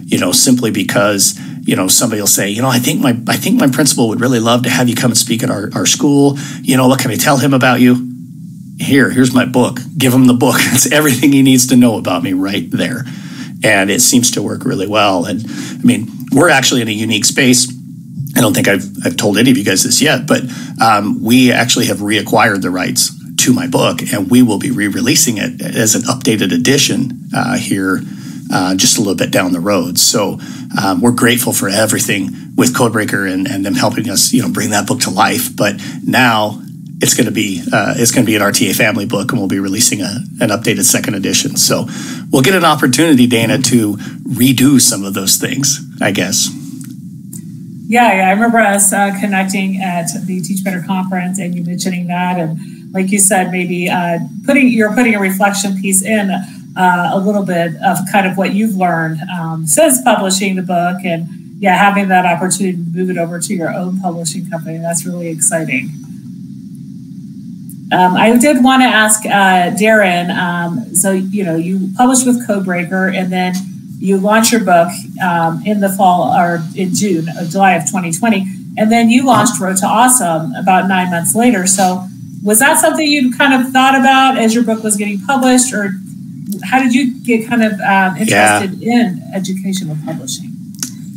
you 0.04 0.18
know, 0.18 0.30
simply 0.30 0.70
because 0.70 1.38
you 1.62 1.76
know 1.76 1.88
somebody 1.88 2.20
will 2.20 2.28
say, 2.28 2.48
you 2.48 2.62
know, 2.62 2.68
I 2.68 2.78
think 2.78 3.00
my 3.00 3.18
I 3.28 3.36
think 3.36 3.58
my 3.58 3.68
principal 3.68 4.08
would 4.08 4.20
really 4.20 4.38
love 4.38 4.62
to 4.62 4.70
have 4.70 4.88
you 4.88 4.94
come 4.94 5.10
and 5.10 5.18
speak 5.18 5.42
at 5.42 5.50
our, 5.50 5.70
our 5.74 5.86
school. 5.86 6.38
You 6.62 6.76
know, 6.76 6.86
what 6.88 7.00
can 7.00 7.10
I 7.10 7.16
tell 7.16 7.38
him 7.38 7.52
about 7.52 7.80
you? 7.80 8.06
Here, 8.78 9.10
here's 9.10 9.34
my 9.34 9.44
book. 9.44 9.78
Give 9.98 10.12
him 10.14 10.26
the 10.26 10.34
book. 10.34 10.56
It's 10.60 10.90
everything 10.92 11.32
he 11.32 11.42
needs 11.42 11.66
to 11.68 11.76
know 11.76 11.98
about 11.98 12.22
me 12.22 12.32
right 12.32 12.70
there. 12.70 13.04
And 13.62 13.90
it 13.90 14.00
seems 14.00 14.30
to 14.32 14.42
work 14.42 14.64
really 14.64 14.86
well. 14.86 15.26
And 15.26 15.44
I 15.46 15.82
mean, 15.82 16.08
we're 16.32 16.50
actually 16.50 16.82
in 16.82 16.88
a 16.88 16.92
unique 16.92 17.24
space. 17.24 17.72
I 18.36 18.40
don't 18.40 18.54
think 18.54 18.68
I've, 18.68 18.84
I've 19.04 19.16
told 19.16 19.38
any 19.38 19.50
of 19.50 19.56
you 19.56 19.64
guys 19.64 19.82
this 19.82 20.00
yet, 20.00 20.26
but 20.26 20.42
um, 20.80 21.22
we 21.22 21.52
actually 21.52 21.86
have 21.86 21.98
reacquired 21.98 22.62
the 22.62 22.70
rights 22.70 23.12
to 23.44 23.52
my 23.52 23.66
book, 23.66 24.00
and 24.12 24.30
we 24.30 24.42
will 24.42 24.58
be 24.58 24.70
re-releasing 24.70 25.38
it 25.38 25.60
as 25.60 25.94
an 25.94 26.02
updated 26.02 26.52
edition 26.52 27.28
uh, 27.34 27.56
here 27.56 28.02
uh, 28.52 28.74
just 28.74 28.98
a 28.98 29.00
little 29.00 29.14
bit 29.14 29.30
down 29.30 29.52
the 29.52 29.60
road. 29.60 29.98
So 29.98 30.38
um, 30.80 31.00
we're 31.00 31.12
grateful 31.12 31.52
for 31.52 31.68
everything 31.68 32.54
with 32.56 32.74
Codebreaker 32.74 33.32
and, 33.32 33.46
and 33.46 33.64
them 33.64 33.74
helping 33.74 34.10
us, 34.10 34.32
you 34.32 34.42
know, 34.42 34.50
bring 34.50 34.70
that 34.70 34.86
book 34.86 35.00
to 35.00 35.10
life. 35.10 35.54
But 35.54 35.80
now 36.04 36.60
it's 37.00 37.14
going 37.14 37.26
to 37.26 37.32
be 37.32 37.62
uh, 37.72 37.94
it's 37.96 38.10
going 38.10 38.26
to 38.26 38.30
be 38.30 38.36
an 38.36 38.42
RTA 38.42 38.74
family 38.74 39.06
book, 39.06 39.30
and 39.30 39.40
we'll 39.40 39.48
be 39.48 39.60
releasing 39.60 40.02
a, 40.02 40.20
an 40.40 40.50
updated 40.50 40.84
second 40.84 41.14
edition. 41.14 41.56
So 41.56 41.86
we'll 42.30 42.42
get 42.42 42.54
an 42.54 42.64
opportunity, 42.64 43.26
Dana, 43.26 43.58
to 43.58 43.96
redo 43.96 44.80
some 44.80 45.04
of 45.04 45.14
those 45.14 45.36
things, 45.36 45.80
I 46.00 46.12
guess. 46.12 46.48
Yeah, 47.90 48.14
yeah, 48.14 48.28
I 48.28 48.30
remember 48.30 48.58
us 48.58 48.92
uh, 48.92 49.10
connecting 49.20 49.82
at 49.82 50.06
the 50.24 50.40
Teach 50.40 50.62
Better 50.62 50.82
conference, 50.86 51.40
and 51.40 51.54
you 51.54 51.64
mentioning 51.64 52.06
that, 52.06 52.38
and 52.38 52.56
like 52.92 53.10
you 53.10 53.18
said, 53.18 53.50
maybe 53.50 53.88
uh, 53.90 54.20
putting 54.46 54.68
you're 54.68 54.94
putting 54.94 55.16
a 55.16 55.20
reflection 55.20 55.76
piece 55.80 56.02
in 56.02 56.30
uh, 56.76 57.10
a 57.12 57.18
little 57.18 57.44
bit 57.44 57.72
of 57.84 57.98
kind 58.12 58.28
of 58.28 58.36
what 58.36 58.54
you've 58.54 58.76
learned 58.76 59.18
um, 59.36 59.66
since 59.66 60.00
publishing 60.02 60.54
the 60.54 60.62
book, 60.62 60.98
and 61.04 61.26
yeah, 61.58 61.76
having 61.76 62.06
that 62.08 62.24
opportunity 62.24 62.76
to 62.76 62.90
move 62.90 63.10
it 63.10 63.18
over 63.18 63.40
to 63.40 63.54
your 63.54 63.72
own 63.74 64.00
publishing 64.00 64.48
company. 64.48 64.78
That's 64.78 65.04
really 65.04 65.26
exciting. 65.26 65.90
Um, 67.92 68.14
I 68.14 68.36
did 68.38 68.62
want 68.62 68.82
to 68.82 68.86
ask 68.86 69.26
uh, 69.26 69.76
Darrin. 69.76 70.30
Um, 70.30 70.94
so 70.94 71.10
you 71.10 71.44
know, 71.44 71.56
you 71.56 71.90
published 71.96 72.24
with 72.24 72.46
Codebreaker, 72.46 73.12
and 73.12 73.32
then 73.32 73.54
you 74.00 74.16
launched 74.16 74.50
your 74.50 74.64
book 74.64 74.88
um, 75.22 75.62
in 75.64 75.80
the 75.80 75.90
fall 75.90 76.34
or 76.34 76.62
in 76.74 76.94
June, 76.94 77.28
or 77.28 77.44
July 77.44 77.74
of 77.74 77.82
2020, 77.82 78.46
and 78.78 78.90
then 78.90 79.10
you 79.10 79.24
launched 79.24 79.60
Road 79.60 79.76
to 79.76 79.86
Awesome 79.86 80.54
about 80.54 80.88
nine 80.88 81.10
months 81.10 81.34
later. 81.34 81.66
So 81.66 82.06
was 82.42 82.58
that 82.60 82.80
something 82.80 83.06
you 83.06 83.32
kind 83.32 83.54
of 83.54 83.72
thought 83.72 83.94
about 83.94 84.38
as 84.38 84.54
your 84.54 84.64
book 84.64 84.82
was 84.82 84.96
getting 84.96 85.20
published, 85.20 85.74
or 85.74 85.92
how 86.64 86.82
did 86.82 86.94
you 86.94 87.22
get 87.22 87.46
kind 87.46 87.62
of 87.62 87.72
um, 87.80 88.16
interested 88.16 88.80
yeah. 88.80 89.00
in 89.00 89.22
educational 89.34 89.96
publishing? 90.04 90.50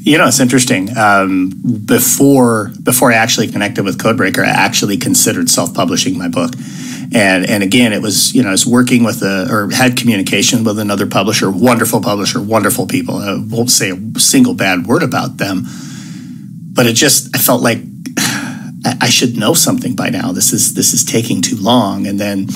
You 0.05 0.17
know, 0.17 0.27
it's 0.27 0.41
interesting. 0.41 0.95
Um, 0.97 1.53
before 1.86 2.71
before 2.84 3.13
I 3.13 3.15
actually 3.15 3.47
connected 3.47 3.86
with 3.86 3.97
Codebreaker, 3.97 4.43
I 4.43 4.49
actually 4.49 4.97
considered 4.97 5.49
self 5.49 5.73
publishing 5.73 6.17
my 6.17 6.27
book, 6.27 6.51
and 7.14 7.49
and 7.49 7.64
again, 7.64 7.93
it 7.93 8.01
was 8.01 8.34
you 8.34 8.43
know 8.43 8.49
I 8.49 8.51
was 8.51 8.66
working 8.66 9.03
with 9.03 9.22
a 9.22 9.47
or 9.49 9.70
had 9.72 9.97
communication 9.97 10.64
with 10.64 10.80
another 10.80 11.05
publisher, 11.05 11.49
wonderful 11.51 12.01
publisher, 12.01 12.41
wonderful 12.41 12.88
people. 12.88 13.18
I 13.18 13.38
won't 13.39 13.72
say 13.72 13.91
a 13.91 14.20
single 14.20 14.53
bad 14.53 14.88
word 14.88 15.03
about 15.03 15.38
them, 15.38 15.66
but 16.74 16.86
it 16.88 16.93
just 16.93 17.36
I 17.36 17.39
felt 17.39 17.61
like 17.61 17.80
I 18.86 19.09
should 19.09 19.38
know 19.38 19.53
something 19.53 19.95
by 19.95 20.09
now. 20.09 20.32
This 20.32 20.53
is 20.53 20.74
this 20.74 20.93
is 20.93 21.03
taking 21.03 21.41
too 21.41 21.57
long. 21.57 22.07
And 22.07 22.20
then 22.20 22.47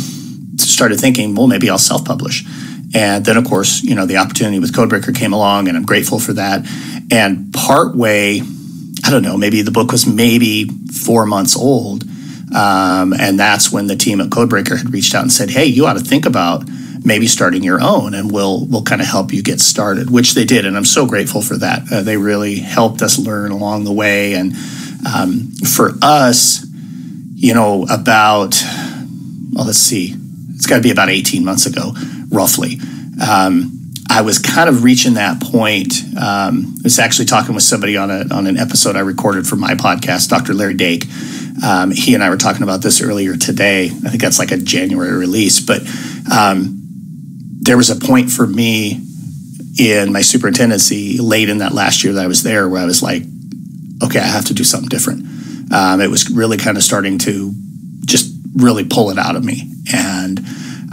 started 0.59 0.99
thinking, 0.99 1.35
well, 1.35 1.47
maybe 1.47 1.69
I'll 1.69 1.77
self-publish. 1.77 2.45
And 2.93 3.25
then, 3.25 3.35
of 3.37 3.45
course, 3.45 3.83
you 3.83 3.95
know, 3.95 4.05
the 4.05 4.17
opportunity 4.17 4.59
with 4.59 4.73
Codebreaker 4.73 5.15
came 5.15 5.33
along, 5.33 5.67
and 5.67 5.75
I'm 5.75 5.85
grateful 5.85 6.19
for 6.19 6.33
that. 6.33 6.65
And 7.11 7.53
partway, 7.53 8.41
I 9.03 9.09
don't 9.09 9.23
know, 9.23 9.37
maybe 9.37 9.61
the 9.61 9.71
book 9.71 9.91
was 9.91 10.07
maybe 10.07 10.69
four 10.69 11.25
months 11.25 11.55
old. 11.57 12.03
Um, 12.55 13.13
and 13.13 13.39
that's 13.39 13.71
when 13.71 13.87
the 13.87 13.95
team 13.95 14.21
at 14.21 14.29
Codebreaker 14.29 14.77
had 14.77 14.93
reached 14.93 15.13
out 15.13 15.23
and 15.23 15.31
said, 15.31 15.49
"Hey, 15.49 15.65
you 15.65 15.85
ought 15.85 15.93
to 15.93 15.99
think 15.99 16.25
about 16.25 16.67
maybe 17.03 17.27
starting 17.27 17.63
your 17.63 17.81
own, 17.81 18.13
and 18.13 18.31
we'll 18.31 18.65
we'll 18.67 18.83
kind 18.83 19.01
of 19.01 19.07
help 19.07 19.33
you 19.33 19.43
get 19.43 19.59
started." 19.59 20.09
Which 20.09 20.33
they 20.33 20.45
did, 20.45 20.65
and 20.65 20.77
I'm 20.77 20.85
so 20.85 21.05
grateful 21.05 21.41
for 21.41 21.57
that. 21.57 21.91
Uh, 21.91 22.01
they 22.01 22.17
really 22.17 22.59
helped 22.59 23.01
us 23.01 23.19
learn 23.19 23.51
along 23.51 23.83
the 23.83 23.91
way, 23.91 24.33
and 24.33 24.53
um, 25.13 25.51
for 25.75 25.93
us, 26.01 26.65
you 27.35 27.53
know, 27.53 27.85
about 27.89 28.55
well, 29.51 29.65
let's 29.65 29.77
see, 29.77 30.15
it's 30.55 30.67
got 30.67 30.77
to 30.77 30.81
be 30.81 30.91
about 30.91 31.09
18 31.09 31.43
months 31.43 31.65
ago, 31.65 31.93
roughly. 32.29 32.77
Um, 33.27 33.73
I 34.09 34.21
was 34.21 34.39
kind 34.39 34.69
of 34.69 34.83
reaching 34.83 35.15
that 35.15 35.41
point. 35.41 35.93
Um, 36.15 36.75
I 36.79 36.83
was 36.83 36.99
actually 36.99 37.25
talking 37.25 37.53
with 37.53 37.63
somebody 37.63 37.97
on 37.97 38.09
a 38.09 38.25
on 38.31 38.47
an 38.47 38.57
episode 38.57 38.95
I 38.95 39.01
recorded 39.01 39.47
for 39.47 39.55
my 39.55 39.73
podcast, 39.73 40.29
Dr. 40.29 40.53
Larry 40.53 40.75
Dake. 40.75 41.05
Um, 41.63 41.91
he 41.91 42.13
and 42.13 42.23
I 42.23 42.29
were 42.29 42.37
talking 42.37 42.63
about 42.63 42.81
this 42.81 43.01
earlier 43.01 43.35
today. 43.35 43.85
I 43.85 44.09
think 44.09 44.21
that's 44.21 44.39
like 44.39 44.51
a 44.51 44.57
January 44.57 45.17
release, 45.17 45.59
but 45.59 45.81
um, 46.31 46.77
there 47.61 47.77
was 47.77 47.89
a 47.89 47.95
point 47.95 48.29
for 48.31 48.45
me 48.45 49.01
in 49.79 50.11
my 50.11 50.21
superintendency 50.21 51.17
late 51.19 51.49
in 51.49 51.59
that 51.59 51.71
last 51.73 52.03
year 52.03 52.13
that 52.13 52.23
I 52.23 52.27
was 52.27 52.43
there 52.43 52.67
where 52.67 52.81
I 52.81 52.85
was 52.85 53.01
like, 53.03 53.23
okay, 54.03 54.19
I 54.19 54.23
have 54.27 54.45
to 54.45 54.53
do 54.53 54.63
something 54.63 54.89
different. 54.89 55.25
Um, 55.71 56.01
it 56.01 56.09
was 56.09 56.29
really 56.29 56.57
kind 56.57 56.77
of 56.77 56.83
starting 56.83 57.17
to 57.19 57.53
just 58.05 58.33
really 58.55 58.85
pull 58.85 59.09
it 59.09 59.17
out 59.17 59.35
of 59.35 59.43
me, 59.43 59.63
and 59.93 60.39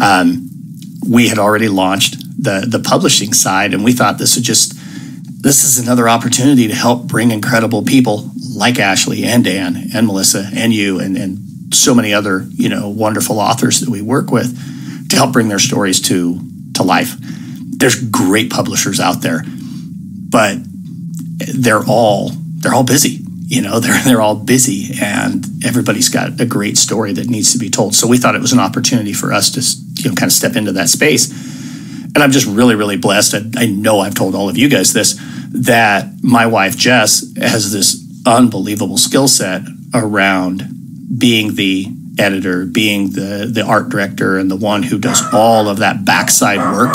um, 0.03 0.51
we 1.09 1.29
had 1.29 1.39
already 1.39 1.69
launched 1.69 2.17
the 2.43 2.67
the 2.67 2.81
publishing 2.81 3.33
side, 3.33 3.73
and 3.73 3.85
we 3.85 3.93
thought 3.93 4.19
this 4.19 4.35
would 4.35 4.45
just 4.45 4.75
this 5.43 5.63
is 5.63 5.79
another 5.79 6.09
opportunity 6.09 6.67
to 6.69 6.75
help 6.75 7.07
bring 7.07 7.31
incredible 7.31 7.83
people 7.83 8.31
like 8.55 8.79
Ashley 8.79 9.25
and 9.25 9.45
Dan 9.45 9.91
and 9.95 10.07
Melissa 10.07 10.49
and 10.55 10.73
you 10.73 11.01
and, 11.01 11.17
and 11.17 11.39
so 11.75 11.95
many 11.95 12.15
other 12.15 12.47
you 12.53 12.69
know 12.69 12.89
wonderful 12.89 13.41
authors 13.41 13.81
that 13.81 13.89
we 13.89 14.03
work 14.03 14.31
with 14.31 15.11
to 15.11 15.17
help 15.17 15.33
bring 15.33 15.49
their 15.49 15.59
stories 15.59 16.01
to 16.03 16.41
to 16.75 16.83
life. 16.83 17.15
There's 17.21 18.03
great 18.03 18.51
publishers 18.51 19.01
out 19.01 19.23
there, 19.23 19.45
but 19.47 20.59
they're 21.55 21.85
all 21.87 22.31
they're 22.31 22.75
all 22.75 22.85
busy. 22.85 23.21
You 23.47 23.63
know, 23.63 23.81
they're 23.81 24.03
they're 24.05 24.23
all 24.23 24.37
busy, 24.37 24.99
and 25.01 25.47
everybody's 25.65 26.09
got 26.09 26.41
a 26.41 26.47
great 26.47 26.79
story 26.79 27.13
that 27.13 27.29
needs 27.29 27.53
to 27.53 27.59
be 27.59 27.71
told. 27.71 27.95
So 27.95 28.07
we 28.07 28.19
thought 28.19 28.35
it 28.35 28.41
was 28.41 28.53
an 28.53 28.61
opportunity 28.61 29.13
for 29.13 29.33
us 29.33 29.51
to 29.51 30.03
you 30.03 30.11
know 30.11 30.15
kind 30.15 30.29
of 30.29 30.33
step 30.33 30.57
into 30.57 30.73
that 30.73 30.89
space 30.89 31.55
and 32.15 32.23
I'm 32.23 32.31
just 32.31 32.47
really, 32.47 32.75
really 32.75 32.97
blessed. 32.97 33.35
I, 33.35 33.43
I 33.57 33.67
know 33.67 34.01
I've 34.01 34.15
told 34.15 34.35
all 34.35 34.49
of 34.49 34.57
you 34.57 34.69
guys 34.69 34.93
this 34.93 35.21
that 35.51 36.09
my 36.23 36.47
wife 36.47 36.77
Jess 36.77 37.25
has 37.37 37.73
this 37.73 38.04
unbelievable 38.27 38.97
skill 38.97 39.29
set 39.29 39.63
around 39.93 40.63
being 41.19 41.55
the 41.55 41.87
editor, 42.19 42.65
being 42.65 43.11
the 43.11 43.49
the 43.51 43.63
art 43.63 43.89
director, 43.89 44.39
and 44.39 44.51
the 44.51 44.57
one 44.57 44.83
who 44.83 44.99
does 44.99 45.23
all 45.33 45.69
of 45.69 45.79
that 45.79 46.05
backside 46.05 46.59
work 46.59 46.95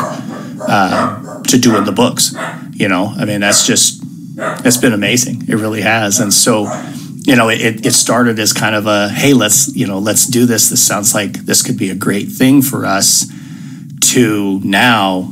uh, 0.68 1.42
to 1.44 1.58
doing 1.58 1.86
the 1.86 1.92
books. 1.92 2.36
You 2.74 2.88
know, 2.88 3.14
I 3.18 3.26
mean, 3.26 3.42
that's 3.42 3.66
just 3.66 4.02
it's 4.38 4.78
been 4.78 4.94
amazing. 4.94 5.48
It 5.48 5.56
really 5.56 5.82
has, 5.82 6.20
and 6.20 6.34
so. 6.34 6.72
You 7.22 7.36
know, 7.36 7.50
it, 7.50 7.86
it 7.86 7.92
started 7.92 8.40
as 8.40 8.54
kind 8.54 8.74
of 8.74 8.88
a 8.88 9.10
hey, 9.10 9.34
let's 9.34 9.76
you 9.76 9.86
know, 9.86 10.00
let's 10.00 10.26
do 10.26 10.48
this. 10.48 10.70
This 10.70 10.84
sounds 10.84 11.14
like 11.14 11.34
this 11.34 11.62
could 11.62 11.78
be 11.78 11.92
a 11.92 11.96
great 11.96 12.30
thing 12.30 12.64
for 12.64 12.86
us 12.86 13.28
to 14.14 14.60
now 14.64 15.32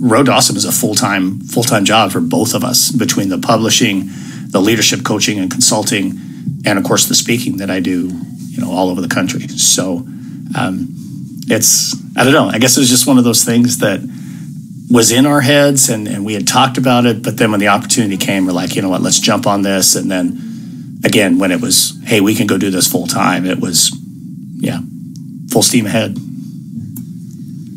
Road 0.00 0.28
Awesome 0.28 0.56
is 0.56 0.64
a 0.64 0.72
full 0.72 0.94
time 0.94 1.40
full 1.40 1.64
time 1.64 1.84
job 1.84 2.12
for 2.12 2.20
both 2.20 2.54
of 2.54 2.64
us 2.64 2.92
between 2.92 3.28
the 3.28 3.38
publishing, 3.38 4.10
the 4.48 4.60
leadership 4.60 5.04
coaching 5.04 5.38
and 5.38 5.50
consulting, 5.50 6.18
and 6.64 6.78
of 6.78 6.84
course 6.84 7.06
the 7.06 7.14
speaking 7.14 7.58
that 7.58 7.70
I 7.70 7.80
do, 7.80 8.10
you 8.48 8.60
know, 8.60 8.70
all 8.70 8.90
over 8.90 9.00
the 9.00 9.08
country. 9.08 9.46
So 9.48 9.98
um, 10.58 10.88
it's 11.48 11.94
I 12.16 12.24
don't 12.24 12.32
know. 12.32 12.48
I 12.48 12.58
guess 12.58 12.76
it 12.76 12.80
was 12.80 12.88
just 12.88 13.06
one 13.06 13.18
of 13.18 13.24
those 13.24 13.44
things 13.44 13.78
that 13.78 14.00
was 14.90 15.12
in 15.12 15.26
our 15.26 15.40
heads 15.40 15.88
and, 15.88 16.08
and 16.08 16.24
we 16.24 16.34
had 16.34 16.46
talked 16.46 16.78
about 16.78 17.04
it, 17.04 17.22
but 17.22 17.36
then 17.36 17.50
when 17.50 17.60
the 17.60 17.68
opportunity 17.68 18.16
came, 18.16 18.46
we're 18.46 18.52
like, 18.52 18.74
you 18.74 18.82
know 18.82 18.88
what, 18.88 19.02
let's 19.02 19.20
jump 19.20 19.46
on 19.46 19.62
this. 19.62 19.94
And 19.94 20.10
then 20.10 21.00
again, 21.04 21.38
when 21.38 21.52
it 21.52 21.60
was, 21.60 22.00
hey, 22.04 22.20
we 22.20 22.34
can 22.34 22.46
go 22.46 22.56
do 22.56 22.70
this 22.70 22.90
full 22.90 23.06
time, 23.06 23.44
it 23.44 23.60
was, 23.60 23.94
yeah, 24.56 24.80
full 25.50 25.62
steam 25.62 25.86
ahead. 25.86 26.16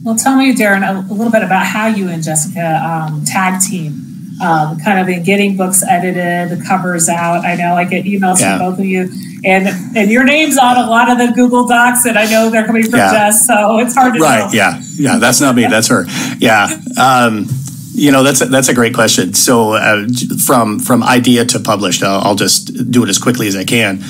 Well, 0.03 0.15
tell 0.15 0.35
me, 0.35 0.55
Darrin, 0.55 0.83
a, 0.83 1.01
little 1.01 1.31
bit 1.31 1.43
about 1.43 1.65
how 1.65 1.87
you 1.87 2.09
and 2.09 2.23
Jessica 2.23 2.81
um, 2.83 3.23
tag 3.25 3.61
team, 3.61 3.93
um, 4.41 4.79
kind 4.79 4.99
of 4.99 5.07
in 5.07 5.23
getting 5.23 5.55
books 5.55 5.83
edited, 5.87 6.49
the 6.49 6.63
covers 6.65 7.07
out. 7.07 7.45
I 7.45 7.55
know 7.55 7.75
I 7.75 7.85
get 7.85 8.05
emails 8.05 8.39
yeah. 8.39 8.57
from 8.57 8.71
both 8.71 8.79
of 8.79 8.85
you, 8.85 9.09
and 9.43 9.67
and 9.95 10.11
your 10.11 10.23
name's 10.23 10.57
on 10.57 10.77
a 10.77 10.89
lot 10.89 11.09
of 11.09 11.17
the 11.17 11.31
Google 11.33 11.67
Docs, 11.67 12.05
and 12.05 12.17
I 12.17 12.29
know 12.29 12.49
they're 12.49 12.65
coming 12.65 12.83
from 12.83 12.99
yeah. 12.99 13.11
Jess, 13.11 13.45
so 13.45 13.79
it's 13.79 13.95
hard 13.95 14.15
to 14.15 14.19
right. 14.19 14.45
know. 14.45 14.49
Yeah, 14.53 14.81
yeah, 14.95 15.17
that's 15.17 15.39
not 15.39 15.55
me, 15.55 15.65
that's 15.67 15.87
her. 15.87 16.05
Yeah. 16.39 16.69
Um, 17.01 17.47
you 17.93 18.09
know 18.11 18.23
that's 18.23 18.41
a, 18.41 18.45
that's 18.45 18.69
a 18.69 18.73
great 18.73 18.93
question. 18.93 19.33
So 19.33 19.73
uh, 19.73 20.07
from 20.45 20.79
from 20.79 21.03
idea 21.03 21.45
to 21.45 21.59
published, 21.59 22.03
I'll, 22.03 22.21
I'll 22.21 22.35
just 22.35 22.89
do 22.89 23.03
it 23.03 23.09
as 23.09 23.19
quickly 23.19 23.47
as 23.47 23.55
I 23.55 23.65
can 23.65 24.01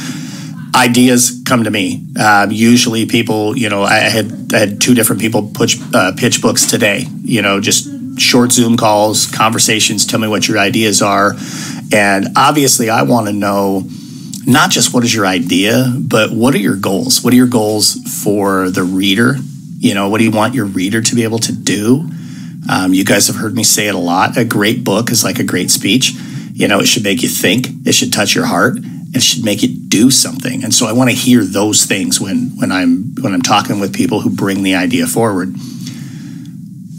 ideas 0.76 1.42
come 1.46 1.64
to 1.64 1.72
me. 1.72 2.06
Um, 2.20 2.52
usually, 2.52 3.06
people, 3.06 3.58
you 3.58 3.70
know, 3.70 3.84
I 3.84 4.00
had 4.00 4.54
I 4.54 4.60
had 4.60 4.82
two 4.82 4.94
different 4.94 5.22
people 5.22 5.50
pitch 5.50 5.78
uh, 5.94 6.14
pitch 6.16 6.42
books 6.42 6.66
today. 6.66 7.06
You 7.24 7.42
know, 7.42 7.60
just 7.60 7.90
short 8.22 8.52
Zoom 8.52 8.78
calls, 8.78 9.28
conversations. 9.28 10.06
Tell 10.06 10.20
me 10.20 10.28
what 10.28 10.48
your 10.48 10.58
ideas 10.58 11.02
are, 11.02 11.34
and 11.92 12.30
obviously, 12.36 12.90
I 12.90 13.04
want 13.04 13.28
to 13.28 13.34
know 13.34 13.84
not 14.46 14.72
just 14.72 14.94
what 14.94 15.04
is 15.04 15.14
your 15.14 15.26
idea, 15.26 15.94
but 15.98 16.32
what 16.32 16.56
are 16.56 16.60
your 16.60 16.76
goals? 16.76 17.24
What 17.24 17.34
are 17.34 17.38
your 17.38 17.48
goals 17.48 17.96
for 18.24 18.70
the 18.70 18.84
reader? 18.84 19.36
You 19.80 19.94
know, 19.94 20.10
what 20.10 20.20
do 20.20 20.24
you 20.24 20.32
want 20.32 20.54
your 20.54 20.66
reader 20.66 21.02
to 21.02 21.16
be 21.16 21.24
able 21.24 21.40
to 21.40 21.52
do? 21.52 22.10
Um, 22.72 22.94
you 22.94 23.04
guys 23.04 23.28
have 23.28 23.36
heard 23.36 23.56
me 23.56 23.64
say 23.64 23.88
it 23.88 23.96
a 23.96 24.00
lot. 24.00 24.38
A 24.38 24.46
great 24.46 24.84
book 24.84 25.12
is 25.12 25.24
like 25.24 25.40
a 25.40 25.44
great 25.44 25.72
speech. 25.72 26.14
You 26.54 26.68
know, 26.68 26.80
it 26.80 26.88
should 26.88 27.04
make 27.04 27.24
you 27.24 27.30
think. 27.30 27.68
It 27.86 27.94
should 27.94 28.14
touch 28.14 28.36
your 28.36 28.46
heart 28.46 28.78
it 29.14 29.22
should 29.22 29.44
make 29.44 29.64
it 29.64 29.90
do 29.90 30.10
something. 30.10 30.64
And 30.64 30.74
so 30.74 30.88
I 30.88 30.94
want 30.94 31.10
to 31.10 31.16
hear 31.16 31.44
those 31.44 31.86
things 31.86 32.22
when 32.22 32.52
when 32.58 32.72
I'm 32.72 33.14
when 33.22 33.34
I'm 33.34 33.42
talking 33.42 33.80
with 33.80 33.94
people 33.94 34.22
who 34.22 34.30
bring 34.30 34.64
the 34.64 34.76
idea 34.76 35.06
forward. 35.06 35.54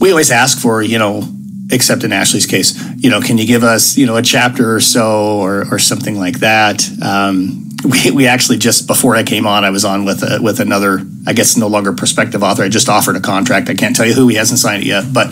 We 0.02 0.10
always 0.10 0.32
ask 0.32 0.58
for, 0.58 0.82
you 0.82 0.98
know, 0.98 1.22
except 1.70 2.02
in 2.02 2.12
Ashley's 2.12 2.44
case, 2.44 2.76
you 2.96 3.08
know, 3.08 3.20
can 3.20 3.38
you 3.38 3.46
give 3.46 3.62
us, 3.62 3.96
you 3.96 4.04
know, 4.04 4.16
a 4.16 4.22
chapter 4.22 4.74
or 4.74 4.80
so 4.80 5.38
or 5.38 5.64
or 5.70 5.78
something 5.78 6.18
like 6.18 6.40
that. 6.40 6.82
Um, 7.00 7.70
we, 7.84 8.10
we 8.10 8.26
actually 8.26 8.58
just 8.58 8.88
before 8.88 9.14
I 9.14 9.22
came 9.22 9.46
on, 9.46 9.64
I 9.64 9.70
was 9.70 9.84
on 9.84 10.04
with 10.04 10.24
a, 10.24 10.42
with 10.42 10.58
another, 10.58 11.02
I 11.24 11.34
guess 11.34 11.56
no 11.56 11.68
longer 11.68 11.92
prospective 11.92 12.42
author. 12.42 12.64
I 12.64 12.68
just 12.68 12.88
offered 12.88 13.14
a 13.14 13.20
contract. 13.20 13.70
I 13.70 13.74
can't 13.74 13.94
tell 13.94 14.04
you 14.04 14.12
who 14.12 14.26
he 14.26 14.34
hasn't 14.34 14.58
signed 14.58 14.82
it 14.82 14.86
yet, 14.86 15.04
but 15.14 15.28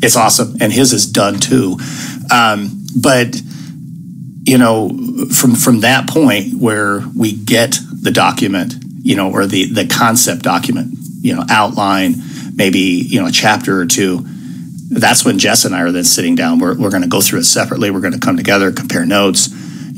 it's 0.00 0.14
awesome, 0.14 0.54
and 0.60 0.72
his 0.72 0.92
is 0.92 1.04
done 1.04 1.40
too. 1.40 1.78
Um, 2.32 2.86
but 2.96 3.34
you 4.44 4.56
know, 4.56 4.88
from 5.34 5.56
from 5.56 5.80
that 5.80 6.08
point 6.08 6.54
where 6.60 7.02
we 7.16 7.32
get 7.32 7.76
the 7.92 8.12
document, 8.12 8.74
you 9.02 9.16
know, 9.16 9.32
or 9.32 9.46
the 9.46 9.64
the 9.64 9.88
concept 9.88 10.42
document, 10.42 10.94
you 11.22 11.34
know, 11.34 11.44
outline, 11.50 12.22
maybe 12.52 12.78
you 12.78 13.20
know 13.20 13.28
a 13.28 13.32
chapter 13.32 13.80
or 13.80 13.86
two. 13.86 14.24
That's 14.90 15.24
when 15.24 15.38
Jess 15.38 15.64
and 15.64 15.74
I 15.74 15.82
are 15.82 15.92
then 15.92 16.04
sitting 16.04 16.34
down. 16.34 16.58
We're 16.58 16.78
we're 16.78 16.90
going 16.90 17.02
to 17.02 17.08
go 17.08 17.20
through 17.20 17.40
it 17.40 17.44
separately. 17.44 17.90
We're 17.90 18.00
going 18.00 18.12
to 18.12 18.20
come 18.20 18.36
together, 18.36 18.72
compare 18.72 19.06
notes, 19.06 19.48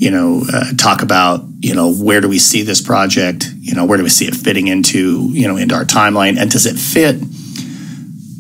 you 0.01 0.11
know, 0.11 0.43
uh, 0.53 0.73
talk 0.77 1.03
about 1.03 1.45
you 1.61 1.75
know 1.75 1.93
where 1.93 2.21
do 2.21 2.29
we 2.29 2.39
see 2.39 2.63
this 2.63 2.81
project, 2.81 3.47
you 3.61 3.75
know, 3.75 3.85
where 3.85 3.99
do 3.99 4.05
we 4.05 4.11
see 4.11 4.27
it 4.27 4.35
fitting 4.35 4.69
into 4.69 5.29
you 5.33 5.49
know 5.49 5.57
into 5.57 5.75
our 5.75 5.85
timeline, 5.85 6.39
and 6.39 6.51
does 6.51 6.67
it 6.67 6.77
fit? 6.77 7.19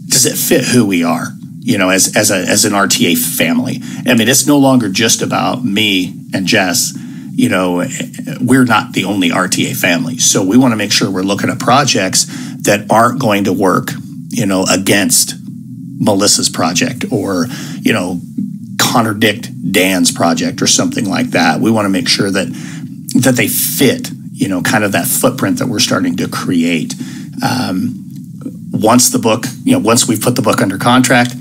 Does 0.09 0.27
it 0.27 0.37
fit 0.37 0.65
who 0.65 0.87
we 0.87 1.03
are? 1.03 1.29
you 1.65 1.79
know, 1.79 1.89
as 1.89 2.15
as 2.15 2.31
a 2.31 2.37
as 2.37 2.67
an 2.67 2.75
RTA 2.75 3.17
family. 3.17 3.81
I 4.07 4.15
mean, 4.15 4.29
it's 4.29 4.47
no 4.47 4.59
longer 4.59 4.91
just 4.91 5.23
about 5.23 5.65
me 5.65 6.15
and 6.35 6.47
Jess. 6.47 6.93
You 7.37 7.49
know, 7.49 7.83
we're 8.39 8.67
not 8.67 8.93
the 8.93 9.07
only 9.07 9.31
RTA 9.31 9.75
family, 9.75 10.19
so 10.19 10.45
we 10.45 10.59
want 10.59 10.73
to 10.73 10.77
make 10.77 10.93
sure 10.93 11.11
we're 11.11 11.23
looking 11.23 11.49
at 11.49 11.59
projects 11.59 12.27
that 12.65 12.91
aren't 12.91 13.19
going 13.19 13.45
to 13.45 13.53
work, 13.55 13.89
you 14.35 14.47
know, 14.47 14.64
against 14.70 15.35
Melissa's 15.99 16.49
project 16.49 17.05
or 17.11 17.47
you 17.80 17.93
know 17.93 18.20
contradict 18.80 19.72
Dan's 19.72 20.11
project 20.11 20.61
or 20.61 20.66
something 20.66 21.09
like 21.09 21.30
that. 21.30 21.61
We 21.61 21.70
want 21.70 21.87
to 21.87 21.91
make 21.91 22.09
sure 22.09 22.30
that 22.30 22.49
that 23.22 23.37
they 23.37 23.49
fit, 23.49 24.11
you 24.32 24.49
know, 24.49 24.61
kind 24.62 24.85
of 24.85 24.93
that 24.93 25.07
footprint 25.07 25.59
that 25.61 25.68
we're 25.68 25.78
starting 25.78 26.16
to 26.16 26.28
create. 26.28 26.95
Um, 27.47 28.01
once 28.72 29.11
the 29.11 29.20
book, 29.20 29.45
you 29.62 29.72
know, 29.72 29.78
once 29.78 30.09
we've 30.09 30.20
put 30.20 30.35
the 30.35 30.43
book 30.43 30.61
under 30.61 30.78
contract, 30.78 31.35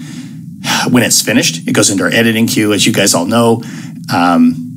when 0.89 1.03
it's 1.03 1.21
finished, 1.21 1.67
it 1.67 1.73
goes 1.73 1.89
into 1.89 2.03
our 2.03 2.11
editing 2.11 2.45
queue, 2.47 2.73
as 2.73 2.85
you 2.85 2.93
guys 2.93 3.15
all 3.15 3.25
know. 3.25 3.63
Um, 4.13 4.72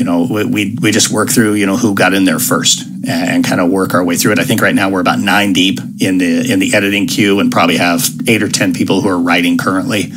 you 0.00 0.06
know, 0.06 0.26
we, 0.30 0.74
we 0.80 0.92
just 0.92 1.12
work 1.12 1.28
through, 1.28 1.52
you 1.54 1.66
know, 1.66 1.76
who 1.76 1.94
got 1.94 2.14
in 2.14 2.24
there 2.24 2.38
first 2.38 2.86
and, 3.06 3.44
kind 3.44 3.60
of 3.60 3.70
work 3.70 3.92
our 3.92 4.02
way 4.02 4.16
through 4.16 4.32
it. 4.32 4.38
I 4.38 4.44
think 4.44 4.62
right 4.62 4.74
now 4.74 4.88
we're 4.88 5.00
about 5.00 5.18
nine 5.18 5.52
deep 5.52 5.78
in 6.00 6.16
the 6.18 6.50
in 6.50 6.58
the 6.58 6.74
editing 6.74 7.06
queue 7.06 7.38
and 7.40 7.52
probably 7.52 7.76
have 7.76 8.08
eight 8.26 8.42
or 8.42 8.48
ten 8.48 8.72
people 8.72 9.02
who 9.02 9.08
are 9.08 9.18
writing 9.18 9.58
currently. 9.58 10.12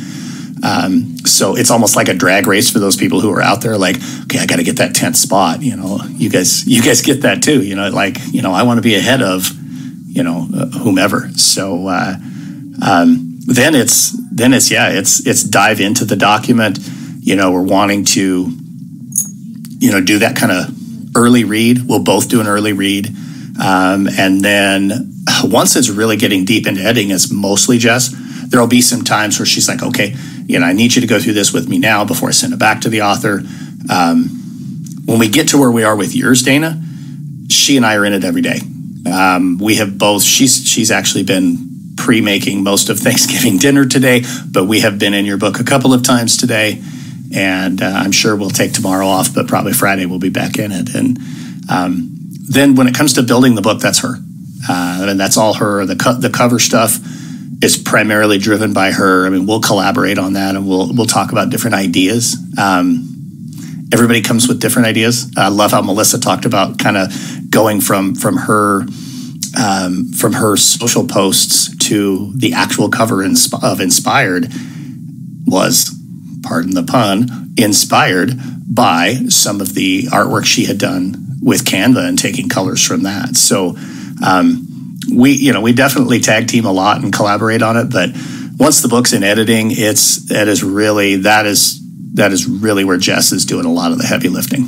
Um, 0.62 1.18
so 1.26 1.54
it's 1.56 1.70
almost 1.70 1.96
like 1.96 2.08
a 2.08 2.14
drag 2.14 2.46
race 2.46 2.70
for 2.70 2.78
those 2.78 2.96
people 2.96 3.20
who 3.20 3.30
are 3.30 3.42
out 3.42 3.60
there 3.60 3.76
like 3.76 3.96
okay 4.22 4.38
i 4.38 4.46
got 4.46 4.56
to 4.56 4.62
get 4.62 4.76
that 4.76 4.94
10th 4.94 5.16
spot 5.16 5.62
you 5.62 5.76
know 5.76 6.00
you 6.08 6.30
guys 6.30 6.66
you 6.66 6.82
guys 6.82 7.02
get 7.02 7.22
that 7.22 7.42
too 7.42 7.62
you 7.62 7.74
know 7.74 7.90
like 7.90 8.16
you 8.32 8.40
know 8.40 8.52
i 8.52 8.62
want 8.62 8.78
to 8.78 8.82
be 8.82 8.94
ahead 8.94 9.20
of 9.20 9.50
you 10.06 10.22
know 10.22 10.48
uh, 10.54 10.66
whomever 10.78 11.28
so 11.32 11.86
uh, 11.88 12.14
um, 12.80 13.38
then 13.46 13.74
it's 13.74 14.16
then 14.32 14.54
it's 14.54 14.70
yeah 14.70 14.88
it's 14.88 15.26
it's 15.26 15.42
dive 15.42 15.80
into 15.80 16.06
the 16.06 16.16
document 16.16 16.78
you 17.20 17.36
know 17.36 17.52
we're 17.52 17.62
wanting 17.62 18.04
to 18.04 18.50
you 19.78 19.90
know 19.92 20.00
do 20.00 20.18
that 20.18 20.36
kind 20.36 20.52
of 20.52 21.16
early 21.16 21.44
read 21.44 21.78
we'll 21.86 22.02
both 22.02 22.28
do 22.28 22.40
an 22.40 22.46
early 22.46 22.72
read 22.72 23.08
um, 23.62 24.08
and 24.18 24.40
then 24.40 25.12
once 25.44 25.76
it's 25.76 25.88
really 25.88 26.16
getting 26.16 26.44
deep 26.44 26.66
into 26.66 26.80
editing 26.80 27.10
it's 27.10 27.30
mostly 27.30 27.78
jess 27.78 28.14
there'll 28.48 28.66
be 28.66 28.80
some 28.80 29.02
times 29.02 29.38
where 29.38 29.46
she's 29.46 29.68
like 29.68 29.82
okay 29.82 30.14
you 30.46 30.58
know, 30.58 30.66
I 30.66 30.72
need 30.72 30.94
you 30.94 31.00
to 31.00 31.06
go 31.06 31.18
through 31.18 31.32
this 31.32 31.52
with 31.52 31.68
me 31.68 31.78
now 31.78 32.04
before 32.04 32.28
I 32.28 32.32
send 32.32 32.52
it 32.52 32.58
back 32.58 32.82
to 32.82 32.88
the 32.88 33.02
author. 33.02 33.42
Um, 33.90 34.24
when 35.04 35.18
we 35.18 35.28
get 35.28 35.48
to 35.48 35.58
where 35.58 35.70
we 35.70 35.84
are 35.84 35.96
with 35.96 36.14
yours, 36.14 36.42
Dana, 36.42 36.82
she 37.48 37.76
and 37.76 37.84
I 37.84 37.96
are 37.96 38.04
in 38.04 38.12
it 38.12 38.24
every 38.24 38.42
day. 38.42 38.58
Um, 39.10 39.58
we 39.58 39.76
have 39.76 39.98
both. 39.98 40.22
She's 40.22 40.66
she's 40.66 40.90
actually 40.90 41.24
been 41.24 41.70
pre-making 41.96 42.62
most 42.62 42.88
of 42.88 42.98
Thanksgiving 42.98 43.56
dinner 43.58 43.86
today, 43.86 44.22
but 44.50 44.64
we 44.64 44.80
have 44.80 44.98
been 44.98 45.14
in 45.14 45.24
your 45.24 45.38
book 45.38 45.60
a 45.60 45.64
couple 45.64 45.92
of 45.92 46.02
times 46.02 46.36
today, 46.36 46.82
and 47.32 47.80
uh, 47.82 47.86
I'm 47.86 48.12
sure 48.12 48.36
we'll 48.36 48.50
take 48.50 48.72
tomorrow 48.72 49.06
off, 49.06 49.34
but 49.34 49.48
probably 49.48 49.72
Friday 49.72 50.06
we'll 50.06 50.18
be 50.18 50.30
back 50.30 50.58
in 50.58 50.72
it. 50.72 50.94
And 50.94 51.18
um, 51.70 52.10
then 52.48 52.74
when 52.74 52.86
it 52.86 52.94
comes 52.94 53.14
to 53.14 53.22
building 53.22 53.54
the 53.54 53.62
book, 53.62 53.80
that's 53.80 54.00
her, 54.00 54.16
uh, 54.68 55.06
and 55.08 55.18
that's 55.18 55.36
all 55.36 55.54
her. 55.54 55.86
The 55.86 55.96
co- 55.96 56.14
the 56.14 56.30
cover 56.30 56.58
stuff 56.58 56.98
is 57.62 57.76
primarily 57.76 58.38
driven 58.38 58.72
by 58.72 58.92
her. 58.92 59.26
I 59.26 59.30
mean, 59.30 59.46
we'll 59.46 59.60
collaborate 59.60 60.18
on 60.18 60.34
that 60.34 60.56
and 60.56 60.68
we'll 60.68 60.92
we'll 60.94 61.06
talk 61.06 61.32
about 61.32 61.50
different 61.50 61.76
ideas. 61.76 62.36
Um, 62.58 63.10
everybody 63.92 64.22
comes 64.22 64.48
with 64.48 64.60
different 64.60 64.88
ideas. 64.88 65.32
I 65.36 65.48
love 65.48 65.70
how 65.70 65.82
Melissa 65.82 66.20
talked 66.20 66.44
about 66.44 66.78
kind 66.78 66.96
of 66.96 67.10
going 67.50 67.80
from 67.80 68.14
from 68.14 68.36
her 68.36 68.86
um, 69.56 70.12
from 70.12 70.32
her 70.34 70.56
social 70.56 71.06
posts 71.06 71.76
to 71.88 72.32
the 72.34 72.54
actual 72.54 72.88
cover 72.88 73.22
of 73.22 73.80
Inspired 73.80 74.48
was, 75.46 75.90
pardon 76.44 76.74
the 76.74 76.82
pun, 76.82 77.54
inspired 77.56 78.34
by 78.66 79.14
some 79.28 79.60
of 79.60 79.74
the 79.74 80.04
artwork 80.04 80.44
she 80.44 80.66
had 80.66 80.78
done 80.78 81.38
with 81.42 81.64
Canva 81.64 82.08
and 82.08 82.18
taking 82.18 82.48
colors 82.48 82.84
from 82.84 83.02
that. 83.02 83.36
So. 83.36 83.76
Um, 84.24 84.68
we 85.12 85.32
you 85.32 85.52
know 85.52 85.60
we 85.60 85.72
definitely 85.72 86.20
tag 86.20 86.48
team 86.48 86.64
a 86.64 86.72
lot 86.72 87.02
and 87.02 87.12
collaborate 87.12 87.62
on 87.62 87.76
it 87.76 87.90
but 87.90 88.10
once 88.58 88.80
the 88.80 88.88
book's 88.88 89.12
in 89.12 89.22
editing 89.22 89.68
it's 89.70 90.16
that 90.28 90.48
is 90.48 90.62
really 90.62 91.16
that 91.16 91.46
is 91.46 91.80
that 92.14 92.32
is 92.32 92.46
really 92.46 92.84
where 92.84 92.96
jess 92.96 93.32
is 93.32 93.44
doing 93.44 93.64
a 93.64 93.72
lot 93.72 93.92
of 93.92 93.98
the 93.98 94.06
heavy 94.06 94.28
lifting 94.28 94.66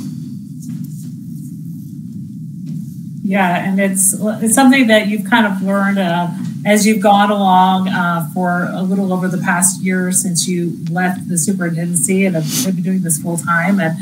yeah 3.23 3.67
and 3.67 3.79
it's 3.79 4.13
it's 4.19 4.53
something 4.53 4.87
that 4.87 5.07
you've 5.07 5.25
kind 5.25 5.45
of 5.45 5.61
learned 5.61 5.97
uh, 5.97 6.27
as 6.67 6.85
you've 6.85 7.01
gone 7.01 7.31
along 7.31 7.87
uh, 7.87 8.29
for 8.33 8.69
a 8.73 8.81
little 8.81 9.13
over 9.13 9.27
the 9.27 9.37
past 9.39 9.81
year 9.81 10.11
since 10.11 10.47
you 10.47 10.77
left 10.91 11.27
the 11.29 11.37
superintendency 11.37 12.25
and 12.25 12.35
have 12.35 12.75
been 12.75 12.83
doing 12.83 13.01
this 13.01 13.21
full 13.21 13.37
time 13.37 13.79
and 13.79 13.97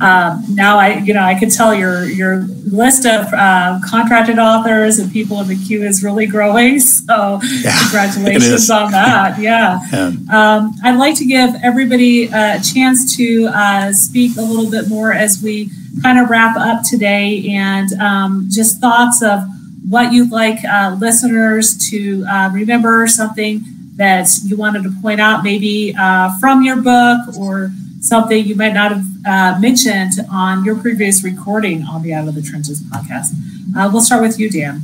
um, 0.00 0.44
now 0.50 0.78
I, 0.78 0.98
you 0.98 1.14
know, 1.14 1.22
I 1.22 1.38
could 1.38 1.50
tell 1.50 1.74
your 1.74 2.04
your 2.04 2.42
list 2.66 3.06
of 3.06 3.32
uh, 3.32 3.80
contracted 3.84 4.38
authors 4.38 4.98
and 4.98 5.10
people 5.10 5.40
in 5.40 5.48
the 5.48 5.56
queue 5.56 5.84
is 5.84 6.04
really 6.04 6.26
growing. 6.26 6.80
So 7.06 7.38
yeah, 7.62 7.78
congratulations 7.82 8.68
on 8.68 8.90
that. 8.90 9.38
Yeah. 9.46 9.78
yeah. 9.92 10.08
Um, 10.32 10.74
I'd 10.82 10.96
like 10.96 11.14
to 11.16 11.24
give 11.24 11.54
everybody 11.62 12.24
a 12.24 12.60
chance 12.60 13.16
to 13.16 13.46
uh, 13.46 13.92
speak 13.92 14.36
a 14.36 14.42
little 14.42 14.68
bit 14.68 14.88
more 14.88 15.12
as 15.12 15.40
we 15.42 15.70
kind 16.02 16.18
of 16.18 16.28
wrap 16.28 16.56
up 16.56 16.82
today, 16.82 17.48
and 17.50 17.92
um, 18.00 18.48
just 18.50 18.80
thoughts 18.80 19.22
of 19.22 19.40
what 19.88 20.12
you'd 20.12 20.30
like 20.30 20.64
uh, 20.64 20.96
listeners 21.00 21.76
to 21.90 22.24
uh, 22.28 22.50
remember, 22.52 23.06
something 23.06 23.62
that 23.96 24.28
you 24.44 24.56
wanted 24.56 24.82
to 24.82 24.90
point 25.00 25.20
out, 25.20 25.42
maybe 25.42 25.94
uh, 25.98 26.30
from 26.38 26.62
your 26.62 26.76
book 26.76 27.36
or 27.38 27.70
something 28.00 28.44
you 28.44 28.54
might 28.54 28.74
not 28.74 28.92
have 28.92 29.04
uh, 29.26 29.58
mentioned 29.60 30.12
on 30.30 30.64
your 30.64 30.76
previous 30.76 31.24
recording 31.24 31.82
on 31.84 32.02
the 32.02 32.12
Out 32.12 32.28
of 32.28 32.34
the 32.34 32.42
Trenches 32.42 32.80
podcast. 32.82 33.32
Uh, 33.76 33.88
we'll 33.92 34.02
start 34.02 34.22
with 34.22 34.38
you, 34.38 34.50
Dan. 34.50 34.82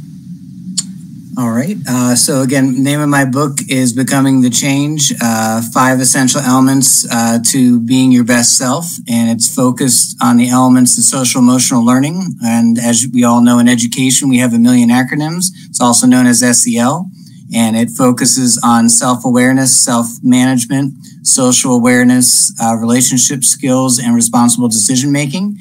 All 1.39 1.51
right. 1.51 1.79
Uh, 1.89 2.15
so 2.15 2.43
again, 2.43 2.83
name 2.83 3.01
of 3.01 3.09
my 3.09 3.25
book 3.25 3.59
is 3.71 3.95
"Becoming 3.95 4.43
the 4.43 4.51
Change: 4.51 5.15
uh, 5.23 5.63
Five 5.73 5.99
Essential 5.99 6.43
Elements 6.43 7.07
uh, 7.11 7.39
to 7.47 7.81
Being 7.81 8.13
Your 8.13 8.25
Best 8.25 8.59
Self," 8.59 8.99
and 9.09 9.31
it's 9.31 9.53
focused 9.55 10.15
on 10.23 10.37
the 10.37 10.51
elements 10.51 10.99
of 10.99 11.05
social 11.05 11.41
emotional 11.41 11.83
learning. 11.83 12.37
And 12.45 12.79
as 12.79 13.07
we 13.11 13.25
all 13.25 13.41
know 13.41 13.59
in 13.59 13.67
education, 13.67 14.29
we 14.29 14.39
have 14.39 14.53
a 14.53 14.59
million 14.59 14.91
acronyms. 14.91 15.47
It's 15.71 15.81
also 15.81 16.07
known 16.07 16.27
as 16.27 16.41
SEL, 16.41 17.11
and 17.55 17.79
it 17.79 17.89
focuses 17.89 18.61
on 18.63 18.91
self 18.91 19.25
awareness, 19.25 19.83
self 19.83 20.07
management, 20.23 20.93
social 21.23 21.75
awareness, 21.75 22.53
uh, 22.63 22.77
relationship 22.77 23.43
skills, 23.43 23.99
and 23.99 24.15
responsible 24.15 24.69
decision 24.69 25.11
making. 25.11 25.57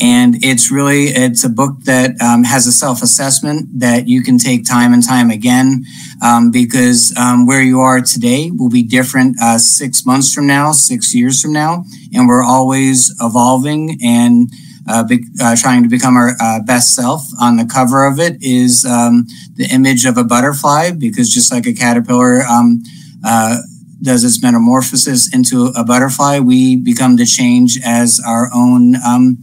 And 0.00 0.44
it's 0.44 0.70
really 0.70 1.06
it's 1.06 1.44
a 1.44 1.48
book 1.48 1.80
that 1.84 2.20
um, 2.20 2.44
has 2.44 2.66
a 2.66 2.72
self 2.72 3.02
assessment 3.02 3.80
that 3.80 4.06
you 4.06 4.22
can 4.22 4.38
take 4.38 4.64
time 4.64 4.92
and 4.92 5.04
time 5.04 5.30
again 5.30 5.84
um, 6.22 6.50
because 6.50 7.12
um, 7.16 7.46
where 7.46 7.62
you 7.62 7.80
are 7.80 8.00
today 8.00 8.50
will 8.50 8.70
be 8.70 8.82
different 8.82 9.36
uh, 9.42 9.58
six 9.58 10.06
months 10.06 10.32
from 10.32 10.46
now, 10.46 10.72
six 10.72 11.14
years 11.14 11.42
from 11.42 11.52
now, 11.52 11.84
and 12.14 12.28
we're 12.28 12.44
always 12.44 13.14
evolving 13.20 13.98
and. 14.02 14.50
Uh, 14.90 15.04
be, 15.04 15.22
uh, 15.42 15.54
trying 15.54 15.82
to 15.82 15.88
become 15.90 16.16
our 16.16 16.30
uh, 16.40 16.60
best 16.62 16.94
self. 16.94 17.20
On 17.42 17.56
the 17.56 17.66
cover 17.66 18.06
of 18.06 18.18
it 18.18 18.42
is 18.42 18.86
um, 18.86 19.26
the 19.56 19.68
image 19.70 20.06
of 20.06 20.16
a 20.16 20.24
butterfly, 20.24 20.92
because 20.92 21.28
just 21.28 21.52
like 21.52 21.66
a 21.66 21.74
caterpillar 21.74 22.40
um, 22.44 22.82
uh, 23.22 23.58
does 24.00 24.24
its 24.24 24.42
metamorphosis 24.42 25.34
into 25.34 25.66
a 25.76 25.84
butterfly, 25.84 26.38
we 26.38 26.76
become 26.76 27.16
to 27.16 27.26
change 27.26 27.78
as 27.84 28.20
our 28.26 28.48
own 28.54 28.94
um, 29.06 29.36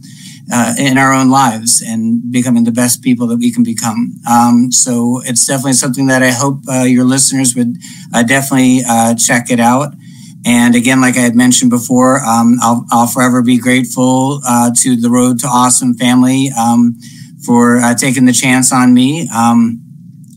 uh, 0.52 0.74
in 0.78 0.98
our 0.98 1.12
own 1.12 1.30
lives 1.30 1.82
and 1.82 2.30
becoming 2.30 2.64
the 2.64 2.72
best 2.72 3.02
people 3.02 3.26
that 3.28 3.38
we 3.38 3.52
can 3.52 3.62
become. 3.62 4.14
Um, 4.30 4.70
so 4.70 5.20
it's 5.24 5.46
definitely 5.46 5.74
something 5.74 6.06
that 6.06 6.22
I 6.22 6.30
hope 6.30 6.60
uh, 6.68 6.82
your 6.82 7.04
listeners 7.04 7.54
would 7.54 7.76
uh, 8.14 8.22
definitely 8.22 8.80
uh, 8.88 9.14
check 9.14 9.50
it 9.50 9.60
out. 9.60 9.94
And 10.44 10.76
again, 10.76 11.00
like 11.00 11.16
I 11.16 11.20
had 11.20 11.34
mentioned 11.34 11.70
before, 11.70 12.20
um, 12.20 12.58
I'll, 12.62 12.86
I'll, 12.92 13.08
forever 13.08 13.42
be 13.42 13.58
grateful 13.58 14.40
uh, 14.46 14.70
to 14.76 14.94
the 14.94 15.10
Road 15.10 15.40
to 15.40 15.48
Awesome 15.48 15.94
family 15.94 16.50
um, 16.56 16.94
for 17.44 17.78
uh, 17.78 17.96
taking 17.96 18.26
the 18.26 18.32
chance 18.32 18.72
on 18.72 18.94
me. 18.94 19.28
Um, 19.34 19.82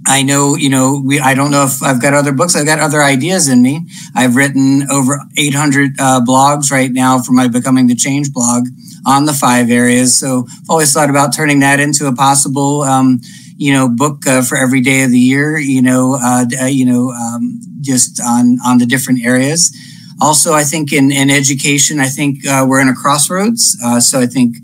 I 0.08 0.24
know, 0.24 0.56
you 0.56 0.70
know, 0.70 1.00
we, 1.06 1.20
I 1.20 1.36
don't 1.36 1.52
know 1.52 1.64
if 1.64 1.84
I've 1.84 2.02
got 2.02 2.16
other 2.16 2.32
books. 2.32 2.56
I've 2.56 2.66
got 2.66 2.80
other 2.80 3.04
ideas 3.04 3.48
in 3.48 3.62
me. 3.62 3.82
I've 4.16 4.36
written 4.36 4.90
over 4.90 5.22
800 5.38 5.92
uh, 6.00 6.22
blogs 6.22 6.72
right 6.72 6.92
now 6.92 7.20
for 7.20 7.34
my 7.34 7.48
Becoming 7.48 7.86
the 7.86 7.96
Change 7.96 8.34
blog 8.34 8.68
on 9.06 9.26
the 9.26 9.34
five 9.34 9.70
areas. 9.70 10.18
So 10.20 10.46
I've 10.50 10.70
always 10.70 10.94
thought 10.94 11.10
about 11.10 11.36
turning 11.36 11.60
that 11.60 11.80
into 11.80 12.08
a 12.08 12.14
possible, 12.14 12.82
um, 12.82 13.22
you 13.58 13.74
know, 13.74 13.90
book 13.90 14.26
uh, 14.28 14.42
for 14.42 14.58
every 14.58 14.82
day 14.82 15.04
of 15.04 15.12
the 15.12 15.20
year. 15.20 15.58
You 15.58 15.82
know, 15.82 16.18
uh, 16.22 16.46
uh 16.62 16.66
you 16.66 16.86
know, 16.86 17.12
um, 17.12 17.60
just 17.82 18.22
on 18.22 18.58
on 18.66 18.78
the 18.78 18.86
different 18.86 19.24
areas. 19.24 19.76
Also, 20.22 20.54
I 20.54 20.64
think 20.64 20.92
in 20.92 21.12
in 21.12 21.30
education, 21.30 22.00
I 22.00 22.08
think 22.08 22.46
uh, 22.46 22.66
we're 22.68 22.82
in 22.82 22.90
a 22.90 22.96
crossroads. 22.96 23.78
Uh, 23.84 24.00
so 24.00 24.20
I 24.20 24.26
think 24.26 24.58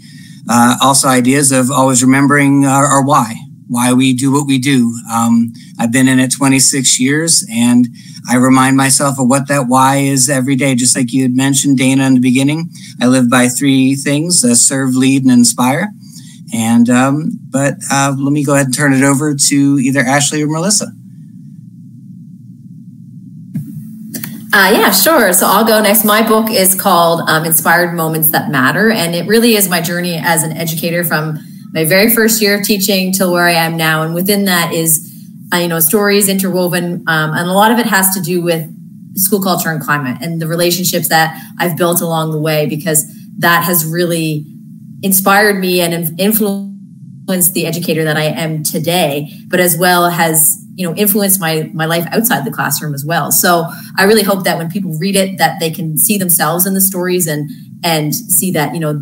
also 0.81 1.07
ideas 1.07 1.51
of 1.51 1.71
always 1.71 2.03
remembering 2.03 2.65
our, 2.65 2.85
our 2.85 3.03
why 3.03 3.35
why 3.67 3.93
we 3.93 4.13
do 4.13 4.31
what 4.31 4.47
we 4.47 4.59
do. 4.59 4.95
Um, 5.11 5.53
I've 5.79 5.91
been 5.91 6.07
in 6.07 6.19
it 6.19 6.31
26 6.31 6.99
years 6.99 7.45
and 7.51 7.87
I 8.29 8.35
remind 8.35 8.75
myself 8.77 9.19
of 9.19 9.27
what 9.27 9.47
that 9.47 9.67
why 9.67 9.97
is 9.97 10.29
every 10.29 10.55
day. 10.55 10.75
Just 10.75 10.95
like 10.95 11.13
you 11.13 11.23
had 11.23 11.35
mentioned, 11.35 11.77
Dana, 11.77 12.05
in 12.07 12.15
the 12.15 12.19
beginning, 12.19 12.69
I 12.99 13.07
live 13.07 13.29
by 13.29 13.47
three 13.47 13.95
things 13.95 14.43
uh, 14.43 14.55
serve, 14.55 14.95
lead, 14.95 15.23
and 15.23 15.31
inspire. 15.31 15.89
And, 16.53 16.89
um, 16.89 17.39
but 17.49 17.75
uh, 17.91 18.15
let 18.17 18.31
me 18.31 18.43
go 18.43 18.53
ahead 18.53 18.67
and 18.67 18.75
turn 18.75 18.93
it 18.93 19.03
over 19.03 19.35
to 19.35 19.55
either 19.55 19.99
Ashley 19.99 20.41
or 20.41 20.47
Melissa. 20.47 20.87
Uh, 24.53 24.71
yeah, 24.71 24.89
sure. 24.89 25.33
So 25.33 25.47
I'll 25.47 25.65
go 25.65 25.81
next. 25.81 26.05
My 26.05 26.25
book 26.25 26.49
is 26.49 26.75
called 26.75 27.27
um, 27.27 27.43
Inspired 27.43 27.93
Moments 27.93 28.31
That 28.31 28.49
Matter. 28.49 28.89
And 28.89 29.13
it 29.13 29.27
really 29.27 29.55
is 29.55 29.67
my 29.67 29.81
journey 29.81 30.15
as 30.15 30.43
an 30.43 30.53
educator 30.53 31.03
from 31.03 31.39
my 31.73 31.83
very 31.83 32.09
first 32.13 32.41
year 32.41 32.57
of 32.57 32.65
teaching 32.65 33.11
till 33.11 33.33
where 33.33 33.45
I 33.45 33.51
am 33.51 33.75
now. 33.75 34.03
And 34.03 34.15
within 34.15 34.45
that 34.45 34.73
is, 34.73 35.11
uh, 35.53 35.57
you 35.57 35.67
know, 35.67 35.79
stories 35.79 36.29
interwoven. 36.29 37.03
Um, 37.07 37.31
and 37.33 37.49
a 37.49 37.53
lot 37.53 37.71
of 37.71 37.79
it 37.79 37.85
has 37.85 38.13
to 38.15 38.21
do 38.21 38.41
with 38.41 38.69
school 39.17 39.41
culture 39.41 39.69
and 39.69 39.81
climate 39.81 40.17
and 40.21 40.41
the 40.41 40.47
relationships 40.47 41.09
that 41.09 41.39
I've 41.59 41.77
built 41.77 42.01
along 42.01 42.31
the 42.31 42.39
way, 42.39 42.65
because 42.65 43.05
that 43.37 43.63
has 43.63 43.85
really 43.85 44.45
inspired 45.01 45.59
me 45.59 45.81
and 45.81 46.19
influenced 46.19 47.53
the 47.53 47.65
educator 47.65 48.03
that 48.03 48.17
I 48.17 48.23
am 48.23 48.63
today, 48.63 49.31
but 49.47 49.59
as 49.59 49.77
well 49.77 50.09
has 50.09 50.61
you 50.75 50.85
know 50.87 50.93
influenced 50.95 51.39
my 51.39 51.69
my 51.73 51.85
life 51.85 52.05
outside 52.11 52.45
the 52.45 52.51
classroom 52.51 52.93
as 52.93 53.05
well 53.05 53.31
so 53.31 53.65
i 53.97 54.03
really 54.03 54.23
hope 54.23 54.43
that 54.43 54.57
when 54.57 54.69
people 54.69 54.93
read 54.99 55.15
it 55.15 55.37
that 55.37 55.57
they 55.59 55.71
can 55.71 55.97
see 55.97 56.17
themselves 56.17 56.65
in 56.65 56.73
the 56.73 56.81
stories 56.81 57.27
and 57.27 57.49
and 57.83 58.13
see 58.13 58.51
that 58.51 58.73
you 58.73 58.79
know 58.79 59.01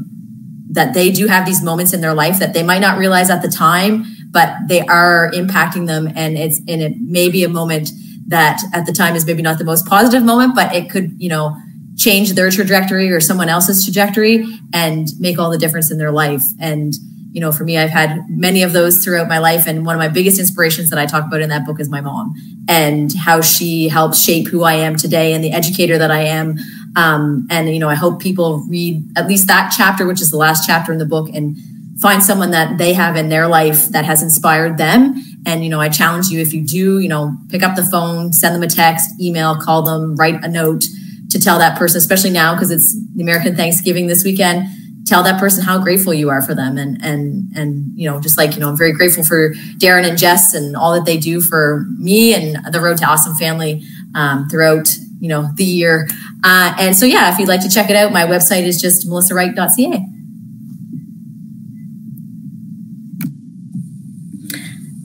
that 0.69 0.93
they 0.93 1.11
do 1.11 1.27
have 1.27 1.45
these 1.45 1.63
moments 1.63 1.91
in 1.91 2.01
their 2.01 2.13
life 2.13 2.39
that 2.39 2.53
they 2.53 2.63
might 2.63 2.79
not 2.79 2.97
realize 2.97 3.29
at 3.29 3.41
the 3.41 3.49
time 3.49 4.05
but 4.33 4.55
they 4.67 4.81
are 4.81 5.31
impacting 5.33 5.87
them 5.87 6.11
and 6.15 6.37
it's 6.37 6.59
and 6.67 6.81
it 6.81 6.99
may 6.99 7.29
be 7.29 7.43
a 7.43 7.49
moment 7.49 7.91
that 8.27 8.61
at 8.73 8.85
the 8.85 8.91
time 8.91 9.15
is 9.15 9.25
maybe 9.25 9.41
not 9.41 9.57
the 9.57 9.63
most 9.63 9.85
positive 9.85 10.23
moment 10.23 10.55
but 10.55 10.73
it 10.75 10.89
could 10.89 11.13
you 11.21 11.29
know 11.29 11.55
change 11.95 12.33
their 12.33 12.49
trajectory 12.49 13.11
or 13.11 13.21
someone 13.21 13.47
else's 13.47 13.83
trajectory 13.85 14.45
and 14.73 15.09
make 15.19 15.37
all 15.39 15.51
the 15.51 15.57
difference 15.57 15.91
in 15.91 15.97
their 15.97 16.11
life 16.11 16.43
and 16.59 16.95
you 17.33 17.41
know, 17.41 17.51
for 17.51 17.63
me, 17.63 17.79
I've 17.79 17.89
had 17.89 18.29
many 18.29 18.61
of 18.61 18.73
those 18.73 19.03
throughout 19.03 19.27
my 19.27 19.39
life. 19.39 19.65
And 19.65 19.87
one 19.87 19.95
of 19.95 19.99
my 19.99 20.07
biggest 20.07 20.39
inspirations 20.39 20.91
that 20.91 20.99
I 20.99 21.07
talk 21.07 21.25
about 21.25 21.41
in 21.41 21.49
that 21.49 21.65
book 21.65 21.79
is 21.79 21.89
my 21.89 21.99
mom 21.99 22.35
and 22.69 23.11
how 23.11 23.41
she 23.41 23.89
helped 23.89 24.15
shape 24.15 24.47
who 24.47 24.63
I 24.63 24.73
am 24.73 24.95
today 24.95 25.33
and 25.33 25.43
the 25.43 25.51
educator 25.51 25.97
that 25.97 26.11
I 26.11 26.21
am. 26.21 26.57
Um, 26.95 27.47
and, 27.49 27.73
you 27.73 27.79
know, 27.79 27.89
I 27.89 27.95
hope 27.95 28.21
people 28.21 28.63
read 28.69 29.03
at 29.17 29.27
least 29.27 29.47
that 29.47 29.73
chapter, 29.75 30.05
which 30.05 30.21
is 30.21 30.29
the 30.29 30.37
last 30.37 30.67
chapter 30.67 30.91
in 30.91 30.99
the 30.99 31.07
book, 31.07 31.27
and 31.33 31.57
find 32.01 32.23
someone 32.23 32.51
that 32.51 32.77
they 32.77 32.93
have 32.93 33.15
in 33.15 33.29
their 33.29 33.47
life 33.47 33.89
that 33.89 34.05
has 34.05 34.23
inspired 34.23 34.77
them. 34.77 35.15
And, 35.45 35.63
you 35.63 35.69
know, 35.69 35.79
I 35.79 35.89
challenge 35.89 36.27
you 36.27 36.39
if 36.39 36.53
you 36.53 36.65
do, 36.65 36.99
you 36.99 37.09
know, 37.09 37.37
pick 37.49 37.63
up 37.63 37.75
the 37.75 37.83
phone, 37.83 38.33
send 38.33 38.55
them 38.55 38.63
a 38.63 38.67
text, 38.67 39.09
email, 39.21 39.55
call 39.55 39.83
them, 39.83 40.15
write 40.15 40.43
a 40.43 40.47
note 40.47 40.85
to 41.29 41.39
tell 41.39 41.59
that 41.59 41.77
person, 41.77 41.97
especially 41.97 42.29
now 42.29 42.53
because 42.53 42.71
it's 42.71 42.95
the 43.15 43.21
American 43.21 43.55
Thanksgiving 43.55 44.07
this 44.07 44.23
weekend 44.23 44.67
tell 45.05 45.23
that 45.23 45.39
person 45.39 45.63
how 45.63 45.77
grateful 45.79 46.13
you 46.13 46.29
are 46.29 46.41
for 46.41 46.55
them. 46.55 46.77
And 46.77 47.03
and 47.03 47.51
and 47.55 47.91
you 47.95 48.09
know 48.09 48.19
just 48.19 48.37
like 48.37 48.53
you 48.53 48.59
know 48.59 48.69
i'm 48.69 48.77
very 48.77 48.93
grateful 48.93 49.23
for 49.23 49.53
darrin 49.77 50.05
and 50.05 50.17
jess 50.17 50.53
and 50.53 50.75
all 50.75 50.93
that 50.93 51.05
they 51.05 51.17
do 51.17 51.41
for 51.41 51.85
me 51.97 52.33
and 52.33 52.73
the 52.73 52.79
road 52.79 52.97
to 52.97 53.05
awesome 53.05 53.35
family 53.35 53.83
um, 54.15 54.47
throughout 54.49 54.89
you 55.19 55.29
know 55.29 55.49
the 55.55 55.63
year. 55.63 56.07
Uh, 56.43 56.73
and 56.79 56.95
so 56.95 57.05
yeah 57.05 57.31
if 57.31 57.39
you'd 57.39 57.47
like 57.47 57.61
to 57.61 57.69
check 57.69 57.89
it 57.89 57.95
out 57.95 58.11
my 58.11 58.25
website 58.25 58.63
is 58.63 58.81
just 58.81 59.07
melissawright.ca 59.07 60.05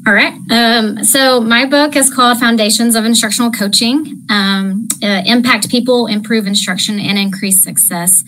All 0.08 0.14
right. 0.14 0.32
Um, 0.50 1.04
so 1.04 1.38
my 1.38 1.66
book 1.66 1.94
is 1.94 2.10
called 2.10 2.38
Foundations 2.38 2.96
of 2.96 3.04
Instructional 3.04 3.50
Coaching 3.50 4.22
um, 4.30 4.88
uh, 5.02 5.22
Impact 5.26 5.68
People, 5.68 6.06
Improve 6.06 6.46
Instruction, 6.46 6.98
and 6.98 7.18
Increase 7.18 7.62
Success. 7.62 8.24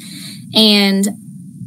And 0.54 1.08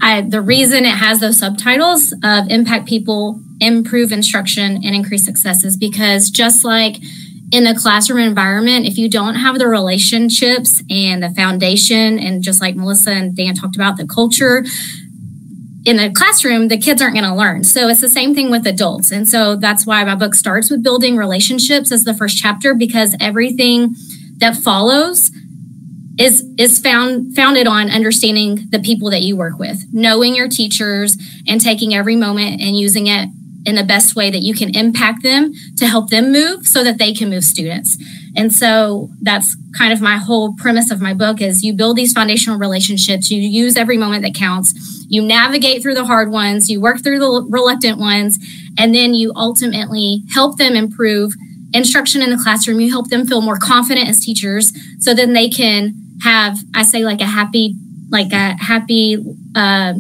I, 0.04 0.22
the 0.22 0.40
reason 0.40 0.86
it 0.86 0.94
has 0.94 1.20
those 1.20 1.40
subtitles 1.40 2.14
of 2.24 2.48
impact 2.52 2.88
people, 2.88 3.42
improve 3.60 4.12
instruction, 4.12 4.84
and 4.84 4.94
increase 4.94 5.26
success 5.26 5.64
is 5.64 5.78
because 5.78 6.30
just 6.30 6.64
like 6.64 6.98
in 7.52 7.64
the 7.64 7.74
classroom 7.74 8.20
environment, 8.20 8.86
if 8.86 9.00
you 9.00 9.10
don't 9.10 9.36
have 9.36 9.58
the 9.58 9.68
relationships 9.68 10.84
and 10.92 11.24
the 11.24 11.32
foundation, 11.32 12.20
and 12.20 12.44
just 12.44 12.62
like 12.62 12.76
Melissa 12.76 13.14
and 13.14 13.36
Dan 13.36 13.56
talked 13.56 13.76
about, 13.76 13.98
the 13.98 14.06
culture 14.06 14.64
in 15.86 15.98
the 15.98 16.12
classroom, 16.12 16.70
the 16.70 16.78
kids 16.78 17.02
aren't 17.02 17.16
going 17.16 17.30
to 17.30 17.36
learn. 17.36 17.64
So 17.64 17.88
it's 17.90 18.02
the 18.02 18.10
same 18.10 18.34
thing 18.34 18.50
with 18.50 18.66
adults. 18.66 19.12
And 19.12 19.28
so 19.28 19.56
that's 19.56 19.86
why 19.86 20.04
my 20.04 20.16
book 20.16 20.34
starts 20.34 20.70
with 20.70 20.84
building 20.84 21.18
relationships 21.18 21.92
as 21.92 22.04
the 22.04 22.14
first 22.14 22.38
chapter, 22.38 22.74
because 22.74 23.16
everything 23.20 23.96
that 24.38 24.56
follows 24.56 25.32
is 26.20 26.46
is 26.60 26.80
found 26.80 27.36
founded 27.36 27.66
on 27.66 27.90
understanding 27.90 28.60
the 28.70 28.80
people 28.80 29.10
that 29.10 29.22
you 29.22 29.36
work 29.36 29.58
with 29.58 29.84
knowing 29.92 30.36
your 30.36 30.48
teachers 30.48 31.18
and 31.48 31.60
taking 31.60 31.96
every 31.96 32.16
moment 32.16 32.62
and 32.62 32.78
using 32.78 33.08
it 33.08 33.30
in 33.66 33.76
the 33.76 33.84
best 33.84 34.16
way 34.16 34.30
that 34.30 34.42
you 34.42 34.54
can 34.54 34.76
impact 34.76 35.24
them 35.24 35.54
to 35.78 35.88
help 35.88 36.10
them 36.10 36.32
move 36.32 36.68
so 36.68 36.84
that 36.84 36.98
they 36.98 37.14
can 37.14 37.30
move 37.30 37.44
students. 37.44 37.98
And 38.36 38.52
so 38.52 39.10
that's 39.22 39.56
kind 39.78 39.94
of 39.94 40.02
my 40.02 40.18
whole 40.18 40.54
premise 40.56 40.92
of 40.92 41.02
my 41.02 41.14
book 41.14 41.42
is 41.42 41.64
you 41.64 41.74
build 41.74 41.98
these 41.98 42.14
foundational 42.14 42.58
relationships. 42.58 43.30
You 43.32 43.42
use 43.42 43.78
every 43.78 43.98
moment 43.98 44.24
that 44.24 44.36
counts. 44.36 44.74
You 45.08 45.22
navigate 45.22 45.82
through 45.82 45.96
the 45.96 46.06
hard 46.06 46.32
ones. 46.32 46.70
You 46.70 46.82
work 46.82 47.04
through 47.04 47.20
the 47.20 47.48
reluctant 47.50 48.00
ones. 48.00 48.38
And 48.78 48.94
then 48.94 49.14
you 49.14 49.32
ultimately 49.36 50.24
help 50.34 50.58
them 50.58 50.76
improve 50.76 51.34
instruction 51.74 52.22
in 52.22 52.30
the 52.30 52.38
classroom. 52.38 52.80
You 52.80 52.92
help 52.92 53.10
them 53.10 53.26
feel 53.26 53.42
more 53.42 53.58
confident 53.58 54.10
as 54.10 54.20
teachers 54.20 54.72
so 55.00 55.14
then 55.14 55.34
they 55.34 55.50
can 55.50 55.94
have 56.24 56.60
I 56.74 56.84
say 56.84 57.04
like 57.04 57.22
a 57.22 57.26
happy 57.26 57.76
like 58.10 58.32
a 58.32 58.56
happy 58.62 59.18
uh, 59.56 59.94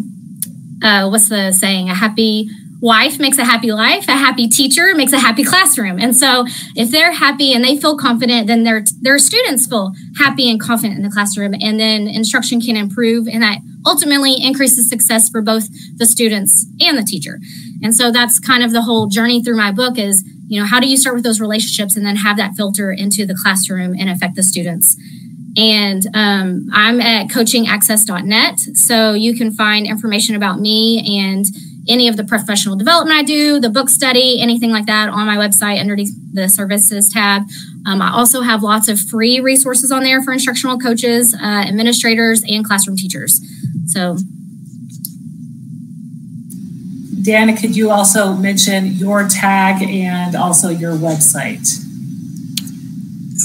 uh, 0.83 1.07
what's 1.09 1.29
the 1.29 1.51
saying? 1.51 1.89
A 1.89 1.95
happy 1.95 2.49
wife 2.83 3.17
makes 3.17 3.37
a 3.37 3.45
happy 3.45 3.71
life 3.71 4.09
a 4.09 4.11
happy 4.11 4.45
teacher 4.45 4.93
makes 4.93 5.13
a 5.13 5.17
happy 5.17 5.41
classroom. 5.41 5.97
And 5.97 6.15
so 6.15 6.45
if 6.75 6.91
they're 6.91 7.13
happy 7.13 7.53
and 7.53 7.63
they 7.63 7.77
feel 7.77 7.97
confident 7.97 8.47
then 8.47 8.63
their 8.63 8.83
their 8.99 9.17
students 9.17 9.65
feel 9.65 9.93
happy 10.17 10.51
and 10.51 10.59
confident 10.59 10.97
in 10.97 11.03
the 11.03 11.09
classroom. 11.09 11.53
And 11.61 11.79
then 11.79 12.09
instruction 12.09 12.59
can 12.59 12.75
improve 12.75 13.25
and 13.29 13.41
that 13.41 13.59
ultimately 13.85 14.35
increases 14.35 14.89
success 14.89 15.29
for 15.29 15.41
both 15.41 15.69
the 15.95 16.05
students 16.05 16.65
and 16.81 16.97
the 16.97 17.03
teacher. 17.03 17.39
And 17.81 17.95
so 17.95 18.11
that's 18.11 18.37
kind 18.37 18.63
of 18.63 18.73
the 18.73 18.81
whole 18.81 19.07
journey 19.07 19.41
through 19.41 19.55
my 19.55 19.71
book 19.71 19.97
is 19.97 20.25
you 20.47 20.59
know 20.59 20.67
how 20.67 20.81
do 20.81 20.89
you 20.89 20.97
start 20.97 21.15
with 21.15 21.23
those 21.23 21.39
relationships 21.39 21.95
and 21.95 22.05
then 22.05 22.17
have 22.17 22.35
that 22.35 22.53
filter 22.55 22.91
into 22.91 23.25
the 23.25 23.33
classroom 23.33 23.95
and 23.97 24.09
affect 24.09 24.35
the 24.35 24.43
students 24.43 24.97
and 25.57 26.05
um, 26.15 26.67
I'm 26.73 26.99
at 26.99 27.27
coachingaccess.net. 27.27 28.59
So 28.59 29.13
you 29.13 29.35
can 29.35 29.51
find 29.51 29.85
information 29.85 30.35
about 30.35 30.59
me 30.59 31.19
and 31.19 31.45
any 31.87 32.07
of 32.07 32.15
the 32.15 32.23
professional 32.23 32.75
development 32.75 33.17
I 33.17 33.23
do, 33.23 33.59
the 33.59 33.69
book 33.69 33.89
study, 33.89 34.41
anything 34.41 34.71
like 34.71 34.85
that 34.85 35.09
on 35.09 35.27
my 35.27 35.35
website 35.35 35.79
under 35.79 35.95
the 35.95 36.47
services 36.47 37.09
tab. 37.09 37.43
Um, 37.85 38.01
I 38.01 38.11
also 38.13 38.41
have 38.41 38.63
lots 38.63 38.87
of 38.87 38.99
free 38.99 39.39
resources 39.39 39.91
on 39.91 40.03
there 40.03 40.21
for 40.21 40.31
instructional 40.31 40.79
coaches, 40.79 41.33
uh, 41.33 41.37
administrators, 41.37 42.43
and 42.47 42.65
classroom 42.65 42.95
teachers. 42.95 43.41
So, 43.87 44.17
Dana, 47.21 47.55
could 47.55 47.75
you 47.75 47.91
also 47.91 48.33
mention 48.33 48.85
your 48.85 49.27
tag 49.27 49.81
and 49.83 50.35
also 50.35 50.69
your 50.69 50.93
website? 50.93 51.82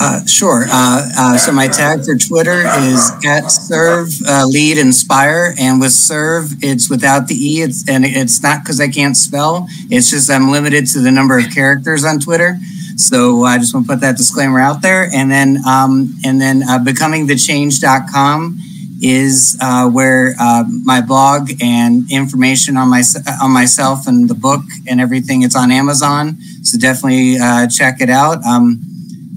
Uh, 0.01 0.25
sure. 0.27 0.65
Uh, 0.71 1.09
uh, 1.19 1.37
so 1.37 1.53
my 1.53 1.67
tag 1.67 2.05
for 2.05 2.17
Twitter 2.17 2.61
is 2.61 3.11
at 3.27 3.49
serve 3.49 4.09
uh, 4.29 4.47
lead 4.47 4.79
inspire, 4.79 5.55
and 5.59 5.81
with 5.81 5.93
serve, 5.93 6.53
it's 6.63 6.89
without 6.89 7.27
the 7.27 7.35
e. 7.35 7.63
It's 7.63 7.89
and 7.89 8.05
it's 8.05 8.43
not 8.43 8.63
because 8.63 8.81
I 8.81 8.89
can't 8.89 9.17
spell. 9.17 9.67
It's 9.91 10.11
just 10.11 10.31
I'm 10.31 10.51
limited 10.51 10.87
to 10.89 11.01
the 11.01 11.11
number 11.11 11.39
of 11.39 11.51
characters 11.53 12.05
on 12.05 12.21
Twitter. 12.21 12.59
So 12.97 13.45
I 13.45 13.59
just 13.59 13.75
want 13.75 13.87
to 13.87 13.93
put 13.93 14.01
that 14.01 14.17
disclaimer 14.17 14.61
out 14.61 14.83
there, 14.83 15.09
and 15.13 15.31
then 15.31 15.59
um, 15.67 16.15
and 16.25 16.41
then 16.41 16.63
uh, 16.63 16.79
becomingthechange.com 16.79 18.59
is 19.01 19.57
uh, 19.61 19.89
where 19.89 20.35
uh, 20.41 20.65
my 20.85 21.01
blog 21.01 21.51
and 21.63 22.11
information 22.11 22.77
on 22.77 22.89
my 22.89 23.03
on 23.43 23.53
myself 23.53 24.07
and 24.07 24.29
the 24.29 24.35
book 24.35 24.63
and 24.87 25.01
everything. 25.01 25.43
It's 25.43 25.57
on 25.57 25.71
Amazon, 25.71 26.39
so 26.63 26.79
definitely 26.79 27.37
uh, 27.39 27.69
check 27.69 28.01
it 28.01 28.11
out. 28.11 28.45
Um, 28.45 28.81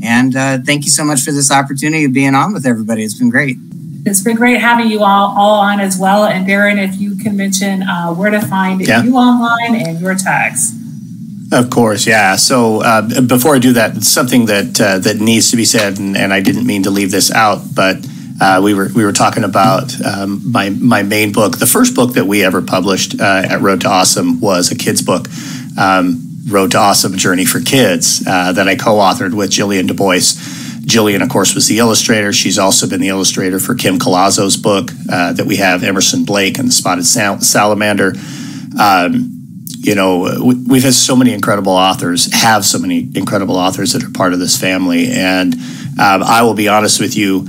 and 0.04 0.36
uh, 0.36 0.58
thank 0.66 0.86
you 0.86 0.91
so 0.91 1.04
much 1.04 1.22
for 1.22 1.32
this 1.32 1.52
opportunity 1.52 2.06
of 2.06 2.14
being 2.14 2.36
on 2.36 2.54
with 2.54 2.66
everybody. 2.66 3.04
It's 3.04 3.18
been 3.18 3.30
great. 3.30 3.58
It's 4.06 4.22
been 4.22 4.36
great 4.36 4.60
having 4.60 4.88
you 4.88 5.04
all, 5.04 5.38
all 5.38 5.60
on 5.60 5.80
as 5.80 5.97
well. 5.97 6.26
And 6.26 6.47
Darrin, 6.47 6.80
if 6.80 6.99
you 6.99 7.16
can 7.16 7.38
mention 7.38 7.84
uh, 7.84 8.14
where 8.14 8.32
to 8.32 8.41
find 8.41 8.82
yeah. 8.82 9.04
you 9.04 9.16
online 9.16 9.76
and 9.76 9.99
your 9.99 10.16
tags. 10.16 10.74
Of 11.54 11.70
course, 11.70 12.08
yeah. 12.08 12.38
So 12.38 12.82
uh, 12.82 13.22
before 13.22 13.56
I 13.56 13.60
do 13.60 13.74
that, 13.74 14.04
something 14.04 14.45
that 14.45 14.80
uh, 14.80 14.99
that 14.99 15.18
needs 15.18 15.52
to 15.52 15.58
be 15.58 15.66
said, 15.66 15.99
and, 15.99 16.16
and, 16.16 16.34
I 16.34 16.39
didn't 16.39 16.66
mean 16.66 16.84
to 16.84 16.89
leave 16.89 17.12
this 17.12 17.30
out, 17.30 17.62
but 17.76 17.97
uh, 18.39 18.62
we 18.64 18.74
were 18.74 18.89
we 18.95 19.04
were 19.04 19.12
talking 19.12 19.43
about 19.43 19.93
um, 20.02 20.49
my 20.49 20.70
my 20.70 21.04
main 21.04 21.34
book. 21.34 21.60
The 21.60 21.66
first 21.66 21.93
book 21.93 22.14
that 22.14 22.26
we 22.26 22.45
ever 22.45 22.62
published 22.62 23.20
uh, 23.20 23.43
at 23.49 23.60
Road 23.60 23.82
to 23.82 23.89
Awesome 23.89 24.39
was 24.39 24.72
a 24.72 24.76
kids 24.78 25.02
book. 25.02 25.28
Um, 25.78 26.30
Road 26.48 26.72
to 26.72 26.78
Awesome 26.78 27.18
Journey 27.18 27.46
for 27.46 27.60
Kids 27.60 28.24
uh, 28.26 28.52
that 28.54 28.68
I 28.68 28.76
co 28.76 28.96
authored 28.96 29.34
with 29.34 29.52
Jillian 29.52 29.88
Du 29.88 29.94
Bois. 29.94 30.36
Jillian, 30.82 31.22
of 31.22 31.30
course, 31.30 31.54
was 31.54 31.68
the 31.68 31.78
illustrator. 31.78 32.34
She's 32.34 32.58
also 32.58 32.89
been 32.89 33.02
the 33.02 33.10
illustrator 33.10 33.60
for 33.60 33.76
Kim 33.76 34.00
Colazzo's 34.00 34.58
book 34.58 34.89
uh, 35.10 35.34
that 35.34 35.46
we 35.46 35.58
have, 35.58 35.84
Emerson 35.84 36.26
Blake 36.26 36.58
and 36.58 36.68
the 36.68 36.72
Spotted 36.72 37.06
Sal- 37.06 37.42
Salamander. 37.42 38.14
Um, 38.80 39.56
you 39.78 39.96
know, 39.96 40.39
we, 40.44 40.78
have 40.78 40.84
had 40.84 40.94
so 40.94 41.16
many 41.16 41.34
incredible 41.34 41.74
authors, 41.74 42.32
have 42.34 42.66
so 42.66 42.80
many 42.80 43.10
incredible 43.16 43.58
authors 43.58 43.94
that 43.94 44.04
are 44.04 44.12
part 44.12 44.34
of 44.34 44.39
this 44.39 44.60
family. 44.60 45.12
And 45.12 45.54
um, 46.00 46.24
I 46.24 46.42
will 46.44 46.54
be 46.54 46.68
honest 46.68 47.00
with 47.00 47.16
you, 47.16 47.48